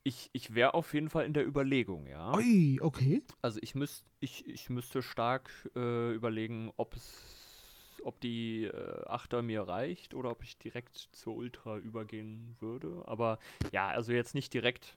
Ich, 0.04 0.30
ich 0.32 0.54
wäre 0.54 0.74
auf 0.74 0.94
jeden 0.94 1.10
Fall 1.10 1.26
in 1.26 1.34
der 1.34 1.46
Überlegung, 1.46 2.06
ja. 2.06 2.34
Ui, 2.34 2.80
okay. 2.80 3.22
Also 3.42 3.58
ich 3.62 3.74
müsst, 3.74 4.06
ich, 4.20 4.46
ich 4.46 4.70
müsste 4.70 5.02
stark 5.02 5.50
äh, 5.76 6.14
überlegen, 6.14 6.72
ob 6.78 6.94
es, 6.96 8.00
ob 8.04 8.18
die 8.20 8.64
äh, 8.64 9.04
Achter 9.06 9.42
mir 9.42 9.62
reicht 9.62 10.14
oder 10.14 10.30
ob 10.30 10.42
ich 10.42 10.56
direkt 10.56 10.96
zur 11.12 11.34
Ultra 11.36 11.76
übergehen 11.76 12.56
würde. 12.60 13.02
Aber 13.06 13.38
ja, 13.72 13.88
also 13.88 14.12
jetzt 14.12 14.34
nicht 14.34 14.54
direkt. 14.54 14.96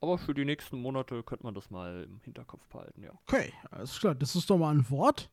Aber 0.00 0.18
für 0.18 0.34
die 0.34 0.44
nächsten 0.44 0.80
Monate 0.80 1.22
könnte 1.22 1.44
man 1.44 1.54
das 1.54 1.70
mal 1.70 2.04
im 2.04 2.20
Hinterkopf 2.20 2.66
behalten, 2.68 3.02
ja. 3.02 3.12
Okay, 3.26 3.52
alles 3.70 3.98
klar. 3.98 4.14
Das 4.14 4.34
ist 4.34 4.48
doch 4.50 4.58
mal 4.58 4.74
ein 4.74 4.88
Wort. 4.90 5.30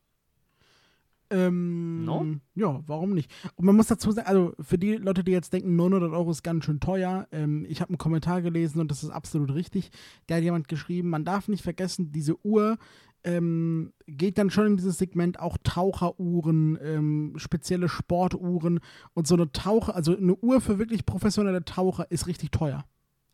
Ähm, 1.30 2.06
No? 2.06 2.26
Ja, 2.54 2.82
warum 2.86 3.14
nicht? 3.14 3.32
Und 3.56 3.66
man 3.66 3.76
muss 3.76 3.88
dazu 3.88 4.12
sagen, 4.12 4.28
also 4.28 4.54
für 4.60 4.78
die 4.78 4.94
Leute, 4.94 5.24
die 5.24 5.32
jetzt 5.32 5.52
denken, 5.54 5.76
900 5.76 6.12
Euro 6.12 6.32
ist 6.32 6.44
ganz 6.44 6.66
schön 6.66 6.80
teuer, 6.80 7.28
ähm, 7.32 7.66
ich 7.68 7.82
habe 7.82 7.90
einen 7.90 7.98
Kommentar 7.98 8.42
gelesen 8.42 8.80
und 8.80 8.92
das 8.92 9.04
ist 9.04 9.10
absolut 9.10 9.54
richtig. 9.54 9.90
Da 10.28 10.36
hat 10.36 10.44
jemand 10.44 10.68
geschrieben, 10.68 11.10
man 11.10 11.26
darf 11.26 11.48
nicht 11.48 11.64
vergessen, 11.64 12.12
diese 12.12 12.36
Uhr 12.46 12.78
ähm, 13.24 13.92
geht 14.06 14.38
dann 14.38 14.52
schon 14.52 14.68
in 14.68 14.78
dieses 14.78 15.00
Segment 15.00 15.40
auch 15.40 15.58
Taucheruhren, 15.64 16.78
ähm, 16.82 17.34
spezielle 17.38 17.90
Sportuhren 17.90 18.80
und 19.14 19.26
so 19.26 19.34
eine 19.34 19.52
Taucher, 19.52 19.96
also 19.96 20.16
eine 20.16 20.36
Uhr 20.36 20.62
für 20.62 20.78
wirklich 20.78 21.06
professionelle 21.06 21.66
Taucher 21.66 22.10
ist 22.12 22.28
richtig 22.28 22.52
teuer. 22.52 22.86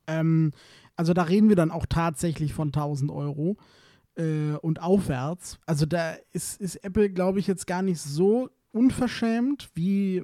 Ähm, 0.07 0.51
also 0.95 1.13
da 1.13 1.23
reden 1.23 1.49
wir 1.49 1.57
dann 1.57 1.71
auch 1.71 1.85
tatsächlich 1.85 2.53
von 2.53 2.69
1000 2.69 3.11
Euro 3.11 3.57
äh, 4.15 4.53
und 4.61 4.81
aufwärts. 4.81 5.59
Also 5.65 5.85
da 5.85 6.15
ist, 6.31 6.59
ist 6.59 6.77
Apple, 6.77 7.09
glaube 7.09 7.39
ich, 7.39 7.47
jetzt 7.47 7.67
gar 7.67 7.81
nicht 7.81 8.01
so 8.01 8.49
unverschämt, 8.71 9.69
wie 9.73 10.23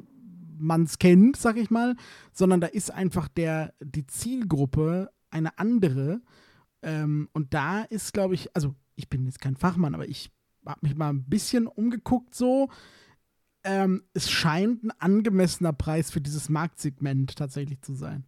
man 0.60 0.84
es 0.84 0.98
kennt, 1.00 1.38
sag 1.38 1.58
ich 1.58 1.70
mal, 1.70 1.96
sondern 2.32 2.62
da 2.62 2.68
ist 2.68 2.92
einfach 2.92 3.28
der, 3.28 3.74
die 3.80 4.08
Zielgruppe 4.08 5.12
eine 5.30 5.58
andere. 5.60 6.22
Ähm, 6.82 7.30
und 7.34 7.54
da 7.54 7.84
ist, 7.84 8.14
glaube 8.14 8.34
ich, 8.34 8.56
also 8.56 8.76
ich 8.96 9.10
bin 9.10 9.26
jetzt 9.26 9.42
kein 9.42 9.56
Fachmann, 9.56 9.94
aber 9.94 10.08
ich 10.08 10.32
habe 10.66 10.80
mich 10.82 10.96
mal 10.96 11.10
ein 11.10 11.26
bisschen 11.26 11.68
umgeguckt 11.68 12.36
so. 12.36 12.70
Ähm, 13.64 14.04
es 14.14 14.32
scheint 14.32 14.84
ein 14.84 14.92
angemessener 14.92 15.74
Preis 15.74 16.12
für 16.12 16.22
dieses 16.22 16.50
Marktsegment 16.50 17.36
tatsächlich 17.36 17.82
zu 17.82 17.94
sein. 17.94 18.26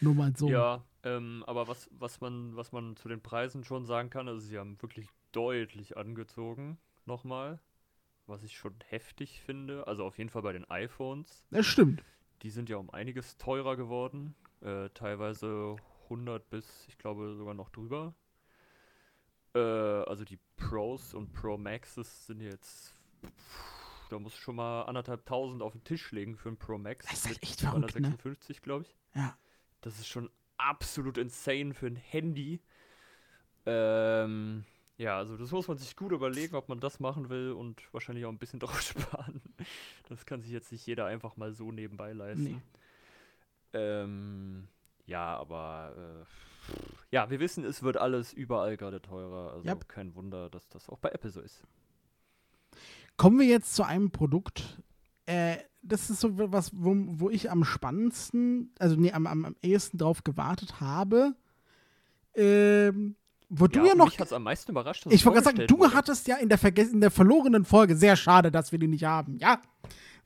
Nur 0.00 0.14
mal 0.14 0.34
so. 0.36 0.48
Ja, 0.48 0.84
ähm, 1.04 1.42
aber 1.46 1.68
was, 1.68 1.88
was 1.92 2.20
man, 2.20 2.56
was 2.56 2.72
man 2.72 2.96
zu 2.96 3.08
den 3.08 3.20
Preisen 3.20 3.64
schon 3.64 3.86
sagen 3.86 4.10
kann, 4.10 4.28
also 4.28 4.40
sie 4.40 4.58
haben 4.58 4.80
wirklich 4.80 5.08
deutlich 5.32 5.96
angezogen, 5.96 6.78
nochmal. 7.06 7.60
Was 8.26 8.44
ich 8.44 8.56
schon 8.56 8.76
heftig 8.86 9.42
finde. 9.42 9.86
Also 9.88 10.04
auf 10.04 10.16
jeden 10.16 10.30
Fall 10.30 10.42
bei 10.42 10.52
den 10.52 10.68
iPhones. 10.70 11.44
Das 11.50 11.66
stimmt. 11.66 12.04
Die 12.42 12.50
sind 12.50 12.68
ja 12.68 12.76
um 12.76 12.88
einiges 12.90 13.36
teurer 13.36 13.76
geworden. 13.76 14.36
Äh, 14.60 14.90
teilweise 14.90 15.76
100 16.04 16.48
bis, 16.48 16.86
ich 16.88 16.98
glaube, 16.98 17.34
sogar 17.34 17.54
noch 17.54 17.70
drüber. 17.70 18.14
Äh, 19.54 19.58
also 19.58 20.24
die 20.24 20.38
Pros 20.56 21.14
und 21.14 21.32
Pro 21.32 21.58
Maxes 21.58 22.26
sind 22.26 22.40
jetzt. 22.40 22.94
Da 24.08 24.18
muss 24.18 24.36
schon 24.36 24.56
mal 24.56 24.82
anderthalb 24.82 25.26
tausend 25.26 25.62
auf 25.62 25.72
den 25.72 25.84
Tisch 25.84 26.12
legen 26.12 26.36
für 26.36 26.50
einen 26.50 26.58
Pro 26.58 26.78
Max. 26.78 27.06
Das 27.06 27.14
ist 27.14 27.26
halt 27.26 27.42
echt 27.42 27.60
verrückt, 27.60 27.94
ne? 27.94 28.16
256, 28.16 28.62
glaube 28.62 28.84
ich. 28.84 28.94
Ja. 29.14 29.36
Das 29.80 29.98
ist 29.98 30.06
schon 30.06 30.30
absolut 30.62 31.18
insane 31.18 31.74
für 31.74 31.86
ein 31.86 31.96
Handy. 31.96 32.60
Ähm, 33.66 34.64
ja, 34.98 35.16
also 35.18 35.36
das 35.36 35.50
muss 35.50 35.68
man 35.68 35.78
sich 35.78 35.96
gut 35.96 36.12
überlegen, 36.12 36.54
ob 36.54 36.68
man 36.68 36.80
das 36.80 37.00
machen 37.00 37.28
will 37.28 37.52
und 37.52 37.82
wahrscheinlich 37.92 38.24
auch 38.24 38.30
ein 38.30 38.38
bisschen 38.38 38.60
drauf 38.60 38.80
sparen. 38.80 39.40
Das 40.08 40.26
kann 40.26 40.42
sich 40.42 40.50
jetzt 40.52 40.72
nicht 40.72 40.86
jeder 40.86 41.06
einfach 41.06 41.36
mal 41.36 41.52
so 41.52 41.72
nebenbei 41.72 42.12
leisten. 42.12 42.44
Nee. 42.44 42.60
Ähm, 43.74 44.68
ja, 45.06 45.36
aber 45.36 45.94
äh, 45.96 46.74
ja, 47.10 47.30
wir 47.30 47.40
wissen, 47.40 47.64
es 47.64 47.82
wird 47.82 47.96
alles 47.96 48.32
überall 48.32 48.76
gerade 48.76 49.00
teurer. 49.00 49.52
Also 49.54 49.68
Yep. 49.68 49.88
kein 49.88 50.14
Wunder, 50.14 50.50
dass 50.50 50.68
das 50.68 50.88
auch 50.88 50.98
bei 50.98 51.10
Apple 51.10 51.30
so 51.30 51.40
ist. 51.40 51.62
Kommen 53.16 53.38
wir 53.38 53.46
jetzt 53.46 53.74
zu 53.74 53.84
einem 53.84 54.10
Produkt. 54.10 54.80
Äh, 55.26 55.58
das 55.92 56.10
ist 56.10 56.20
so 56.20 56.30
was, 56.52 56.70
wo, 56.74 56.94
wo 56.96 57.30
ich 57.30 57.50
am 57.50 57.64
spannendsten, 57.64 58.72
also 58.78 58.96
nee, 58.96 59.12
am, 59.12 59.26
am, 59.26 59.44
am 59.44 59.56
ehesten 59.62 59.98
drauf 59.98 60.24
gewartet 60.24 60.80
habe. 60.80 61.34
Ähm, 62.34 63.16
wo 63.48 63.66
du 63.66 63.80
ja, 63.80 63.86
ja 63.86 63.92
und 63.92 63.98
noch. 63.98 64.06
Mich 64.06 64.18
hat's 64.18 64.32
am 64.32 64.42
meisten 64.44 64.70
überrascht. 64.72 65.04
dass 65.06 65.12
Ich 65.12 65.24
wollte 65.26 65.42
gerade 65.42 65.56
sagen, 65.56 65.68
du 65.68 65.78
wurde. 65.78 65.94
hattest 65.94 66.26
ja 66.26 66.36
in 66.36 66.48
der, 66.48 66.58
verges- 66.58 66.90
in 66.92 67.00
der 67.00 67.10
verlorenen 67.10 67.64
Folge, 67.64 67.96
sehr 67.96 68.16
schade, 68.16 68.50
dass 68.50 68.72
wir 68.72 68.78
die 68.78 68.88
nicht 68.88 69.04
haben, 69.04 69.36
ja. 69.38 69.60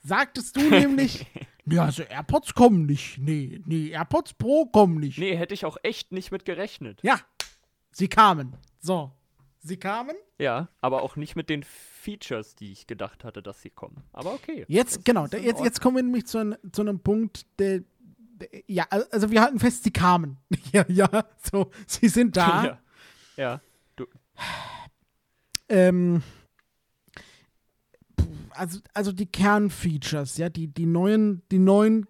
Sagtest 0.05 0.55
du 0.57 0.61
nämlich, 0.71 1.27
ja, 1.67 1.85
also 1.85 2.05
AirPods 2.05 2.55
kommen 2.55 2.87
nicht. 2.87 3.19
Nee, 3.19 3.61
nee, 3.67 3.89
AirPods 3.89 4.35
Pro 4.35 4.67
kommen 4.67 4.99
nicht. 4.99 5.19
Nee, 5.19 5.37
hätte 5.37 5.55
ich 5.55 5.65
auch 5.65 5.77
echt 5.83 6.13
nicht 6.13 6.31
mit 6.31 6.45
gerechnet. 6.45 7.01
Ja, 7.03 7.19
sie 7.91 8.07
kamen. 8.09 8.55
So, 8.79 9.11
sie 9.67 9.77
kamen. 9.77 10.17
Ja, 10.39 10.69
aber 10.81 11.03
auch 11.03 11.17
nicht 11.17 11.37
mit 11.37 11.49
den 11.49 11.63
Features, 11.63 12.55
die 12.55 12.73
ich 12.73 12.87
gedacht 12.87 13.25
hatte, 13.25 13.43
dass 13.43 13.63
sie 13.63 13.71
kommen. 13.71 14.03
Aber 14.13 14.33
okay. 14.33 14.65
Jetzt, 14.69 15.05
genau, 15.05 15.27
da, 15.27 15.39
jetzt, 15.39 15.63
jetzt 15.63 15.81
kommen 15.81 15.97
wir 15.97 16.03
nämlich 16.03 16.27
zu, 16.27 16.39
ein, 16.39 16.57
zu 16.73 16.83
einem 16.83 17.01
Punkt, 17.01 17.47
der, 17.59 17.83
der, 18.09 18.49
ja, 18.67 18.87
also 19.11 19.31
wir 19.31 19.43
halten 19.43 19.59
fest, 19.59 19.85
sie 19.85 19.91
kamen. 19.91 20.39
ja, 20.73 20.85
ja, 20.89 21.09
so, 21.51 21.71
sie 21.87 22.09
sind 22.09 22.37
da. 22.37 22.79
Ja. 23.37 23.43
ja. 23.43 23.61
Du, 23.97 24.07
Ähm, 25.69 26.23
also, 28.51 28.81
also 28.95 29.13
die 29.13 29.27
Kernfeatures, 29.27 30.37
ja, 30.39 30.49
die, 30.49 30.69
die 30.69 30.87
neuen, 30.87 31.43
die 31.51 31.59
neuen 31.59 32.07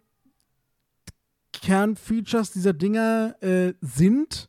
Kernfeatures 1.53 2.53
dieser 2.53 2.73
Dinger 2.73 3.37
äh, 3.43 3.75
sind, 3.81 4.49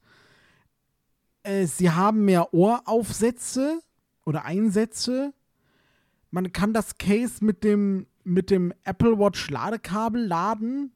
äh, 1.48 1.66
sie 1.66 1.92
haben 1.92 2.26
mehr 2.26 2.54
Ohraufsätze 2.54 3.82
oder 4.26 4.46
Einsätze. 4.46 5.34
Man 6.30 6.52
kann 6.52 6.74
das 6.74 6.98
Case 6.98 7.44
mit 7.44 7.64
dem, 7.64 8.08
mit 8.24 8.52
dem 8.52 8.74
Apple 8.84 9.18
Watch 9.18 9.50
Ladekabel 9.50 10.26
laden. 10.26 10.92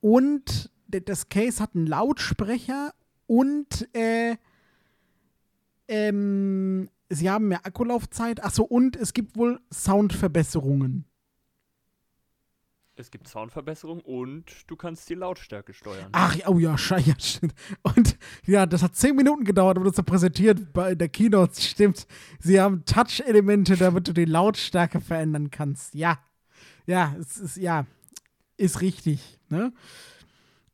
Und 0.00 0.70
das 0.88 1.30
Case 1.30 1.62
hat 1.62 1.74
einen 1.74 1.86
Lautsprecher 1.86 2.92
und 3.26 3.88
äh, 3.96 4.36
ähm, 5.88 6.90
sie 7.08 7.30
haben 7.30 7.48
mehr 7.48 7.64
Akkulaufzeit. 7.64 8.44
Achso, 8.44 8.64
und 8.64 8.96
es 8.96 9.14
gibt 9.14 9.36
wohl 9.36 9.60
Soundverbesserungen. 9.72 11.06
Es 12.96 13.10
gibt 13.10 13.26
Soundverbesserungen 13.28 14.02
und 14.04 14.44
du 14.68 14.76
kannst 14.76 15.08
die 15.10 15.14
Lautstärke 15.14 15.72
steuern. 15.72 16.08
Ach, 16.12 16.34
ja, 16.36 16.48
oh 16.48 16.58
ja, 16.58 16.78
scheiße, 16.78 17.10
ja, 17.10 17.14
stimmt. 17.18 17.54
Und 17.82 18.16
ja, 18.46 18.66
das 18.66 18.82
hat 18.82 18.94
zehn 18.96 19.16
Minuten 19.16 19.44
gedauert, 19.44 19.76
wurde 19.78 19.90
das 19.90 19.96
so 19.96 20.02
präsentiert 20.02 20.72
bei 20.72 20.94
der 20.94 21.08
Keynote. 21.08 21.60
Stimmt. 21.60 22.06
Sie 22.38 22.60
haben 22.60 22.84
Touch-Elemente, 22.84 23.76
damit 23.76 24.06
du 24.08 24.12
die 24.12 24.24
Lautstärke 24.26 25.00
verändern 25.00 25.50
kannst. 25.50 25.94
Ja. 25.94 26.18
Ja, 26.86 27.14
es 27.18 27.36
ist, 27.38 27.56
ja, 27.56 27.86
ist 28.56 28.80
richtig, 28.80 29.38
ne? 29.48 29.72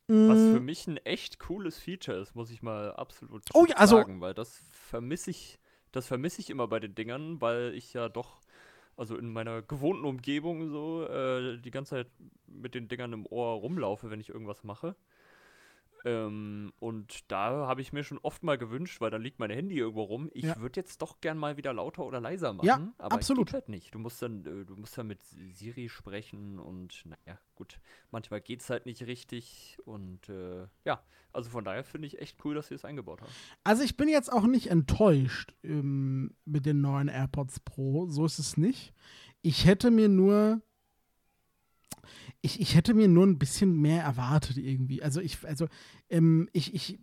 Was 0.07 0.39
Mm, 0.39 0.51
für 0.53 0.59
mich 0.59 0.87
ein 0.87 0.97
echt 0.97 1.39
cooles 1.39 1.77
Feature 1.79 2.19
ist, 2.19 2.35
muss 2.35 2.51
ich 2.51 2.61
mal 2.61 2.91
absolut 2.95 3.43
Oh 3.53 3.65
ja, 3.67 3.75
also- 3.77 3.95
sagen, 3.97 4.19
weil 4.19 4.33
das 4.33 4.59
vermisse 4.71 5.31
ich, 5.31 5.57
das 5.93 6.05
vermisse 6.07 6.41
ich 6.41 6.49
immer 6.49 6.67
bei 6.67 6.79
den 6.81 6.95
Dingern, 6.95 7.39
weil 7.39 7.73
ich 7.75 7.93
ja 7.93 8.09
doch, 8.09 8.41
also 8.97 9.17
in 9.17 9.31
meiner 9.31 9.61
gewohnten 9.61 10.05
Umgebung 10.05 10.69
so, 10.69 11.05
äh, 11.07 11.57
die 11.59 11.71
ganze 11.71 11.91
Zeit 11.91 12.07
mit 12.47 12.75
den 12.75 12.87
Dingern 12.87 13.13
im 13.13 13.25
Ohr 13.25 13.55
rumlaufe, 13.55 14.09
wenn 14.09 14.19
ich 14.19 14.29
irgendwas 14.29 14.63
mache. 14.63 14.95
Ähm, 16.03 16.71
und 16.79 17.31
da 17.31 17.67
habe 17.67 17.81
ich 17.81 17.93
mir 17.93 18.03
schon 18.03 18.17
oft 18.19 18.41
mal 18.43 18.57
gewünscht, 18.57 19.01
weil 19.01 19.11
dann 19.11 19.21
liegt 19.21 19.39
mein 19.39 19.51
Handy 19.51 19.77
irgendwo 19.77 20.03
rum. 20.03 20.29
Ich 20.33 20.43
Ja. 20.45 20.59
würde 20.59 20.79
jetzt 20.79 21.01
doch 21.01 21.21
gern 21.21 21.37
mal 21.37 21.57
wieder 21.57 21.73
lauter 21.73 22.03
oder 22.05 22.19
leiser 22.19 22.53
machen. 22.53 22.65
Ja, 22.65 22.93
aber 22.97 23.15
absolut. 23.15 23.47
Geht 23.47 23.53
halt 23.53 23.69
nicht. 23.69 23.93
Du 23.93 23.99
musst 23.99 24.21
dann, 24.21 24.45
äh, 24.45 24.65
du 24.65 24.75
musst 24.75 24.97
dann 24.97 25.07
mit 25.07 25.21
Siri 25.23 25.89
sprechen 25.89 26.57
und 26.59 27.03
naja, 27.05 27.39
gut. 27.55 27.79
Manchmal 28.09 28.41
geht 28.41 28.61
es 28.61 28.69
halt 28.69 28.85
nicht 28.85 29.05
richtig. 29.05 29.77
Und 29.85 30.27
äh, 30.29 30.65
ja, 30.85 31.03
also 31.33 31.49
von 31.49 31.63
daher 31.63 31.83
finde 31.83 32.07
ich 32.07 32.19
echt 32.19 32.43
cool, 32.45 32.55
dass 32.55 32.67
sie 32.69 32.75
es 32.75 32.83
eingebaut 32.85 33.21
haben. 33.21 33.31
Also 33.63 33.83
ich 33.83 33.95
bin 33.95 34.09
jetzt 34.09 34.31
auch 34.31 34.47
nicht 34.47 34.67
enttäuscht 34.71 35.53
ähm, 35.63 36.35
mit 36.45 36.65
den 36.65 36.81
neuen 36.81 37.07
AirPods 37.09 37.59
Pro. 37.59 38.07
So 38.07 38.25
ist 38.25 38.39
es 38.39 38.57
nicht. 38.57 38.93
Ich 39.43 39.65
hätte 39.65 39.91
mir 39.91 40.09
nur. 40.09 40.61
Ich, 42.41 42.59
ich 42.59 42.75
hätte 42.75 42.93
mir 42.93 43.07
nur 43.07 43.25
ein 43.25 43.39
bisschen 43.39 43.79
mehr 43.79 44.03
erwartet 44.03 44.57
irgendwie. 44.57 45.01
Also 45.01 45.21
ich, 45.21 45.37
also, 45.47 45.67
ähm, 46.09 46.49
ich, 46.53 46.73
ich, 46.73 46.99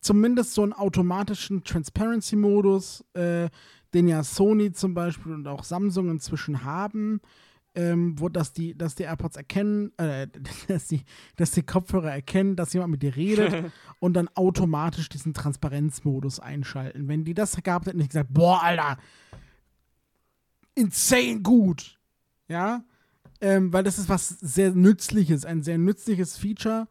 zumindest 0.00 0.54
so 0.54 0.62
einen 0.62 0.72
automatischen 0.72 1.64
Transparency-Modus, 1.64 3.04
äh, 3.14 3.48
den 3.94 4.08
ja 4.08 4.22
Sony 4.22 4.72
zum 4.72 4.94
Beispiel 4.94 5.32
und 5.32 5.46
auch 5.46 5.64
Samsung 5.64 6.10
inzwischen 6.10 6.64
haben, 6.64 7.20
ähm, 7.74 8.18
wo 8.18 8.28
dass 8.28 8.52
die, 8.52 8.76
dass 8.76 8.94
die 8.94 9.04
AirPods 9.04 9.36
erkennen, 9.36 9.96
äh, 9.98 10.28
dass 10.68 10.88
die, 10.88 11.02
dass 11.36 11.52
die 11.52 11.62
Kopfhörer 11.62 12.12
erkennen, 12.12 12.56
dass 12.56 12.72
jemand 12.72 12.92
mit 12.92 13.02
dir 13.02 13.16
redet 13.16 13.72
und 13.98 14.14
dann 14.14 14.28
automatisch 14.34 15.08
diesen 15.08 15.34
Transparenzmodus 15.34 16.40
einschalten. 16.40 17.08
Wenn 17.08 17.24
die 17.24 17.34
das 17.34 17.56
gehabt 17.56 17.86
hätten, 17.86 17.98
hätte 17.98 18.04
ich 18.04 18.10
gesagt, 18.10 18.34
boah, 18.34 18.62
Alter, 18.62 18.98
insane 20.74 21.40
gut. 21.40 21.98
Ja, 22.48 22.84
ähm, 23.42 23.72
weil 23.72 23.82
das 23.82 23.98
ist 23.98 24.08
was 24.08 24.28
sehr 24.28 24.70
Nützliches, 24.70 25.44
ein 25.44 25.62
sehr 25.62 25.76
nützliches 25.76 26.38
Feature. 26.38 26.86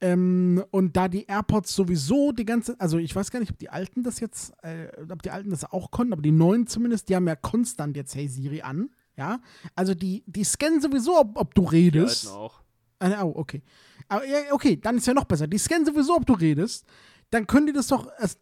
Ähm, 0.00 0.64
und 0.72 0.96
da 0.96 1.06
die 1.06 1.26
AirPods 1.26 1.74
sowieso 1.74 2.32
die 2.32 2.44
ganze, 2.46 2.74
also 2.80 2.98
ich 2.98 3.14
weiß 3.14 3.30
gar 3.30 3.38
nicht, 3.38 3.52
ob 3.52 3.58
die 3.58 3.68
alten 3.68 4.02
das 4.02 4.18
jetzt, 4.18 4.52
äh, 4.64 4.88
ob 5.08 5.22
die 5.22 5.30
alten 5.30 5.50
das 5.50 5.64
auch 5.70 5.92
konnten, 5.92 6.12
aber 6.14 6.22
die 6.22 6.32
neuen 6.32 6.66
zumindest, 6.66 7.08
die 7.08 7.14
haben 7.14 7.28
ja 7.28 7.36
konstant 7.36 7.96
jetzt 7.96 8.16
Hey 8.16 8.26
Siri 8.26 8.62
an. 8.62 8.90
Ja, 9.16 9.40
also 9.76 9.94
die, 9.94 10.24
die 10.26 10.42
scannen 10.42 10.80
sowieso, 10.80 11.20
ob, 11.20 11.38
ob 11.38 11.54
du 11.54 11.62
Die 11.62 11.76
redest. 11.76 12.26
alten 12.26 12.36
auch. 12.36 12.62
Ah, 12.98 13.22
oh, 13.24 13.32
okay. 13.36 13.62
Aber 14.08 14.26
ja, 14.26 14.38
okay, 14.52 14.76
dann 14.80 14.96
ist 14.96 15.06
ja 15.06 15.12
noch 15.12 15.26
besser. 15.26 15.46
Die 15.46 15.58
scannen 15.58 15.84
sowieso, 15.84 16.16
ob 16.16 16.24
du 16.24 16.32
redest. 16.32 16.86
Dann 17.30 17.46
können 17.46 17.66
die 17.66 17.72
das 17.72 17.88
doch. 17.88 18.08
Es, 18.18 18.38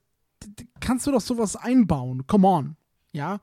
kannst 0.80 1.06
du 1.06 1.10
doch 1.10 1.20
sowas 1.20 1.56
einbauen. 1.56 2.26
Come 2.26 2.46
on. 2.46 2.76
Ja. 3.12 3.40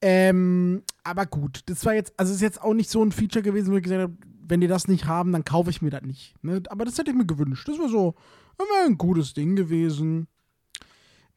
Ähm, 0.00 0.82
aber 1.04 1.26
gut, 1.26 1.60
das 1.66 1.84
war 1.84 1.94
jetzt, 1.94 2.12
also 2.18 2.32
ist 2.32 2.40
jetzt 2.40 2.60
auch 2.62 2.74
nicht 2.74 2.90
so 2.90 3.02
ein 3.02 3.12
Feature 3.12 3.42
gewesen, 3.42 3.72
wo 3.72 3.76
ich 3.76 3.82
gesagt 3.82 4.02
habe, 4.02 4.16
wenn 4.42 4.60
die 4.60 4.66
das 4.66 4.88
nicht 4.88 5.04
haben, 5.06 5.32
dann 5.32 5.44
kaufe 5.44 5.70
ich 5.70 5.80
mir 5.82 5.90
das 5.90 6.02
nicht. 6.02 6.34
Ne? 6.42 6.62
Aber 6.68 6.84
das 6.84 6.98
hätte 6.98 7.10
ich 7.10 7.16
mir 7.16 7.26
gewünscht. 7.26 7.68
Das 7.68 7.78
wäre 7.78 7.88
so 7.88 8.14
wär 8.58 8.86
ein 8.86 8.98
gutes 8.98 9.32
Ding 9.32 9.56
gewesen. 9.56 10.26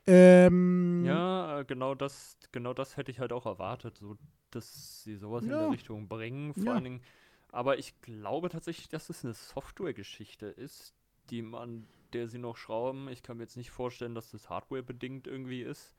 Ähm, 0.05 1.03
Ja, 1.05 1.59
äh, 1.59 1.65
genau 1.65 1.95
das, 1.95 2.37
genau 2.51 2.73
das 2.73 2.97
hätte 2.97 3.11
ich 3.11 3.19
halt 3.19 3.31
auch 3.31 3.45
erwartet, 3.45 3.97
so 3.97 4.17
dass 4.51 5.03
sie 5.03 5.15
sowas 5.15 5.43
in 5.45 5.51
Ja. 5.51 5.59
der 5.59 5.71
Richtung 5.71 6.07
bringen. 6.07 6.53
Vor 6.53 6.65
Ja. 6.65 6.73
allen 6.73 6.83
Dingen, 6.83 7.01
aber 7.51 7.77
ich 7.79 7.99
glaube 8.01 8.49
tatsächlich, 8.49 8.89
dass 8.89 9.09
es 9.09 9.23
eine 9.23 9.33
Softwaregeschichte 9.33 10.47
ist, 10.47 10.93
die 11.29 11.41
man, 11.41 11.87
der 12.13 12.27
sie 12.27 12.37
noch 12.37 12.57
schrauben. 12.57 13.07
Ich 13.09 13.23
kann 13.23 13.37
mir 13.37 13.43
jetzt 13.43 13.57
nicht 13.57 13.71
vorstellen, 13.71 14.13
dass 14.15 14.31
das 14.31 14.49
Hardware-bedingt 14.49 15.25
irgendwie 15.27 15.61
ist. 15.61 15.95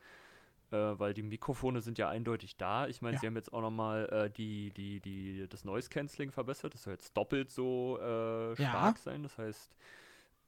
Äh, 0.75 0.99
weil 0.99 1.15
die 1.15 1.23
Mikrofone 1.23 1.81
sind 1.81 1.99
ja 1.99 2.09
eindeutig 2.09 2.57
da. 2.57 2.89
Ich 2.89 3.01
meine, 3.01 3.15
Ja. 3.15 3.21
sie 3.21 3.27
haben 3.29 3.37
jetzt 3.37 3.53
auch 3.53 3.61
nochmal 3.61 4.09
äh, 4.11 4.29
die, 4.31 4.73
die, 4.73 5.01
die, 5.01 5.47
das 5.49 5.65
Noise 5.65 5.89
Cancelling 5.89 6.33
verbessert. 6.33 6.75
Das 6.75 6.83
soll 6.83 6.95
jetzt 6.95 7.17
doppelt 7.17 7.53
so 7.53 7.99
äh, 8.01 8.49
Ja. 8.49 8.55
stark 8.55 8.99
sein. 8.99 9.23
Das 9.23 9.39
heißt, 9.39 9.77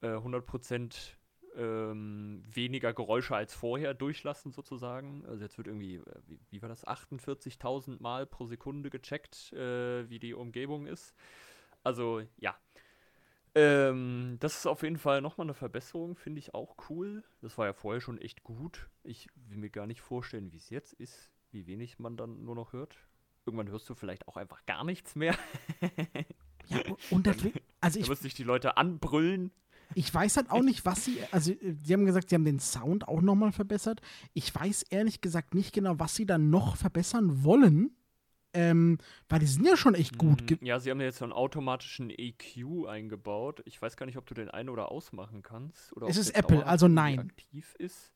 äh, 0.03 0.09
100% 0.09 1.13
ähm, 1.57 2.43
weniger 2.53 2.93
Geräusche 2.93 3.37
als 3.37 3.55
vorher 3.55 3.95
durchlassen 3.95 4.51
sozusagen. 4.51 5.25
Also 5.27 5.45
jetzt 5.45 5.59
wird 5.59 5.69
irgendwie, 5.69 5.97
äh, 5.97 6.03
wie, 6.27 6.41
wie 6.51 6.61
war 6.61 6.69
das, 6.69 6.85
48.000 6.85 8.03
Mal 8.03 8.27
pro 8.27 8.47
Sekunde 8.47 8.91
gecheckt, 8.91 9.53
äh, 9.53 10.09
wie 10.11 10.19
die 10.19 10.35
Umgebung 10.35 10.87
ist. 10.87 11.15
Also 11.85 12.23
ja. 12.39 12.57
Ähm, 13.57 14.37
das 14.39 14.59
ist 14.59 14.67
auf 14.67 14.83
jeden 14.83 14.99
Fall 14.99 15.23
nochmal 15.23 15.47
eine 15.47 15.55
Verbesserung, 15.55 16.15
finde 16.15 16.41
ich 16.41 16.53
auch 16.53 16.77
cool. 16.91 17.25
Das 17.41 17.57
war 17.57 17.65
ja 17.65 17.73
vorher 17.73 18.03
schon 18.03 18.19
echt 18.19 18.45
gut. 18.45 18.91
Ich 19.03 19.29
will 19.49 19.57
mir 19.57 19.71
gar 19.71 19.87
nicht 19.87 20.03
vorstellen, 20.03 20.53
wie 20.53 20.59
es 20.59 20.69
jetzt 20.69 20.93
ist, 20.93 21.31
wie 21.53 21.67
wenig 21.67 21.99
man 21.99 22.19
dann 22.19 22.45
nur 22.45 22.55
noch 22.55 22.75
hört. 22.75 22.99
Irgendwann 23.47 23.71
hörst 23.71 23.89
du 23.89 23.95
vielleicht 23.95 24.29
auch 24.29 24.37
einfach 24.37 24.67
gar 24.67 24.85
nichts 24.85 25.15
mehr. 25.15 25.35
ja, 26.67 26.81
und 27.11 27.27
das, 27.27 27.37
also 27.81 27.99
Da 27.99 28.03
ich, 28.03 28.09
müssen 28.11 28.25
sich 28.25 28.35
die 28.35 28.43
Leute 28.43 28.77
anbrüllen. 28.77 29.51
Ich 29.95 30.13
weiß 30.13 30.37
halt 30.37 30.51
auch 30.51 30.63
nicht, 30.63 30.85
was 30.85 31.07
sie, 31.07 31.19
also 31.31 31.53
äh, 31.53 31.73
sie 31.83 31.95
haben 31.95 32.05
gesagt, 32.05 32.29
sie 32.29 32.35
haben 32.35 32.45
den 32.45 32.61
Sound 32.61 33.09
auch 33.09 33.23
nochmal 33.23 33.53
verbessert. 33.53 34.03
Ich 34.35 34.55
weiß 34.55 34.83
ehrlich 34.91 35.23
gesagt 35.23 35.55
nicht 35.55 35.73
genau, 35.73 35.99
was 35.99 36.15
sie 36.15 36.27
dann 36.27 36.51
noch 36.51 36.77
verbessern 36.77 37.43
wollen. 37.43 37.97
Ähm, 38.57 38.99
weil 39.29 39.39
die 39.41 39.47
sind 39.47 39.67
ja 39.67 39.77
schon 39.77 39.95
echt 39.95 40.17
gut. 40.19 40.47
ge- 40.47 40.59
Mm, 40.61 40.65
Ja, 40.65 40.81
sie 40.81 40.91
haben 40.91 41.01
ja 41.01 41.07
jetzt 41.07 41.19
so 41.19 41.25
einen 41.25 41.33
automatischen 41.33 42.11
EQ 42.11 42.87
eingebaut. 42.89 43.63
Ich 43.67 43.81
weiß 43.81 43.97
gar 43.97 44.07
nicht, 44.07 44.17
ob 44.17 44.27
du 44.27 44.35
den 44.35 44.51
ein- 44.51 44.69
oder 44.69 44.91
ausmachen 44.91 45.43
kannst. 45.43 45.93
Oder 45.97 46.09
Es 46.09 46.17
ist 46.17 46.31
Apple, 46.31 46.65
also 46.67 46.89
nein. 46.89 47.19
aktiv 47.21 47.75
ist. 47.79 48.13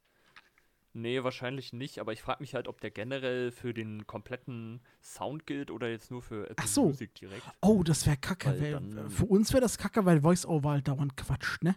Nee, 0.92 1.22
wahrscheinlich 1.22 1.72
nicht, 1.72 2.00
aber 2.00 2.12
ich 2.12 2.20
frage 2.20 2.42
mich 2.42 2.54
halt, 2.56 2.66
ob 2.66 2.80
der 2.80 2.90
generell 2.90 3.52
für 3.52 3.72
den 3.72 4.08
kompletten 4.08 4.80
Sound 5.00 5.46
gilt 5.46 5.70
oder 5.70 5.88
jetzt 5.88 6.10
nur 6.10 6.20
für 6.20 6.50
Apple 6.50 6.56
Ach 6.58 6.66
so. 6.66 6.86
Music 6.86 7.14
direkt. 7.14 7.42
Oh, 7.60 7.84
das 7.84 8.06
wäre 8.06 8.16
kacke. 8.16 8.48
Weil 8.60 8.72
dann- 8.72 9.08
für 9.08 9.26
uns 9.26 9.52
wäre 9.52 9.60
das 9.60 9.78
kacke, 9.78 10.04
weil 10.04 10.24
VoiceOver 10.24 10.70
halt 10.70 10.88
dauernd 10.88 11.16
quatscht, 11.16 11.62
ne? 11.62 11.76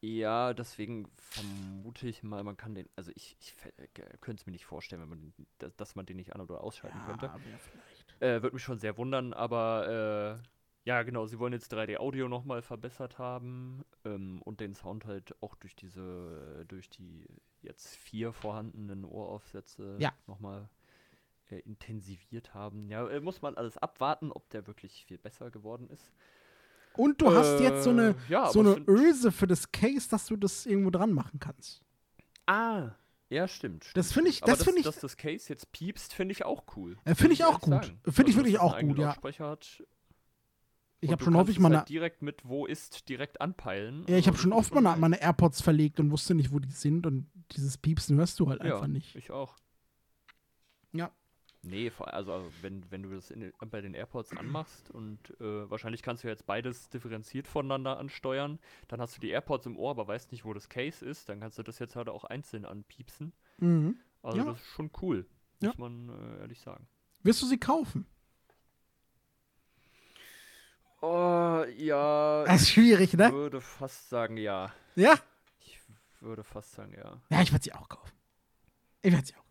Ja, 0.00 0.52
deswegen 0.54 1.08
vermute 1.16 2.06
ich 2.08 2.22
mal, 2.22 2.42
man 2.44 2.56
kann 2.56 2.74
den, 2.74 2.88
also 2.96 3.10
ich, 3.14 3.36
ich 3.40 3.54
könnte 4.20 4.40
es 4.42 4.46
mir 4.46 4.52
nicht 4.52 4.66
vorstellen, 4.66 5.02
wenn 5.02 5.08
man, 5.08 5.20
den- 5.20 5.72
dass, 5.76 5.94
man 5.94 6.06
den 6.06 6.16
nicht 6.16 6.34
an- 6.34 6.40
oder 6.40 6.62
ausschalten 6.62 7.00
könnte. 7.06 7.26
wär 7.28 7.58
vielleicht. 7.58 8.22
Äh, 8.22 8.42
Würde 8.42 8.54
mich 8.54 8.62
schon 8.62 8.78
sehr 8.78 8.96
wundern, 8.98 9.32
aber 9.32 10.38
äh, 10.38 10.88
ja, 10.88 11.02
genau, 11.02 11.26
sie 11.26 11.38
wollen 11.38 11.52
jetzt 11.52 11.72
3D-Audio 11.72 12.28
nochmal 12.28 12.62
verbessert 12.62 13.18
haben 13.18 13.84
ähm, 14.04 14.40
und 14.42 14.60
den 14.60 14.74
Sound 14.74 15.04
halt 15.06 15.34
auch 15.42 15.54
durch 15.56 15.74
diese, 15.74 16.64
durch 16.68 16.88
die 16.90 17.26
jetzt 17.62 17.96
vier 17.96 18.32
vorhandenen 18.32 19.04
Ohraufsätze 19.04 19.96
Ja. 19.98 20.12
nochmal 20.26 20.68
äh, 21.50 21.58
intensiviert 21.60 22.54
haben. 22.54 22.88
Ja, 22.88 23.08
äh, 23.08 23.20
muss 23.20 23.42
man 23.42 23.56
alles 23.56 23.78
abwarten, 23.78 24.30
ob 24.30 24.48
der 24.50 24.66
wirklich 24.66 25.04
viel 25.06 25.18
besser 25.18 25.50
geworden 25.50 25.88
ist. 25.90 26.12
Und 26.96 27.20
du 27.20 27.34
hast 27.34 27.60
jetzt 27.60 27.84
so 27.84 27.90
eine, 27.90 28.10
Äh, 28.10 28.14
ja, 28.28 28.50
so 28.50 28.60
eine 28.60 28.76
Öse 28.88 29.32
für 29.32 29.46
das 29.46 29.70
Case, 29.72 30.08
dass 30.08 30.26
du 30.26 30.36
das 30.36 30.66
irgendwo 30.66 30.90
dran 30.90 31.12
machen 31.12 31.38
kannst. 31.40 31.82
Ah, 32.46 32.90
ja, 33.28 33.48
stimmt. 33.48 33.90
Das 33.94 34.06
stimmt, 34.06 34.14
finde 34.14 34.30
ich- 34.30 34.40
das 34.40 34.62
finde 34.62 34.78
ich- 34.80 34.84
Dass 34.86 35.00
das 35.00 35.16
Case 35.16 35.48
jetzt 35.48 35.72
piepst, 35.72 36.14
finde 36.14 36.32
ich 36.32 36.44
auch 36.44 36.64
cool. 36.76 36.96
Äh, 37.04 37.14
finde 37.14 37.30
Muss 37.30 37.38
ich 37.40 37.44
auch 37.44 37.68
ehrlich 37.68 37.90
gut. 38.04 38.14
Finde 38.14 38.30
ich 38.30 38.36
Also, 38.36 38.36
wirklich 38.36 38.58
auch 38.60 38.78
gut, 38.78 38.98
ja. 38.98 39.06
Lautsprecher 39.06 39.48
hat. 39.48 39.82
Ich 41.00 41.12
habe 41.12 41.22
schon 41.22 41.36
häufig 41.36 41.58
meine, 41.58 41.78
halt 41.78 41.88
direkt 41.88 42.22
mit 42.22 42.42
wo 42.48 42.64
ist 42.66 43.08
direkt 43.08 43.40
anpeilen. 43.40 44.04
ja, 44.08 44.16
ich 44.16 44.26
Also, 44.26 44.28
habe 44.28 44.38
schon 44.38 44.50
das 44.50 44.58
oft 44.60 44.74
meine, 44.74 44.96
meine 44.96 45.20
AirPods 45.20 45.60
verlegt 45.60 46.00
und 46.00 46.10
wusste 46.10 46.34
nicht, 46.34 46.52
wo 46.52 46.58
die 46.58 46.70
sind 46.70 47.06
und 47.06 47.30
dieses 47.52 47.76
Piepsen 47.78 48.16
hörst 48.16 48.40
du 48.40 48.48
halt 48.48 48.64
ja, 48.64 48.74
einfach 48.74 48.86
nicht. 48.86 49.14
Ich 49.14 49.30
auch. 49.30 49.56
Ja. 50.92 51.10
Nee, 51.66 51.90
vor- 51.90 52.12
also 52.14 52.50
wenn, 52.62 52.88
wenn 52.90 53.02
du 53.02 53.10
das 53.10 53.30
in, 53.30 53.52
bei 53.70 53.80
den 53.80 53.94
AirPods 53.94 54.36
anmachst 54.36 54.90
und 54.90 55.18
äh, 55.40 55.68
wahrscheinlich 55.70 56.02
kannst 56.02 56.22
du 56.24 56.28
jetzt 56.28 56.46
beides 56.46 56.88
differenziert 56.88 57.46
voneinander 57.48 57.98
ansteuern, 57.98 58.58
dann 58.88 59.00
hast 59.00 59.16
du 59.16 59.20
die 59.20 59.30
AirPods 59.30 59.66
im 59.66 59.76
Ohr, 59.78 59.90
aber 59.90 60.06
weißt 60.06 60.30
nicht, 60.32 60.44
wo 60.44 60.54
das 60.54 60.68
Case 60.68 61.04
ist, 61.04 61.28
dann 61.28 61.40
kannst 61.40 61.58
du 61.58 61.62
das 61.62 61.78
jetzt 61.78 61.96
halt 61.96 62.08
auch 62.08 62.24
einzeln 62.24 62.64
anpiepsen. 62.64 63.32
Mhm. 63.58 63.96
Also 64.22 64.38
Ja. 64.38 64.44
das 64.44 64.60
ist 64.60 64.66
schon 64.68 64.90
cool, 65.02 65.26
Ja. 65.60 65.68
muss 65.68 65.78
man 65.78 66.08
äh, 66.08 66.40
ehrlich 66.40 66.60
sagen. 66.60 66.86
Wirst 67.22 67.42
du 67.42 67.46
sie 67.46 67.58
kaufen? 67.58 68.06
Oh, 71.02 71.64
ja, 71.76 72.44
Das 72.44 72.62
ist 72.62 72.70
schwierig, 72.70 73.12
ich 73.12 73.18
ne? 73.18 73.30
würde 73.32 73.60
fast 73.60 74.08
sagen 74.08 74.36
ja. 74.38 74.72
Ja? 74.94 75.14
Ich 75.60 75.78
würde 76.20 76.42
fast 76.42 76.72
sagen 76.72 76.94
ja. 76.96 77.20
Ja, 77.28 77.42
ich 77.42 77.52
werde 77.52 77.62
sie 77.64 77.72
auch 77.72 77.88
kaufen. 77.88 78.12
Ich 79.02 79.12
werde 79.12 79.26
sie 79.26 79.34
auch 79.34 79.40
ich. 79.40 79.45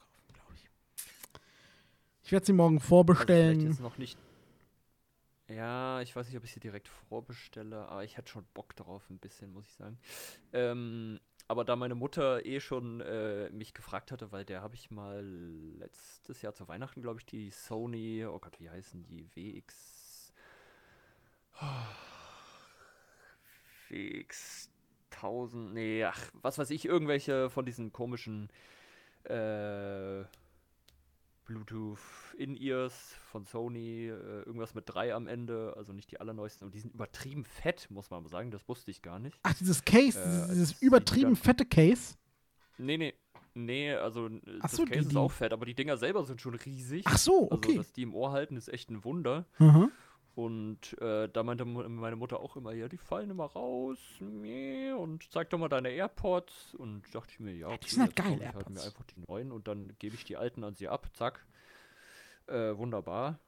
Ich 2.25 2.31
werde 2.31 2.45
sie 2.45 2.53
morgen 2.53 2.77
Also 2.77 2.87
vorbestellen. 2.87 3.59
vielleicht 3.59 3.71
jetzt 3.73 3.81
noch 3.81 3.97
nicht. 3.99 4.17
Ja, 5.47 6.01
ich 6.01 6.15
weiß 6.15 6.25
nicht, 6.27 6.35
ob 6.37 6.43
ich 6.43 6.53
sie 6.53 6.59
direkt 6.59 6.87
vorbestelle, 6.87 7.87
aber 7.87 8.03
ich 8.03 8.17
hätte 8.17 8.31
schon 8.31 8.45
Bock 8.55 8.75
drauf, 8.75 9.07
ein 9.11 9.19
bisschen, 9.19 9.53
muss 9.53 9.67
ich 9.67 9.73
sagen. 9.73 9.99
Ähm, 10.51 11.19
aber 11.47 11.63
da 11.63 11.75
meine 11.75 11.93
Mutter 11.93 12.43
eh 12.43 12.59
schon 12.59 12.99
äh, 13.01 13.51
mich 13.51 13.75
gefragt 13.75 14.11
hatte, 14.11 14.31
weil 14.31 14.43
der 14.43 14.63
habe 14.63 14.73
ich 14.73 14.89
mal 14.89 15.23
letztes 15.77 16.41
Jahr 16.41 16.55
zu 16.55 16.67
Weihnachten, 16.67 17.03
glaube 17.03 17.19
ich, 17.19 17.27
die 17.27 17.51
Sony, 17.51 18.25
oh 18.25 18.39
Gott, 18.39 18.59
wie 18.59 18.71
heißen 18.71 19.03
die? 19.03 19.29
WX. 19.35 20.33
WX 23.89 24.71
1000, 25.11 25.73
nee, 25.75 26.03
ach, 26.03 26.19
was 26.41 26.57
weiß 26.57 26.71
ich, 26.71 26.85
irgendwelche 26.85 27.51
von 27.51 27.65
diesen 27.65 27.93
komischen 27.93 28.49
äh, 29.25 30.23
Bluetooth 31.45 31.99
In-Ears 32.37 33.15
von 33.31 33.45
Sony, 33.45 34.07
äh, 34.07 34.41
irgendwas 34.43 34.73
mit 34.73 34.83
3 34.87 35.13
am 35.13 35.27
Ende, 35.27 35.73
also 35.77 35.93
nicht 35.93 36.11
die 36.11 36.19
allerneuesten. 36.19 36.65
Und 36.65 36.73
die 36.75 36.79
sind 36.79 36.93
übertrieben 36.93 37.45
fett, 37.45 37.87
muss 37.91 38.09
man 38.09 38.25
sagen, 38.27 38.51
das 38.51 38.67
wusste 38.67 38.91
ich 38.91 39.01
gar 39.01 39.19
nicht. 39.19 39.37
Ach, 39.43 39.53
dieses 39.53 39.85
Case, 39.85 40.19
Äh, 40.19 40.25
dieses, 40.25 40.47
dieses 40.49 40.79
die 40.79 40.85
übertrieben 40.85 41.35
fette 41.35 41.65
Case. 41.65 42.15
Nee, 42.77 42.97
nee, 42.97 43.13
nee, 43.53 43.93
also 43.93 44.27
äh, 44.27 44.41
Ach 44.59 44.63
das 44.63 44.71
so, 44.75 44.83
Case 44.83 44.93
die- 44.93 44.99
ist 45.05 45.11
die- 45.11 45.17
auch 45.17 45.31
fett, 45.31 45.53
aber 45.53 45.65
die 45.65 45.75
Dinger 45.75 45.97
selber 45.97 46.23
sind 46.25 46.41
schon 46.41 46.55
riesig. 46.55 47.03
Ach 47.05 47.17
so, 47.17 47.43
Also, 47.43 47.51
okay. 47.55 47.75
dass 47.77 47.93
die 47.93 48.01
im 48.01 48.13
Ohr 48.13 48.31
halten, 48.31 48.57
ist 48.57 48.67
echt 48.67 48.89
ein 48.89 49.03
Wunder. 49.03 49.45
Aha. 49.59 49.89
Und 50.35 50.99
äh, 51.01 51.29
da 51.29 51.43
meinte 51.43 51.63
meine 51.63 52.17
Mutter 52.17 52.41
auch 52.41 52.57
immer, 52.57 52.73
ja, 52.73 52.89
die 52.89 52.97
fallen 52.97 53.29
immer 53.29 53.45
raus. 53.45 53.97
Nee, 54.19 54.91
und 54.91 55.31
zeig 55.31 55.49
doch 55.49 55.57
mal 55.57 55.69
deine 55.69 55.89
AirPods. 55.89 56.75
Und 56.75 57.03
dachte 57.15 57.31
ich 57.31 57.39
mir, 57.39 57.53
ja, 57.55 57.67
okay, 57.67 57.79
die 57.85 57.89
sind 57.89 58.01
halt 58.01 58.15
geil, 58.17 58.37
ich 58.41 58.45
halt 58.53 58.55
mir 58.69 58.75
AirPods. 58.75 58.85
einfach 58.85 59.03
die 59.05 59.23
neuen 59.27 59.51
und 59.53 59.67
dann 59.69 59.93
gebe 59.97 60.15
ich 60.15 60.25
die 60.25 60.35
alten 60.35 60.63
an 60.65 60.75
sie 60.75 60.89
ab. 60.89 61.07
Zack. 61.13 61.45
Äh, 62.47 62.75
wunderbar. 62.77 63.39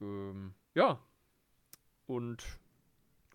Ähm, 0.00 0.54
ja. 0.74 1.00
Und 2.06 2.44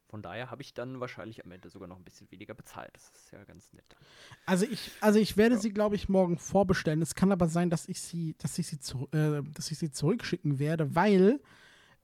von 0.09 0.21
daher 0.21 0.49
habe 0.49 0.61
ich 0.61 0.73
dann 0.73 1.01
wahrscheinlich 1.01 1.43
am 1.43 1.51
Ende 1.51 1.69
sogar 1.69 1.89
noch 1.89 1.97
ein 1.97 2.05
bisschen 2.05 2.31
weniger 2.31 2.53
bezahlt. 2.53 2.91
Das 2.93 3.09
ist 3.09 3.31
ja 3.31 3.43
ganz 3.43 3.73
nett. 3.73 3.97
Also 4.45 4.65
ich, 4.65 4.91
also 5.01 5.19
ich 5.19 5.35
werde 5.35 5.55
Ja. 5.55 5.61
sie, 5.61 5.73
glaube 5.73 5.95
ich, 5.95 6.07
morgen 6.07 6.37
vorbestellen. 6.37 7.01
Es 7.01 7.15
kann 7.15 7.33
aber 7.33 7.49
sein, 7.49 7.69
dass 7.69 7.89
ich 7.89 7.99
sie, 8.01 8.35
dass 8.37 8.57
ich 8.57 8.67
sie, 8.67 8.79
zu, 8.79 9.09
äh, 9.11 9.41
dass 9.53 9.69
ich 9.71 9.77
sie 9.77 9.91
zurückschicken 9.91 10.59
werde, 10.59 10.95
weil, 10.95 11.41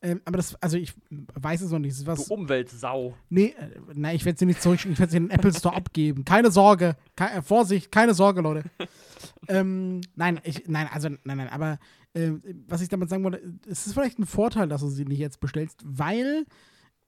ähm, 0.04 0.22
aber 0.26 0.36
das, 0.38 0.62
also 0.62 0.78
ich 0.78 0.94
weiß 1.10 1.62
es 1.62 1.72
noch 1.72 1.80
nicht. 1.80 1.98
Das 1.98 2.06
was, 2.06 2.26
Du 2.26 2.34
Umweltsau. 2.34 3.16
nee, 3.30 3.56
äh, 3.58 3.70
nein, 3.96 4.18
ich 4.18 4.26
werde 4.26 4.38
sie 4.38 4.46
nicht 4.46 4.62
zurückschicken. 4.62 4.94
Ich 4.94 5.00
werde 5.00 5.12
sie 5.12 5.18
in 5.18 5.30
den 5.30 5.32
Apple 5.32 5.54
Store 5.54 5.74
abgeben. 5.74 6.26
Keine 6.26 6.52
Sorge, 6.52 6.98
Ke 7.16 7.24
äh, 7.26 7.42
Vorsicht, 7.42 7.90
keine 7.90 8.14
Sorge, 8.14 8.42
Leute. 8.42 8.64
ähm, 9.48 10.02
nein, 10.16 10.42
ich, 10.44 10.68
nein, 10.68 10.90
also 10.92 11.08
nein, 11.24 11.38
nein. 11.38 11.48
Aber 11.48 11.80
äh, 12.14 12.32
was 12.68 12.82
ich 12.82 12.90
damit 12.90 13.10
sagen 13.10 13.24
wollte, 13.24 13.42
es 13.66 13.88
ist 13.88 13.94
vielleicht 13.94 14.20
ein 14.20 14.26
Vorteil, 14.26 14.68
dass 14.68 14.82
du 14.82 14.90
sie 14.90 15.06
nicht 15.06 15.20
jetzt 15.20 15.40
bestellst, 15.40 15.82
weil 15.86 16.46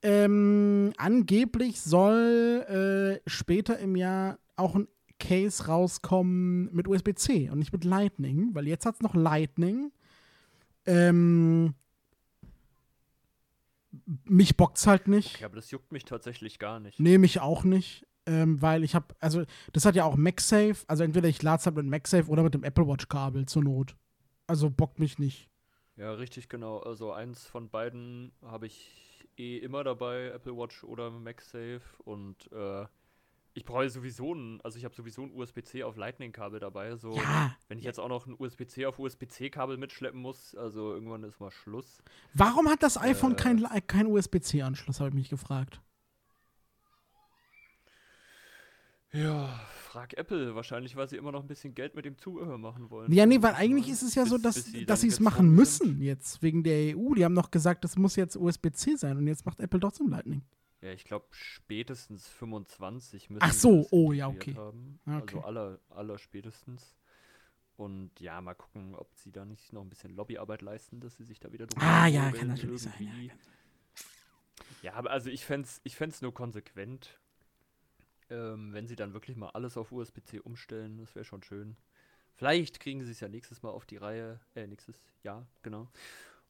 ähm, 0.02 0.94
angeblich 0.96 1.82
soll 1.82 3.20
äh, 3.26 3.30
später 3.30 3.78
im 3.78 3.98
Jahr 3.98 4.40
auch 4.56 4.76
ein 4.76 4.88
Case 5.20 5.68
rauskommen 5.68 6.74
mit 6.74 6.88
USB-C 6.88 7.50
und 7.50 7.60
nicht 7.60 7.74
mit 7.74 7.84
Lightning, 7.84 8.52
weil 8.54 8.68
jetzt 8.68 8.86
hat 8.86 8.96
es 8.96 9.02
noch 9.02 9.16
Lightning. 9.16 9.92
Ähm, 10.86 11.74
mich 14.26 14.58
bockt's 14.58 14.88
halt 14.88 15.08
nicht. 15.08 15.36
Okay, 15.36 15.46
aber 15.46 15.56
das 15.56 15.72
juckt 15.72 15.92
mich 15.92 16.06
tatsächlich 16.06 16.60
gar 16.60 16.80
nicht. 16.80 17.00
Nee, 17.00 17.18
mich 17.18 17.40
auch 17.40 17.64
nicht. 17.64 18.06
Ähm, 18.28 18.60
weil 18.62 18.84
ich 18.84 18.96
habe, 18.96 19.14
also 19.20 19.44
das 19.72 19.86
hat 19.86 19.96
ja 19.96 20.04
auch 20.04 20.16
MagSafe, 20.16 20.78
also 20.88 21.04
entweder 21.04 21.28
ich 21.30 21.44
lade 21.44 21.60
es 21.60 21.66
halt 21.68 21.76
mit 21.76 21.86
MagSafe 21.86 22.28
oder 22.28 22.42
mit 22.42 22.56
dem 22.56 22.64
Apple 22.64 22.88
Watch 22.88 23.08
Kabel 23.08 23.46
zur 23.46 23.64
Not. 23.64 23.96
Also 24.48 24.72
bockt 24.72 24.98
mich 24.98 25.20
nicht. 25.20 25.48
Ja, 25.96 26.12
richtig, 26.12 26.50
genau. 26.50 26.80
Also 26.80 27.12
eins 27.12 27.46
von 27.46 27.70
beiden 27.70 28.32
habe 28.42 28.66
ich 28.66 29.28
eh 29.38 29.58
immer 29.58 29.84
dabei, 29.84 30.30
Apple 30.30 30.58
Watch 30.58 30.84
oder 30.84 31.12
MagSafe. 31.12 31.82
Und 32.00 32.52
äh, 32.52 32.86
ich 33.58 33.64
brauche 33.66 33.90
sowieso 33.90 34.34
ein, 34.36 34.60
also 34.64 34.78
ich 34.78 34.84
habe 34.86 34.94
sowieso 34.94 35.24
ein 35.24 35.32
USB-C 35.34 35.84
auf 35.84 35.96
Lightning-Kabel 35.96 36.60
dabei. 36.60 36.96
So, 36.98 37.16
Ja. 37.16 37.56
wenn 37.70 37.78
ich 37.80 37.86
jetzt 37.86 38.00
auch 38.00 38.10
noch 38.10 38.28
ein 38.28 38.36
USB-C 38.38 38.86
auf 38.86 39.00
USB-C-Kabel 39.00 39.78
mitschleppen 39.78 40.22
muss, 40.22 40.54
also 40.56 40.94
irgendwann 40.94 41.24
ist 41.24 41.40
mal 41.40 41.52
Schluss. 41.52 42.04
Warum 42.34 42.68
hat 42.70 42.84
das 42.84 42.98
iPhone 42.98 43.32
Äh. 43.32 43.36
kein, 43.38 43.58
Li- 43.58 43.82
kein 43.88 44.08
USB-C-Anschluss, 44.08 45.00
habe 45.00 45.10
ich 45.10 45.16
mich 45.16 45.30
gefragt. 45.30 45.82
Ja, 49.14 49.48
frag 49.84 50.14
Apple. 50.18 50.56
Wahrscheinlich, 50.56 50.98
weil 50.98 51.08
sie 51.08 51.16
immer 51.16 51.32
noch 51.32 51.42
ein 51.42 51.48
bisschen 51.48 51.74
Geld 51.74 51.96
mit 51.96 52.04
dem 52.04 52.18
Zubehör 52.18 52.58
machen 52.58 52.90
wollen. 52.90 53.10
Ja, 53.14 53.26
nee, 53.26 53.42
weil 53.42 53.54
ich 53.54 53.58
eigentlich 53.60 53.86
mal. 53.88 53.94
ist 53.94 54.02
es 54.04 54.16
ja 54.16 54.26
so, 54.26 54.36
Bis- 54.36 54.42
dass, 54.44 54.56
sie 54.66 54.86
dass 54.86 55.00
dann 55.00 55.10
sie 55.10 55.14
es 55.16 55.20
machen 55.22 55.50
müssen 55.56 55.88
sind. 55.88 56.02
jetzt 56.02 56.42
wegen 56.42 56.64
der 56.64 56.98
EU. 56.98 57.14
Die 57.14 57.24
haben 57.24 57.34
noch 57.34 57.50
gesagt, 57.52 57.86
das 57.86 57.96
muss 57.98 58.18
jetzt 58.18 58.36
USB-C 58.36 58.98
sein 58.98 59.16
und 59.16 59.28
jetzt 59.28 59.46
macht 59.46 59.62
Apple 59.62 59.80
trotzdem 59.80 60.10
Lightning. 60.10 60.42
Ja, 60.86 60.92
ich 60.92 61.04
glaube 61.04 61.26
spätestens 61.32 62.28
25 62.28 63.32
müssen 63.32 63.44
Ach 63.44 63.52
sie 63.52 63.60
so, 63.60 63.88
oh, 63.90 64.12
ja, 64.12 64.28
okay. 64.28 64.54
Haben. 64.54 65.00
Ah, 65.08 65.18
okay. 65.18 65.38
Also 65.38 65.48
aller, 65.48 65.80
aller 65.90 66.20
spätestens. 66.20 66.96
Und 67.76 68.12
ja, 68.20 68.40
mal 68.40 68.54
gucken, 68.54 68.94
ob 68.94 69.10
sie 69.16 69.32
da 69.32 69.46
nicht 69.46 69.74
noch 69.74 69.82
ein 69.82 69.90
bisschen 69.90 70.16
Lobbyarbeit 70.16 70.62
leisten, 70.62 71.00
dass 71.00 71.18
sie 71.18 71.24
sich 71.24 71.40
da 71.40 71.52
wieder 71.52 71.66
Ah, 71.78 72.06
ja, 72.06 72.32
kann 72.32 72.50
natürlich 72.50 72.84
sein, 72.84 72.94
ja, 73.00 73.06
irgendwie. 73.06 73.32
Ja, 74.84 74.94
aber 74.94 75.10
also 75.10 75.32
ich 75.32 75.44
fände 75.44 75.68
es 75.68 75.82
ich 75.84 75.96
fänd's 75.96 76.22
nur 76.22 76.36
konsequent, 76.36 77.20
ähm, 78.30 78.72
wenn 78.72 78.86
sie 78.86 78.96
dann 78.96 79.14
wirklich 79.14 79.38
mal 79.38 79.50
alles 79.50 79.78
auf 79.78 79.92
USB-C 79.92 80.40
umstellen. 80.40 81.00
Das 81.00 81.16
wäre 81.16 81.26
schon 81.26 81.42
schön. 81.42 81.78
Vielleicht 82.36 82.80
kriegen 82.80 83.04
sie 83.04 83.12
es 83.12 83.22
ja 83.22 83.28
nächstes 83.28 83.64
Mal 83.64 83.72
auf 83.72 83.88
die 83.88 83.98
Reihe, 83.98 84.40
äh, 84.54 84.68
nächstes 84.68 85.02
Jahr, 85.24 85.48
genau. 85.64 85.90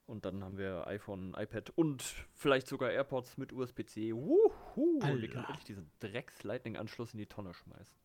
Und 0.07 0.23
dann 0.25 0.43
haben 0.43 0.57
wir 0.57 0.85
iPhone, 0.87 1.33
iPad 1.35 1.71
und 1.71 2.03
vielleicht 2.35 2.67
sogar 2.67 2.91
AirPods 2.91 3.37
mit 3.37 3.51
USB-C. 3.51 4.13
Wuhu! 4.13 4.51
Und 4.75 5.21
wir 5.21 5.29
können 5.29 5.45
endlich 5.45 5.65
diesen 5.65 5.89
Drecks-Lightning-Anschluss 5.99 7.13
in 7.13 7.17
die 7.19 7.25
Tonne 7.25 7.53
schmeißen. 7.55 7.97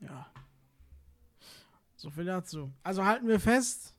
Ja. 0.00 0.26
So 1.94 2.10
viel 2.10 2.24
dazu. 2.24 2.72
Also 2.82 3.04
halten 3.04 3.28
wir 3.28 3.38
fest. 3.38 3.94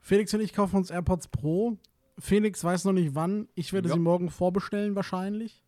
Felix 0.00 0.34
und 0.34 0.40
ich 0.40 0.52
kaufen 0.54 0.76
uns 0.76 0.90
AirPods 0.90 1.28
Pro. 1.28 1.76
Felix 2.18 2.64
weiß 2.64 2.84
noch 2.86 2.92
nicht 2.92 3.14
wann. 3.14 3.48
Ich 3.54 3.72
werde 3.72 3.88
Ja. 3.88 3.94
sie 3.94 4.00
morgen 4.00 4.28
vorbestellen 4.30 4.96
wahrscheinlich. 4.96 5.62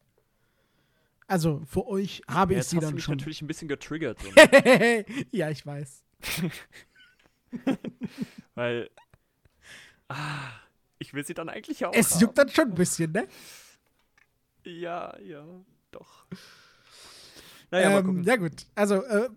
Also 1.29 1.61
für 1.67 1.87
euch 1.87 2.23
habe 2.29 2.55
ich 2.55 2.57
Jetzt 2.59 2.71
sie 2.71 2.77
hast 2.79 2.83
du 2.83 2.87
dann 2.89 2.95
mich 2.97 3.05
schon. 3.05 3.17
natürlich 3.19 3.41
ein 3.43 3.47
bisschen 3.47 3.69
getriggert. 3.69 4.19
So, 4.21 4.29
ne? 4.35 5.05
ja, 5.31 5.49
ich 5.51 5.65
weiß. 5.65 6.03
Weil. 8.55 8.91
Ah, 10.13 10.51
ich 10.99 11.15
will 11.15 11.25
sie 11.25 11.35
dann 11.35 11.49
eigentlich 11.49 11.81
ja 11.81 11.89
auch. 11.89 11.95
Es 11.95 12.13
haben. 12.15 12.21
juckt 12.21 12.39
dann 12.39 12.49
schon 12.49 12.69
ein 12.69 12.75
bisschen, 12.75 13.13
ne? 13.13 13.27
Ja, 14.65 15.19
ja, 15.21 15.45
doch. 15.91 16.27
Naja, 17.71 17.91
mal 17.91 17.99
ähm, 18.01 18.07
gucken. 18.07 18.25
ja 18.25 18.37
gut. 18.37 18.67
Also 18.75 19.03
äh, 19.03 19.29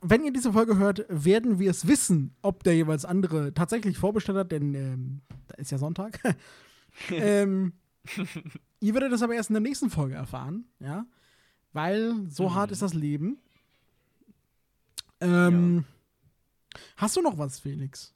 wenn 0.00 0.24
ihr 0.24 0.32
diese 0.32 0.52
Folge 0.52 0.76
hört, 0.76 1.06
werden 1.08 1.58
wir 1.58 1.70
es 1.70 1.86
wissen, 1.86 2.34
ob 2.42 2.62
der 2.64 2.74
jeweils 2.76 3.04
andere 3.04 3.54
tatsächlich 3.54 3.96
vorbestellt 3.96 4.36
hat, 4.38 4.52
denn 4.52 4.74
ähm, 4.74 5.20
da 5.48 5.54
ist 5.54 5.70
ja 5.70 5.78
Sonntag. 5.78 6.20
ähm, 7.10 7.72
Ihr 8.80 8.92
werdet 8.92 9.12
das 9.12 9.22
aber 9.22 9.34
erst 9.34 9.48
in 9.48 9.54
der 9.54 9.62
nächsten 9.62 9.88
Folge 9.88 10.14
erfahren, 10.14 10.66
ja. 10.78 11.06
Weil 11.72 12.26
so 12.28 12.50
Mhm. 12.50 12.54
hart 12.54 12.70
ist 12.70 12.82
das 12.82 12.92
Leben. 12.92 13.38
Ähm, 15.20 15.84
Hast 16.96 17.16
du 17.16 17.22
noch 17.22 17.38
was, 17.38 17.60
Felix? 17.60 18.12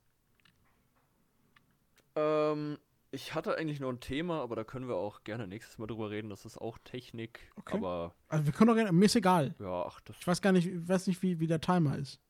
Ähm, 2.18 2.78
ich 3.10 3.34
hatte 3.34 3.56
eigentlich 3.56 3.80
noch 3.80 3.88
ein 3.90 4.00
Thema, 4.00 4.42
aber 4.42 4.54
da 4.56 4.64
können 4.64 4.86
wir 4.88 4.96
auch 4.96 5.24
gerne 5.24 5.46
nächstes 5.46 5.78
Mal 5.78 5.86
drüber 5.86 6.10
reden. 6.10 6.28
Das 6.30 6.44
ist 6.44 6.58
auch 6.58 6.76
Technik. 6.84 7.50
Okay. 7.56 7.76
Aber 7.76 8.14
Also 8.28 8.44
wir 8.46 8.52
können 8.52 8.68
doch 8.68 8.74
gerne, 8.74 8.92
mir 8.92 9.06
ist 9.06 9.16
egal. 9.16 9.54
ja, 9.58 9.84
ach, 9.86 10.00
das. 10.02 10.16
Ich 10.20 10.26
weiß 10.26 10.42
gar 10.42 10.52
nicht, 10.52 10.66
ich 10.66 10.88
weiß 10.88 11.06
nicht, 11.06 11.22
wie, 11.22 11.40
wie 11.40 11.46
der 11.46 11.60
Timer 11.60 11.96
ist. 11.96 12.20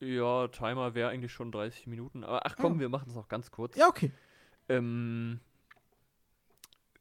Ja, 0.00 0.48
Timer 0.48 0.94
wäre 0.94 1.10
eigentlich 1.10 1.32
schon 1.32 1.52
30 1.52 1.86
Minuten. 1.86 2.24
Aber 2.24 2.44
ach 2.46 2.56
komm, 2.56 2.76
Ah. 2.76 2.80
wir 2.80 2.88
machen 2.88 3.08
es 3.08 3.14
noch 3.14 3.28
ganz 3.28 3.50
kurz. 3.50 3.76
Ja, 3.76 3.86
okay. 3.88 4.10
Ähm, 4.68 5.40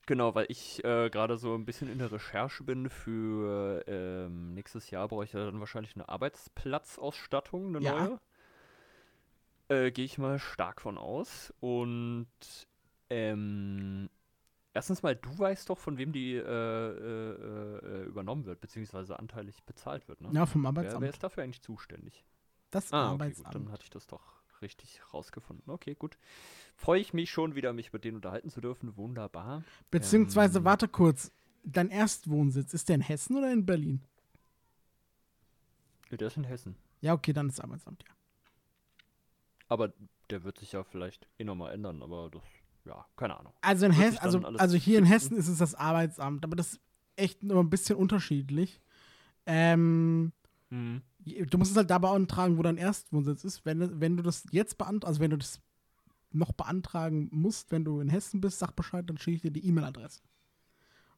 genau, 0.05 0.33
weil 0.35 0.45
ich 0.49 0.83
äh, 0.83 1.09
gerade 1.09 1.38
so 1.38 1.55
ein 1.55 1.65
bisschen 1.65 1.89
in 1.91 1.97
der 1.99 2.12
Recherche 2.12 2.63
bin 2.63 2.89
für 2.89 3.83
ähm, 3.88 4.53
nächstes 4.53 4.89
Jahr 4.91 5.07
brauche 5.07 5.23
ich 5.25 5.33
ja 5.33 5.45
dann 5.45 5.59
wahrscheinlich 5.59 5.95
eine 5.95 6.09
Arbeitsplatzausstattung, 6.09 7.75
eine 7.75 7.85
Ja. 7.85 7.91
neue. 8.07 8.19
Äh, 9.69 9.91
Gehe 9.91 10.05
ich 10.05 10.17
mal 10.17 10.39
stark 10.39 10.82
von 10.82 10.97
aus. 10.97 11.53
Und 11.60 12.27
ähm, 13.10 14.10
erstens 14.73 15.01
mal, 15.03 15.15
du 15.15 15.38
weißt 15.38 15.69
doch, 15.69 15.77
von 15.77 15.97
wem 15.97 16.12
die 16.12 16.34
äh, 16.36 16.41
äh, 16.41 17.34
äh, 17.34 18.03
übernommen 18.05 18.45
wird, 18.45 18.62
beziehungsweise 18.62 19.17
anteilig 19.19 19.63
bezahlt 19.63 20.08
wird, 20.08 20.21
ne? 20.21 20.29
Ja, 20.34 20.45
vom 20.45 20.63
Wer, 20.63 20.69
Arbeitsamt. 20.69 21.01
wer 21.01 21.10
ist 21.10 21.23
dafür 21.23 21.43
eigentlich 21.43 21.62
zuständig? 21.62 22.25
das 22.71 22.93
Ah, 22.93 23.13
okay, 23.13 23.13
gut, 23.13 23.21
Arbeitsamt. 23.21 23.55
dann 23.55 23.71
hatte 23.71 23.84
ich 23.84 23.89
das 23.89 24.05
doch 24.05 24.21
richtig 24.62 25.01
rausgefunden. 25.13 25.71
Okay, 25.71 25.95
gut. 25.95 26.17
Freue 26.75 26.99
ich 27.01 27.13
mich 27.13 27.32
schon 27.32 27.55
wieder, 27.55 27.73
mich 27.73 27.91
mit 27.93 28.03
denen 28.03 28.17
unterhalten 28.17 28.49
zu 28.49 28.62
dürfen. 28.62 28.95
Wunderbar. 28.97 29.63
Beziehungsweise, 29.89 30.60
Ähm. 30.60 30.65
warte 30.65 30.88
kurz. 30.88 31.32
Dein 31.63 31.89
Erstwohnsitz, 31.89 32.73
ist 32.73 32.88
der 32.89 32.95
in 32.95 33.01
Hessen 33.01 33.38
oder 33.38 33.51
in 33.51 33.65
Berlin? 33.65 34.01
Der 36.12 36.27
ist 36.27 36.38
in 36.38 36.43
Hessen. 36.43 36.75
Ja, 37.01 37.13
okay, 37.13 37.34
dann 37.34 37.49
ist 37.49 37.60
Arbeitsamt, 37.60 38.03
ja. 38.08 38.13
Aber 39.69 39.93
der 40.29 40.43
wird 40.43 40.58
sich 40.60 40.73
ja 40.73 40.84
vielleicht 40.84 41.27
eh 41.38 41.43
nochmal 41.45 41.73
ändern, 41.73 42.03
aber 42.03 42.29
das, 42.29 42.41
ja, 42.86 43.05
keine 43.15 43.39
Ahnung. 43.39 43.53
Also 43.62 43.86
in 43.86 43.91
Hessen, 43.93 44.17
also, 44.19 44.39
also 44.39 44.75
hier 44.77 44.97
in 44.99 45.05
finden. 45.05 45.13
Hessen 45.13 45.38
ist 45.38 45.47
es 45.47 45.58
das 45.60 45.75
Arbeitsamt, 45.75 46.43
aber 46.43 46.55
das 46.55 46.73
ist 46.73 46.82
echt 47.15 47.43
nur 47.43 47.60
ein 47.62 47.69
bisschen 47.69 47.95
unterschiedlich. 47.95 48.82
Ähm, 49.45 50.32
du 50.69 51.58
musst 51.58 51.71
es 51.71 51.77
halt 51.77 51.89
da 51.89 51.97
beantragen, 51.97 52.58
wo 52.58 52.62
dein 52.63 52.77
Erstwohnsitz 52.77 53.43
ist. 53.43 53.65
Wenn, 53.65 53.79
du- 53.79 53.99
wenn 53.99 54.17
du 54.17 54.23
das 54.23 54.43
jetzt 54.51 54.77
beantragst, 54.77 55.08
also 55.08 55.19
wenn 55.21 55.32
du 55.32 55.38
das 55.38 55.62
noch 56.32 56.51
beantragen 56.51 57.27
musst, 57.32 57.71
wenn 57.71 57.84
du 57.86 57.99
in 58.01 58.10
Hessen 58.10 58.39
bist, 58.41 58.60
sag 58.60 58.75
Bescheid, 58.75 59.10
dann 59.10 59.17
schicke 59.17 59.36
ich 59.38 59.41
dir 59.41 59.51
die 59.51 59.65
E-Mail-Adresse 59.67 60.21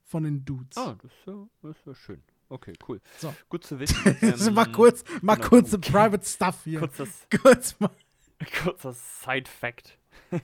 von 0.04 0.24
den 0.24 0.46
Dudes. 0.46 0.78
Ah, 0.78 0.96
das 1.02 1.12
ist, 1.12 1.28
ja, 1.28 1.48
das 1.62 1.78
ist 1.78 1.86
ja 1.88 1.96
schön. 1.96 2.24
Okay, 2.50 2.74
cool. 2.88 3.02
So. 3.20 3.34
Gut 3.50 3.64
zu 3.66 3.80
wissen. 3.80 3.98
das 4.22 4.48
Ähm, 4.48 4.56
war 4.56 4.72
kurz, 4.72 5.04
mal 5.22 5.36
genau, 5.36 5.50
kurze 5.50 5.78
okay. 5.78 5.92
Private 5.92 6.26
Stuff 6.26 6.64
hier. 6.64 6.80
Kurzes, 6.80 7.28
Kurz 7.42 7.80
mal. 7.80 7.92
Kurzer 8.46 8.94
Side-Fact. 8.94 9.98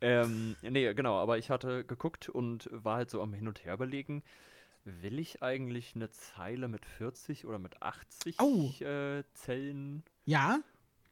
ähm, 0.00 0.56
nee, 0.62 0.92
genau, 0.94 1.18
aber 1.18 1.38
ich 1.38 1.50
hatte 1.50 1.84
geguckt 1.84 2.28
und 2.28 2.68
war 2.72 2.96
halt 2.96 3.10
so 3.10 3.22
am 3.22 3.34
Hin 3.34 3.48
und 3.48 3.64
Her 3.64 3.74
überlegen, 3.74 4.22
will 4.84 5.18
ich 5.18 5.42
eigentlich 5.42 5.94
eine 5.94 6.10
Zeile 6.10 6.68
mit 6.68 6.84
40 6.84 7.46
oder 7.46 7.58
mit 7.58 7.82
80 7.82 8.40
Au. 8.40 8.72
äh, 8.80 9.22
Zellen 9.34 10.02
Ja, 10.24 10.60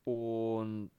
Und 0.05 0.91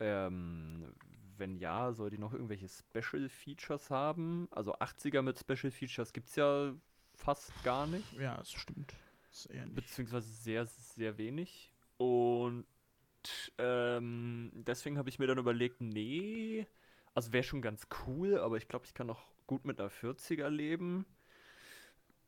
ähm, 0.00 0.92
wenn 1.36 1.56
ja, 1.56 1.92
soll 1.92 2.10
die 2.10 2.18
noch 2.18 2.32
irgendwelche 2.32 2.68
Special 2.68 3.28
Features 3.28 3.90
haben? 3.90 4.48
Also 4.50 4.74
80er 4.76 5.22
mit 5.22 5.38
Special 5.38 5.70
Features 5.70 6.12
gibt 6.12 6.28
es 6.28 6.36
ja 6.36 6.74
fast 7.14 7.52
gar 7.64 7.86
nicht, 7.86 8.12
ja, 8.14 8.36
das 8.36 8.52
stimmt. 8.52 8.94
Das 9.30 9.48
beziehungsweise 9.74 10.28
sehr, 10.30 10.66
sehr 10.66 11.16
wenig. 11.18 11.72
Und 11.96 12.64
ähm, 13.58 14.50
deswegen 14.54 14.98
habe 14.98 15.08
ich 15.08 15.18
mir 15.18 15.26
dann 15.26 15.38
überlegt, 15.38 15.80
nee, 15.80 16.66
also 17.14 17.32
wäre 17.32 17.44
schon 17.44 17.62
ganz 17.62 17.88
cool, 18.06 18.38
aber 18.38 18.56
ich 18.56 18.68
glaube, 18.68 18.86
ich 18.86 18.94
kann 18.94 19.10
auch 19.10 19.22
gut 19.46 19.64
mit 19.64 19.80
einer 19.80 19.90
40er 19.90 20.48
leben. 20.48 21.06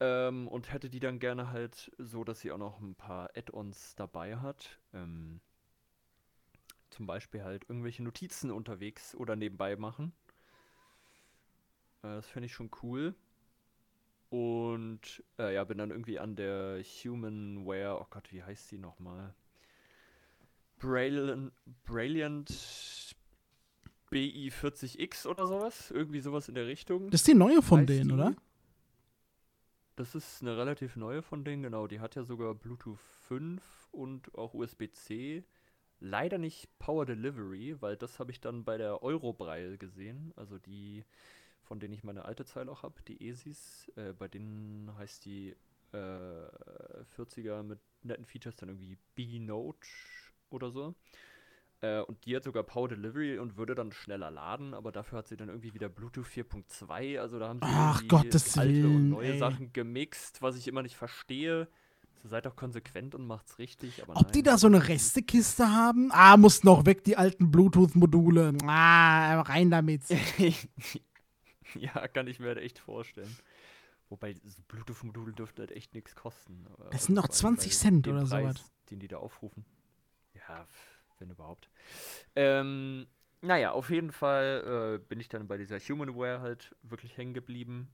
Ähm, 0.01 0.49
und 0.49 0.73
hätte 0.73 0.89
die 0.89 1.01
dann 1.01 1.19
gerne 1.19 1.51
halt 1.53 1.93
so, 1.99 2.25
dass 2.25 2.41
sie 2.41 2.53
auch 2.53 2.59
noch 2.59 2.81
ein 2.81 2.95
paar 2.95 3.31
Add-ons 3.37 3.95
dabei 3.97 4.39
hat. 4.39 4.79
Ähm, 4.95 5.41
zum 6.89 7.07
Beispiel 7.07 7.45
halt 7.45 7.69
irgendwelche 7.69 8.03
Notizen 8.03 8.51
unterwegs 8.51 9.15
oder 9.15 9.37
nebenbei 9.37 9.77
machen. 9.77 10.13
Äh, 12.03 12.09
das 12.17 12.27
fände 12.29 12.47
ich 12.47 12.55
schon 12.55 12.71
cool. 12.83 13.15
Und 14.31 15.25
äh, 15.39 15.55
ja, 15.55 15.65
bin 15.65 15.79
dann 15.79 15.91
irgendwie 15.91 16.19
an 16.19 16.37
der 16.37 16.83
Humanware, 16.83 18.01
oh 18.01 18.07
Gott, 18.11 18.33
wie 18.33 18.43
heißt 18.43 18.71
die 18.71 18.79
nochmal? 18.79 19.35
Brilliant, 20.81 21.53
Brilliant 21.85 22.51
BI40X 24.11 25.27
oder 25.27 25.47
sowas. 25.47 25.91
Irgendwie 25.91 26.21
sowas 26.21 26.49
in 26.49 26.55
der 26.55 26.67
Richtung. 26.67 27.11
Das 27.11 27.21
ist 27.21 27.29
die 27.29 27.35
neue 27.35 27.63
von 27.63 27.81
heißt 27.81 27.89
denen, 27.91 28.09
die. 28.09 28.15
oder? 28.15 28.35
Das 29.97 30.15
ist 30.15 30.41
eine 30.41 30.57
relativ 30.57 30.97
neue 30.97 31.23
von 31.23 31.45
denen, 31.45 31.63
genau. 31.63 31.87
Die 31.87 32.01
hat 32.01 32.17
ja 32.17 32.25
sogar 32.25 32.55
Bluetooth 32.55 32.99
5 33.29 33.63
und 33.93 34.35
auch 34.35 34.55
USB-C. 34.55 35.45
Leider 36.01 36.39
nicht 36.39 36.79
Power 36.79 37.05
Delivery, 37.05 37.77
weil 37.81 37.97
das 37.97 38.19
habe 38.19 38.31
ich 38.31 38.41
dann 38.41 38.65
bei 38.65 38.79
der 38.79 39.03
Eurobraille 39.03 39.77
gesehen. 39.77 40.33
Also 40.37 40.59
die, 40.59 41.05
von 41.63 41.79
denen 41.79 41.93
ich 41.93 42.03
meine 42.03 42.25
alte 42.25 42.47
Zeile 42.47 42.73
auch 42.73 42.83
habe, 42.83 43.03
die 43.07 43.29
ESIs. 43.29 43.93
Äh, 43.97 44.15
bei 44.15 44.27
denen 44.27 44.91
heißt 44.97 45.27
die 45.27 45.55
äh, 45.93 45.97
40er 47.17 47.63
mit 47.63 47.81
netten 48.03 48.25
Features 48.25 48.57
dann 48.57 48.71
irgendwie 48.71 48.97
B-Note 49.15 49.87
oder 50.53 50.71
so. 50.71 50.95
Äh, 51.83 52.01
und 52.03 52.25
die 52.27 52.37
hat 52.37 52.45
sogar 52.45 52.63
Power 52.63 52.89
Delivery 52.89 53.39
und 53.39 53.57
würde 53.57 53.75
dann 53.75 53.93
schneller 53.93 54.31
laden, 54.31 54.75
aber 54.75 54.93
dafür 54.93 55.19
hat 55.19 55.29
sie 55.29 55.37
dann 55.37 55.49
irgendwie 55.49 55.73
wieder 55.73 55.89
Bluetooth 55.89 56.27
4.2. 56.27 57.19
Also 57.19 57.39
da 57.39 57.49
haben 57.49 57.61
sie 57.61 57.67
Ach, 57.69 58.07
Gottes 58.07 58.59
alte 58.59 58.75
Willen, 58.75 58.97
und 58.97 59.09
neue 59.11 59.33
ey. 59.33 59.39
Sachen 59.39 59.73
gemixt, 59.73 60.43
was 60.43 60.57
ich 60.57 60.69
immer 60.69 60.83
nicht 60.83 60.97
verstehe. 60.97 61.69
So 62.23 62.29
seid 62.29 62.45
doch 62.45 62.55
konsequent 62.55 63.15
und 63.15 63.27
macht's 63.27 63.59
richtig. 63.59 64.03
Aber 64.03 64.15
Ob 64.17 64.31
die 64.33 64.41
nein, 64.41 64.53
da 64.53 64.59
so 64.59 64.67
eine 64.67 64.87
Restekiste 64.89 65.71
haben? 65.71 66.11
Ah, 66.13 66.37
muss 66.37 66.65
noch 66.65 66.85
weg, 66.85 67.03
die 67.05 67.17
alten 67.17 67.51
Bluetooth-Module. 67.51 68.59
Ah, 68.67 69.41
rein 69.41 69.71
damit. 69.71 70.03
ja, 71.75 72.09
kann 72.09 72.27
ich 72.27 72.39
mir 72.39 72.49
halt 72.49 72.59
echt 72.59 72.79
vorstellen. 72.79 73.35
Wobei 74.11 74.35
so 74.35 74.63
Bluetooth-Module 74.69 75.33
dürften 75.33 75.61
halt 75.61 75.73
echt 75.73 75.95
nichts 75.95 76.15
kosten. 76.15 76.67
Das 76.91 77.05
sind 77.05 77.17
allem 77.19 77.31
20 77.31 77.71
bei 77.71 77.75
Cent 77.75 78.09
oder 78.09 78.27
sowas. 78.27 78.71
Den 78.91 78.99
die 78.99 79.09
da 79.09 79.17
aufrufen. 79.17 79.65
Ja, 80.51 80.67
wenn 81.19 81.31
überhaupt. 81.31 81.71
Ähm, 82.35 83.07
naja, 83.41 83.71
auf 83.73 83.91
jeden 83.91 84.11
Fall 84.13 84.99
äh, 85.01 85.09
bin 85.09 85.21
ich 85.21 85.29
dann 85.29 85.47
bei 85.47 85.57
dieser 85.57 85.79
Humanware 85.79 86.41
halt 86.41 86.75
wirklich 86.83 87.17
hängen 87.17 87.35
geblieben. 87.35 87.89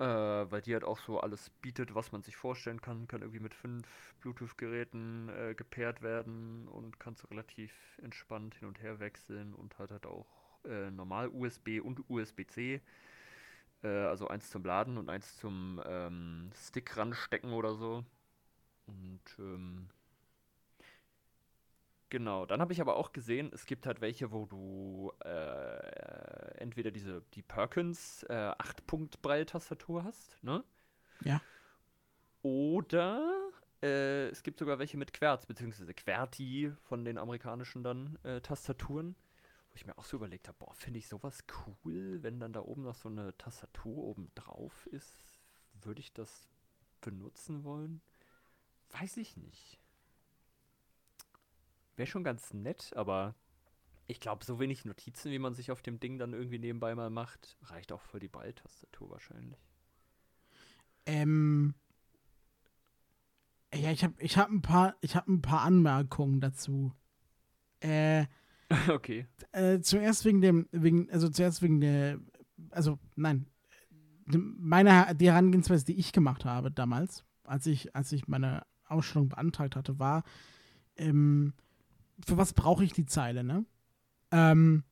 Äh, 0.00 0.04
weil 0.04 0.60
die 0.62 0.72
halt 0.72 0.82
auch 0.84 0.98
so 0.98 1.20
alles 1.20 1.50
bietet, 1.50 1.94
was 1.94 2.10
man 2.10 2.22
sich 2.22 2.34
vorstellen 2.36 2.80
kann. 2.80 3.06
Kann 3.06 3.20
irgendwie 3.22 3.40
mit 3.40 3.54
fünf 3.54 3.86
Bluetooth-Geräten 4.20 5.28
äh, 5.28 5.54
gepaart 5.54 6.02
werden 6.02 6.66
und 6.68 6.98
kannst 6.98 7.30
relativ 7.30 7.72
entspannt 8.02 8.56
hin 8.56 8.66
und 8.68 8.82
her 8.82 8.98
wechseln 8.98 9.54
und 9.54 9.78
hat 9.78 9.92
halt 9.92 10.06
auch 10.06 10.26
äh, 10.64 10.90
normal 10.90 11.28
USB 11.28 11.80
und 11.80 12.08
USB-C. 12.08 12.80
Äh, 13.82 13.88
also 13.88 14.28
eins 14.28 14.50
zum 14.50 14.64
Laden 14.64 14.98
und 14.98 15.08
eins 15.10 15.36
zum 15.38 15.80
ähm, 15.86 16.50
Stick 16.54 16.96
ranstecken 16.96 17.52
oder 17.52 17.74
so. 17.74 18.04
Und 18.86 19.22
ähm, 19.38 19.88
genau, 22.14 22.46
dann 22.46 22.60
habe 22.60 22.72
ich 22.72 22.80
aber 22.80 22.94
auch 22.94 23.10
gesehen, 23.10 23.50
es 23.52 23.66
gibt 23.66 23.86
halt 23.86 24.00
welche, 24.00 24.30
wo 24.30 24.46
du 24.46 25.12
äh, 25.24 26.58
entweder 26.58 26.92
diese 26.92 27.22
die 27.34 27.42
Perkins 27.42 28.22
äh, 28.28 28.52
8-Punkt-Braille-Tastatur 28.52 30.04
hast, 30.04 30.40
ne? 30.44 30.62
Ja. 31.24 31.40
Oder 32.42 33.50
äh, 33.82 34.28
es 34.28 34.44
gibt 34.44 34.60
sogar 34.60 34.78
welche 34.78 34.96
mit 34.96 35.12
Querz, 35.12 35.44
beziehungsweise 35.46 35.92
QWERTY 35.92 36.72
von 36.84 37.04
den 37.04 37.18
amerikanischen 37.18 37.82
dann 37.82 38.16
äh, 38.22 38.40
Tastaturen. 38.40 39.16
Wo 39.70 39.74
ich 39.74 39.84
mir 39.84 39.98
auch 39.98 40.04
so 40.04 40.16
überlegt 40.16 40.46
habe, 40.46 40.58
boah, 40.60 40.72
finde 40.72 41.00
ich 41.00 41.08
sowas 41.08 41.42
cool, 41.66 42.22
wenn 42.22 42.38
dann 42.38 42.52
da 42.52 42.60
oben 42.60 42.84
noch 42.84 42.94
so 42.94 43.08
eine 43.08 43.36
Tastatur 43.38 43.96
oben 43.96 44.30
drauf 44.36 44.86
ist. 44.86 45.40
Würde 45.82 45.98
ich 45.98 46.12
das 46.12 46.48
benutzen 47.00 47.64
wollen? 47.64 48.02
Weiß 48.90 49.16
ich 49.16 49.36
nicht. 49.36 49.80
Wäre 51.96 52.06
schon 52.06 52.24
ganz 52.24 52.52
nett, 52.52 52.92
aber 52.96 53.34
ich 54.06 54.20
glaube, 54.20 54.44
so 54.44 54.58
wenig 54.58 54.84
Notizen, 54.84 55.30
wie 55.30 55.38
man 55.38 55.54
sich 55.54 55.70
auf 55.70 55.82
dem 55.82 56.00
Ding 56.00 56.18
dann 56.18 56.32
irgendwie 56.32 56.58
nebenbei 56.58 56.94
mal 56.94 57.10
macht, 57.10 57.56
reicht 57.62 57.92
auch 57.92 58.02
für 58.02 58.18
die 58.18 58.28
Ball-Tastatur 58.28 59.10
wahrscheinlich. 59.10 59.58
Ähm. 61.06 61.74
Ja, 63.74 63.90
ich 63.90 64.04
habe 64.04 64.14
ich 64.18 64.36
hab 64.38 64.50
ein, 64.50 64.62
paar- 64.62 64.94
ich 65.00 65.16
hab 65.16 65.26
ein 65.26 65.42
paar 65.42 65.62
Anmerkungen 65.62 66.40
dazu. 66.40 66.92
Äh, 67.80 68.26
okay. 68.88 69.26
äh, 69.52 69.80
zuerst 69.80 70.24
wegen 70.24 70.40
dem, 70.40 70.68
wegen, 70.70 71.10
also 71.10 71.28
zuerst 71.28 71.60
wegen 71.60 71.80
der 71.80 72.20
also 72.70 72.98
nein, 73.16 73.46
meine, 74.26 75.14
die 75.14 75.28
Herangehensweise, 75.28 75.84
die 75.84 75.98
ich 75.98 76.12
gemacht 76.12 76.44
habe 76.44 76.70
damals, 76.70 77.24
als 77.44 77.66
ich, 77.66 77.94
als 77.94 78.12
ich 78.12 78.26
meine 78.26 78.64
Ausstellung 78.86 79.28
beantragt 79.28 79.76
hatte, 79.76 79.98
war, 79.98 80.24
ähm, 80.96 81.52
für 82.24 82.36
was 82.36 82.52
brauche 82.52 82.84
ich 82.84 82.92
die 82.92 83.06
Zeile, 83.06 83.44
ne? 83.44 83.64
Ähm, 84.30 84.84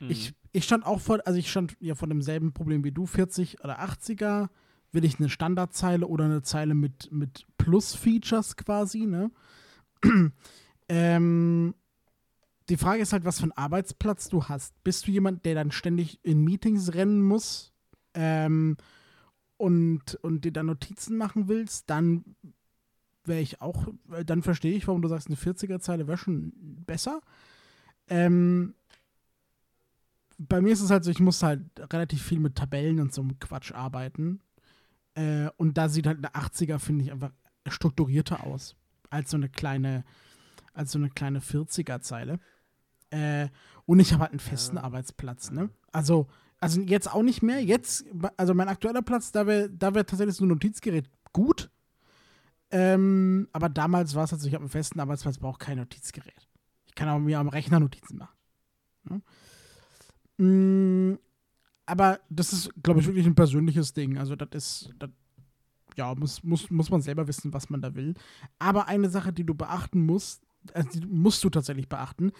Mhm. 0.00 0.10
ich, 0.10 0.34
ich 0.52 0.64
stand 0.64 0.84
auch 0.86 1.00
vor, 1.00 1.20
also 1.24 1.38
ich 1.38 1.50
stand 1.50 1.76
ja 1.80 1.94
vor 1.94 2.08
demselben 2.08 2.52
Problem 2.52 2.84
wie 2.84 2.92
du, 2.92 3.06
40 3.06 3.62
oder 3.62 3.80
80er. 3.80 4.48
Will 4.92 5.04
ich 5.04 5.18
eine 5.18 5.28
Standardzeile 5.28 6.06
oder 6.06 6.24
eine 6.24 6.42
Zeile 6.42 6.74
mit, 6.74 7.10
mit 7.12 7.46
Plus-Features 7.58 8.56
quasi, 8.56 9.06
ne? 9.06 9.30
ähm, 10.88 11.74
die 12.68 12.76
Frage 12.76 13.02
ist 13.02 13.12
halt, 13.12 13.24
was 13.24 13.38
für 13.38 13.44
einen 13.44 13.52
Arbeitsplatz 13.52 14.28
du 14.28 14.44
hast. 14.44 14.74
Bist 14.82 15.06
du 15.06 15.10
jemand, 15.10 15.44
der 15.44 15.54
dann 15.54 15.70
ständig 15.70 16.18
in 16.22 16.42
Meetings 16.42 16.94
rennen 16.94 17.22
muss 17.22 17.72
ähm, 18.14 18.76
und, 19.56 20.16
und 20.22 20.44
dir 20.44 20.52
dann 20.52 20.66
Notizen 20.66 21.16
machen 21.16 21.48
willst, 21.48 21.90
dann 21.90 22.24
wäre 23.28 23.40
ich 23.40 23.60
auch, 23.60 23.88
äh, 24.12 24.24
dann 24.24 24.42
verstehe 24.42 24.74
ich, 24.76 24.86
warum 24.86 25.02
du 25.02 25.08
sagst, 25.08 25.28
eine 25.28 25.36
40er-Zeile 25.36 26.06
wäre 26.06 26.18
schon 26.18 26.52
besser. 26.86 27.20
Ähm, 28.08 28.74
bei 30.38 30.60
mir 30.60 30.72
ist 30.72 30.82
es 30.82 30.90
halt 30.90 31.04
so, 31.04 31.10
ich 31.10 31.20
muss 31.20 31.42
halt 31.42 31.62
relativ 31.92 32.22
viel 32.22 32.40
mit 32.40 32.56
Tabellen 32.56 33.00
und 33.00 33.12
so 33.12 33.22
einem 33.22 33.38
Quatsch 33.38 33.72
arbeiten. 33.72 34.40
Äh, 35.14 35.48
und 35.56 35.78
da 35.78 35.88
sieht 35.88 36.06
halt 36.06 36.18
eine 36.18 36.34
80er, 36.34 36.78
finde 36.78 37.04
ich, 37.04 37.12
einfach 37.12 37.32
strukturierter 37.66 38.44
aus. 38.44 38.76
Als 39.08 39.30
so 39.30 39.36
eine 39.36 39.48
kleine, 39.48 40.04
als 40.74 40.92
so 40.92 40.98
eine 40.98 41.10
kleine 41.10 41.40
40er-Zeile. 41.40 42.38
Äh, 43.10 43.48
und 43.86 44.00
ich 44.00 44.12
habe 44.12 44.22
halt 44.22 44.32
einen 44.32 44.40
festen 44.40 44.76
Ja. 44.76 44.82
Arbeitsplatz, 44.82 45.50
ne? 45.50 45.70
Also, 45.92 46.26
also 46.60 46.80
jetzt 46.80 47.12
auch 47.12 47.22
nicht 47.22 47.42
mehr. 47.42 47.62
Jetzt, 47.62 48.04
also 48.36 48.52
mein 48.52 48.68
aktueller 48.68 49.02
Platz, 49.02 49.32
da 49.32 49.46
wäre 49.46 49.70
da 49.70 49.94
wär 49.94 50.04
tatsächlich 50.04 50.36
so 50.36 50.44
ein 50.44 50.48
Notizgerät 50.48 51.08
gut. 51.32 51.65
Ähm, 52.78 53.48
aber 53.54 53.70
damals 53.70 54.14
war 54.14 54.24
es 54.24 54.32
halt 54.32 54.42
so, 54.42 54.48
ich 54.48 54.52
habe 54.52 54.64
einen 54.64 54.68
festen 54.68 55.00
Arbeitsplatz, 55.00 55.38
brauche 55.38 55.58
kein 55.58 55.78
Notizgerät. 55.78 56.46
Ich 56.84 56.94
kann 56.94 57.08
auch 57.08 57.18
mir 57.18 57.38
am 57.38 57.48
Rechner 57.48 57.80
Notizen 57.80 58.18
machen. 58.18 59.22
Ne? 60.38 60.44
Mm, 60.44 61.18
aber 61.86 62.20
das 62.28 62.52
ist, 62.52 62.70
glaube 62.82 63.00
ich, 63.00 63.06
wirklich 63.06 63.24
ein 63.24 63.34
persönliches 63.34 63.94
Ding. 63.94 64.18
Also, 64.18 64.36
das 64.36 64.50
ist, 64.52 64.90
das, 64.98 65.08
ja, 65.96 66.14
muss, 66.14 66.42
muss, 66.42 66.68
muss 66.68 66.90
man 66.90 67.00
selber 67.00 67.26
wissen, 67.26 67.54
was 67.54 67.70
man 67.70 67.80
da 67.80 67.94
will. 67.94 68.12
Aber 68.58 68.88
eine 68.88 69.08
Sache, 69.08 69.32
die 69.32 69.44
du 69.44 69.54
beachten 69.54 70.04
musst, 70.04 70.42
also 70.74 71.00
die 71.00 71.06
musst 71.06 71.42
du 71.44 71.48
tatsächlich 71.48 71.88
beachten, 71.88 72.30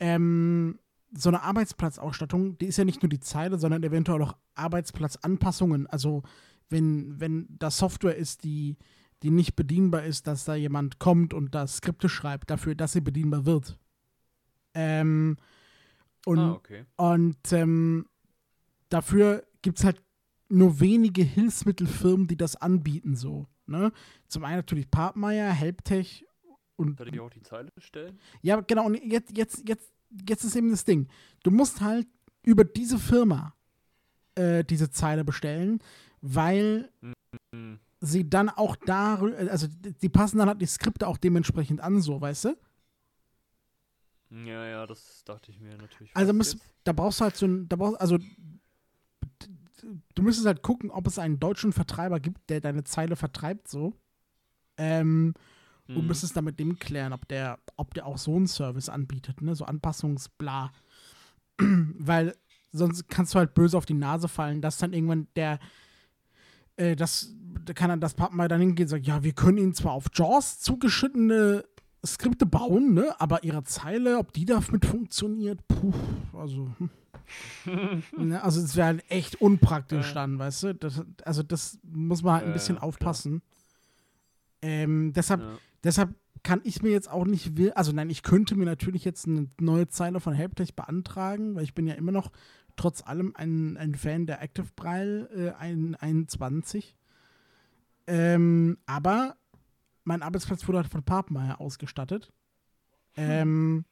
ähm, 0.00 0.80
so 1.12 1.28
eine 1.28 1.42
Arbeitsplatzausstattung, 1.42 2.58
die 2.58 2.66
ist 2.66 2.78
ja 2.78 2.84
nicht 2.84 3.02
nur 3.04 3.10
die 3.10 3.20
Zeile, 3.20 3.60
sondern 3.60 3.84
eventuell 3.84 4.22
auch 4.22 4.36
Arbeitsplatzanpassungen. 4.56 5.86
Also, 5.86 6.24
wenn, 6.68 7.20
wenn 7.20 7.46
da 7.48 7.70
Software 7.70 8.16
ist, 8.16 8.42
die, 8.42 8.76
die 9.22 9.30
nicht 9.30 9.56
bedienbar 9.56 10.04
ist, 10.04 10.26
dass 10.26 10.44
da 10.44 10.54
jemand 10.54 10.98
kommt 10.98 11.34
und 11.34 11.54
da 11.54 11.66
Skripte 11.66 12.08
schreibt 12.08 12.50
dafür, 12.50 12.74
dass 12.74 12.92
sie 12.92 13.00
bedienbar 13.00 13.46
wird. 13.46 13.78
Ähm, 14.74 15.36
und 16.24 16.38
ah, 16.38 16.52
okay. 16.52 16.84
und 16.96 17.52
ähm, 17.52 18.06
dafür 18.88 19.44
gibt 19.62 19.78
es 19.78 19.84
halt 19.84 20.00
nur 20.48 20.80
wenige 20.80 21.22
Hilfsmittelfirmen, 21.22 22.26
die 22.26 22.36
das 22.36 22.56
anbieten, 22.56 23.16
so. 23.16 23.46
Ne? 23.66 23.92
Zum 24.28 24.44
einen 24.44 24.56
natürlich 24.56 24.90
Partmeier, 24.90 25.52
Helptech 25.52 26.24
und. 26.76 26.98
Soll 26.98 27.08
ich 27.08 27.20
auch 27.20 27.30
die 27.30 27.42
Zeile 27.42 27.70
stellen? 27.78 28.18
Ja, 28.40 28.60
genau, 28.60 28.86
und 28.86 28.94
jetzt, 29.04 29.36
jetzt, 29.36 29.68
jetzt, 29.68 29.92
jetzt 30.28 30.44
ist 30.44 30.56
eben 30.56 30.70
das 30.70 30.84
Ding. 30.84 31.08
Du 31.42 31.50
musst 31.50 31.80
halt 31.80 32.06
über 32.44 32.64
diese 32.64 32.98
Firma 32.98 33.54
äh, 34.36 34.64
diese 34.64 34.90
Zeile 34.90 35.24
bestellen, 35.24 35.80
weil 36.20 36.90
Hm. 37.00 37.12
Sie 38.00 38.28
dann 38.28 38.48
auch 38.48 38.76
da, 38.76 39.16
also 39.16 39.66
die 39.68 40.08
passen 40.08 40.38
dann 40.38 40.48
halt 40.48 40.60
die 40.60 40.66
Skripte 40.66 41.06
auch 41.06 41.16
dementsprechend 41.16 41.80
an, 41.80 42.00
so, 42.00 42.20
weißt 42.20 42.46
du? 42.46 42.56
Ja, 44.30 44.66
ja, 44.66 44.86
das 44.86 45.22
dachte 45.24 45.50
ich 45.50 45.58
mir 45.58 45.76
natürlich. 45.76 46.14
Also 46.14 46.32
jetzt. 46.32 46.58
da 46.84 46.92
brauchst 46.92 47.20
du 47.20 47.24
halt 47.24 47.36
so 47.36 47.46
ein, 47.46 47.68
da 47.68 47.76
brauchst, 47.76 48.00
also 48.00 48.18
du 50.14 50.22
müsstest 50.22 50.46
halt 50.46 50.62
gucken, 50.62 50.90
ob 50.90 51.06
es 51.06 51.18
einen 51.18 51.40
deutschen 51.40 51.72
Vertreiber 51.72 52.20
gibt, 52.20 52.50
der 52.50 52.60
deine 52.60 52.84
Zeile 52.84 53.16
vertreibt, 53.16 53.68
so. 53.68 53.94
Ähm, 54.76 55.34
und 55.88 56.02
Mhm. 56.02 56.06
müsstest 56.06 56.36
dann 56.36 56.44
mit 56.44 56.60
dem 56.60 56.78
klären, 56.78 57.14
ob 57.14 57.26
der, 57.28 57.58
ob 57.76 57.94
der 57.94 58.04
auch 58.04 58.18
so 58.18 58.36
einen 58.36 58.46
Service 58.46 58.90
anbietet, 58.90 59.40
ne, 59.40 59.54
so 59.54 59.64
Anpassungsbla. 59.64 60.70
Weil 61.58 62.36
sonst 62.72 63.08
kannst 63.08 63.34
du 63.34 63.38
halt 63.38 63.54
böse 63.54 63.76
auf 63.78 63.86
die 63.86 63.94
Nase 63.94 64.28
fallen, 64.28 64.60
dass 64.60 64.76
dann 64.76 64.92
irgendwann 64.92 65.28
der, 65.34 65.58
äh, 66.76 66.94
das, 66.94 67.34
da 67.37 67.37
kann 67.74 67.90
dann 67.90 68.00
das 68.00 68.14
Pappenmeier 68.14 68.48
dann 68.48 68.60
hingehen 68.60 68.84
und 68.84 68.88
sagen, 68.88 69.04
ja, 69.04 69.22
wir 69.22 69.32
können 69.32 69.58
ihnen 69.58 69.74
zwar 69.74 69.92
auf 69.92 70.06
JAWS 70.12 70.60
zugeschnittene 70.60 71.64
Skripte 72.06 72.46
bauen, 72.46 72.94
ne, 72.94 73.14
aber 73.20 73.42
ihre 73.44 73.64
Zeile, 73.64 74.18
ob 74.18 74.32
die 74.32 74.44
damit 74.44 74.86
funktioniert, 74.86 75.66
puh, 75.68 75.92
also, 76.36 76.70
hm. 76.78 76.90
Ne, 78.16 78.42
also 78.42 78.60
es 78.62 78.74
wäre 78.76 78.86
halt 78.86 79.04
echt 79.10 79.40
unpraktisch 79.40 80.08
Ja. 80.08 80.14
dann, 80.14 80.38
weißt 80.38 80.62
du? 80.62 80.74
Das, 80.74 81.02
also 81.24 81.42
das 81.42 81.78
muss 81.82 82.22
man 82.22 82.34
halt 82.36 82.46
ein 82.46 82.52
bisschen 82.54 82.76
ja, 82.76 82.82
aufpassen. 82.82 83.42
Ähm, 84.62 85.12
deshalb, 85.12 85.40
Ja. 85.40 85.58
deshalb 85.84 86.14
kann 86.42 86.60
ich 86.64 86.82
mir 86.82 86.90
jetzt 86.90 87.10
auch 87.10 87.26
nicht 87.26 87.56
will, 87.56 87.72
also 87.72 87.92
nein, 87.92 88.10
ich 88.10 88.22
könnte 88.22 88.54
mir 88.56 88.64
natürlich 88.64 89.04
jetzt 89.04 89.26
eine 89.26 89.48
neue 89.60 89.88
Zeile 89.88 90.20
von 90.20 90.32
Helptech 90.32 90.74
beantragen, 90.74 91.54
weil 91.54 91.64
ich 91.64 91.74
bin 91.74 91.86
ja 91.86 91.94
immer 91.94 92.12
noch 92.12 92.30
trotz 92.76 93.02
allem 93.06 93.32
ein, 93.34 93.76
ein 93.76 93.94
Fan 93.94 94.26
der 94.26 94.40
Active 94.40 94.68
Braille 94.76 95.24
äh, 95.34 95.50
ein- 95.58 95.96
21. 95.96 96.96
Ähm, 98.08 98.78
aber 98.86 99.36
mein 100.04 100.22
Arbeitsplatz 100.22 100.66
wurde 100.66 100.78
halt 100.78 100.88
von 100.90 101.02
Papmeier 101.04 101.60
ausgestattet. 101.60 102.32
Ähm, 103.16 103.84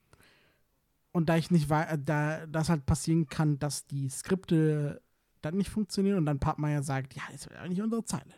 und 1.12 1.29
da 1.29 1.37
ich 1.37 1.51
nicht 1.51 1.69
weiß, 1.69 1.99
da 2.05 2.47
das 2.47 2.69
halt 2.71 2.87
passieren 2.87 3.27
kann, 3.27 3.59
dass 3.59 3.87
die 3.87 4.09
Skripte 4.09 5.03
dann 5.43 5.57
nicht 5.57 5.69
funktionieren 5.69 6.17
und 6.19 6.27
dann 6.27 6.39
Papmeier 6.39 6.83
sagt, 6.83 7.14
ja, 7.14 7.23
das 7.31 7.47
ist 7.47 7.53
ja 7.53 7.69
nicht 7.69 7.83
unsere 7.83 8.05
Zeile. 8.05 8.35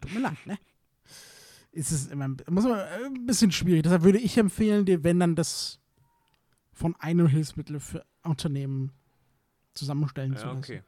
Tut 0.00 0.12
mir 0.12 0.20
leid, 0.20 0.46
ne? 0.46 0.58
Ist 1.72 1.90
es 1.92 2.06
immer 2.08 2.28
muss 2.28 2.64
man, 2.64 2.78
äh, 2.78 3.06
ein 3.06 3.26
bisschen 3.26 3.52
schwierig. 3.52 3.84
Deshalb 3.84 4.02
würde 4.02 4.18
ich 4.18 4.36
empfehlen, 4.36 4.84
dir, 4.84 5.02
wenn 5.04 5.18
dann 5.20 5.34
das 5.34 5.80
von 6.72 6.94
einem 6.96 7.26
Hilfsmittel 7.26 7.80
für 7.80 8.04
Unternehmen 8.22 8.92
zusammenstellen 9.74 10.36
zu 10.36 10.44
Ja, 10.46 10.52
lassen. 10.52 10.58
okay. 10.58 10.82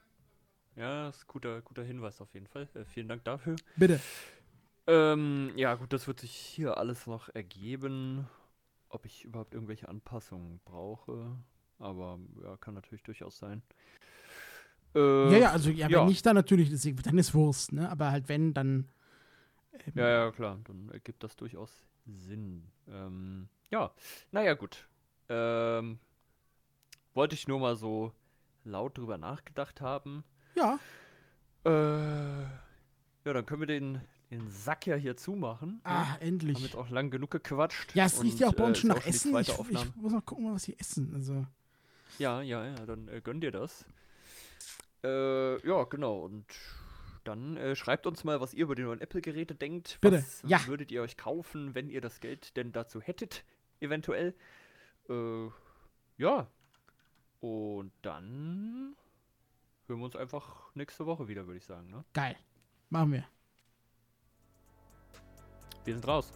Ja, 0.77 1.07
das 1.07 1.19
ist 1.19 1.27
guter, 1.27 1.61
guter 1.63 1.83
Hinweis 1.85 2.21
auf 2.21 2.33
jeden 2.35 2.47
Fall. 2.47 2.69
Äh, 2.75 2.85
vielen 2.85 3.09
Dank 3.09 3.25
dafür. 3.25 3.57
Bitte. 3.77 4.01
Ähm, 4.87 5.53
ja, 5.57 5.75
gut, 5.75 5.93
das 5.93 6.07
wird 6.07 6.21
sich 6.21 6.33
hier 6.35 6.77
alles 6.79 7.07
noch 7.07 7.29
ergeben, 7.35 8.27
ob 8.89 9.05
ich 9.05 9.25
überhaupt 9.25 9.55
irgendwelche 9.55 9.89
Anpassungen 9.89 10.61
brauche. 10.65 11.37
Aber 11.79 12.19
ja, 12.43 12.57
kann 12.57 12.75
natürlich 12.75 13.03
durchaus 13.03 13.39
sein. 13.39 13.63
Äh, 14.95 15.31
Ja, 15.33 15.39
ja, 15.39 15.53
also 15.53 15.71
ja, 15.71 15.89
ja. 15.89 16.01
wenn 16.01 16.09
nicht, 16.09 16.25
dann 16.27 16.35
natürlich, 16.35 16.71
dann 17.03 17.19
ist 17.19 17.35
Wurst, 17.35 17.73
ne? 17.73 17.89
Aber 17.91 18.11
halt 18.11 18.29
wenn, 18.29 18.55
dann. 18.55 18.89
ähm, 19.73 19.93
Ja, 19.95 20.09
ja, 20.09 20.31
klar, 20.33 20.59
dann 20.65 20.89
ergibt 20.91 21.23
das 21.23 21.37
durchaus 21.37 21.87
Sinn. 22.07 22.65
Ähm, 22.89 23.49
ja, 23.71 23.93
naja, 24.33 24.55
gut. 24.55 24.89
Ähm, 25.29 25.99
wollte 27.15 27.35
ich 27.35 27.47
nur 27.47 27.61
mal 27.61 27.77
so 27.77 28.13
laut 28.65 28.99
drüber 28.99 29.17
nachgedacht 29.19 29.81
haben. 29.81 30.25
Ja. 30.61 30.79
Äh, 31.65 32.43
ja, 33.25 33.33
dann 33.33 33.47
können 33.47 33.61
wir 33.61 33.67
den, 33.67 34.01
den 34.31 34.49
Sack 34.51 34.87
ja 34.87 34.97
hier 34.97 35.17
zumachen. 35.17 35.75
ne? 35.75 35.81
Ah, 35.85 36.13
Haben 36.13 36.23
endlich. 36.23 36.59
jetzt 36.59 36.77
auch 36.77 36.89
lang 36.91 37.11
genug 37.11 37.31
gequatscht. 37.31 37.95
Ja, 37.95 38.07
es 38.07 38.23
riecht 38.23 38.41
ja 38.41 38.49
auch 38.49 38.55
bei 38.55 38.65
uns 38.65 38.79
äh, 38.79 38.81
schon 38.83 38.89
nach 38.91 39.07
Essen. 39.07 39.37
Ich, 39.39 39.49
ich 39.49 39.97
muss 39.97 40.13
mal 40.13 40.23
gucken, 40.23 40.53
was 40.55 40.65
sie 40.65 40.79
essen. 40.79 41.13
Also. 41.15 41.47
Ja, 42.19 42.41
ja, 42.43 42.65
ja, 42.67 42.75
dann 42.87 43.09
äh, 43.09 43.21
gönn 43.21 43.41
dir 43.41 43.51
das. 43.51 43.85
Äh, 45.05 45.67
ja, 45.67 45.85
genau. 45.85 46.25
Und 46.25 46.47
dann 47.25 47.57
äh, 47.57 47.77
schreibt 47.77 48.07
uns 48.07 48.25
mal, 48.25 48.41
was 48.41 48.55
ihr 48.55 48.65
über 48.65 48.75
die 48.75 48.83
neuen 48.83 49.01
Apple-Geräte 49.01 49.55
denkt. 49.55 49.99
Bitte, 50.01 50.19
Was 50.19 50.43
ja. 50.47 50.67
würdet 50.67 50.91
ihr 50.91 51.03
euch 51.03 51.17
kaufen, 51.17 51.75
wenn 51.75 51.89
ihr 51.89 52.01
das 52.01 52.21
Geld 52.21 52.57
denn 52.57 52.73
dazu 52.73 53.01
hättet, 53.01 53.45
eventuell? 53.81 54.35
Äh, 55.09 55.49
ja. 56.19 56.47
Und 57.41 57.93
dann 58.03 58.95
hören 59.91 60.01
wir 60.01 60.05
uns 60.07 60.17
einfach 60.17 60.75
nächste 60.75 61.05
Woche 61.05 61.29
wieder, 61.29 61.47
würde 61.47 61.59
ich 61.59 61.65
sagen. 61.65 61.91
Ne? 61.91 62.05
Geil. 62.15 62.37
Machen 62.89 63.13
wir. 63.13 63.25
Wir 65.85 65.95
sind 65.95 66.07
raus. 66.07 66.33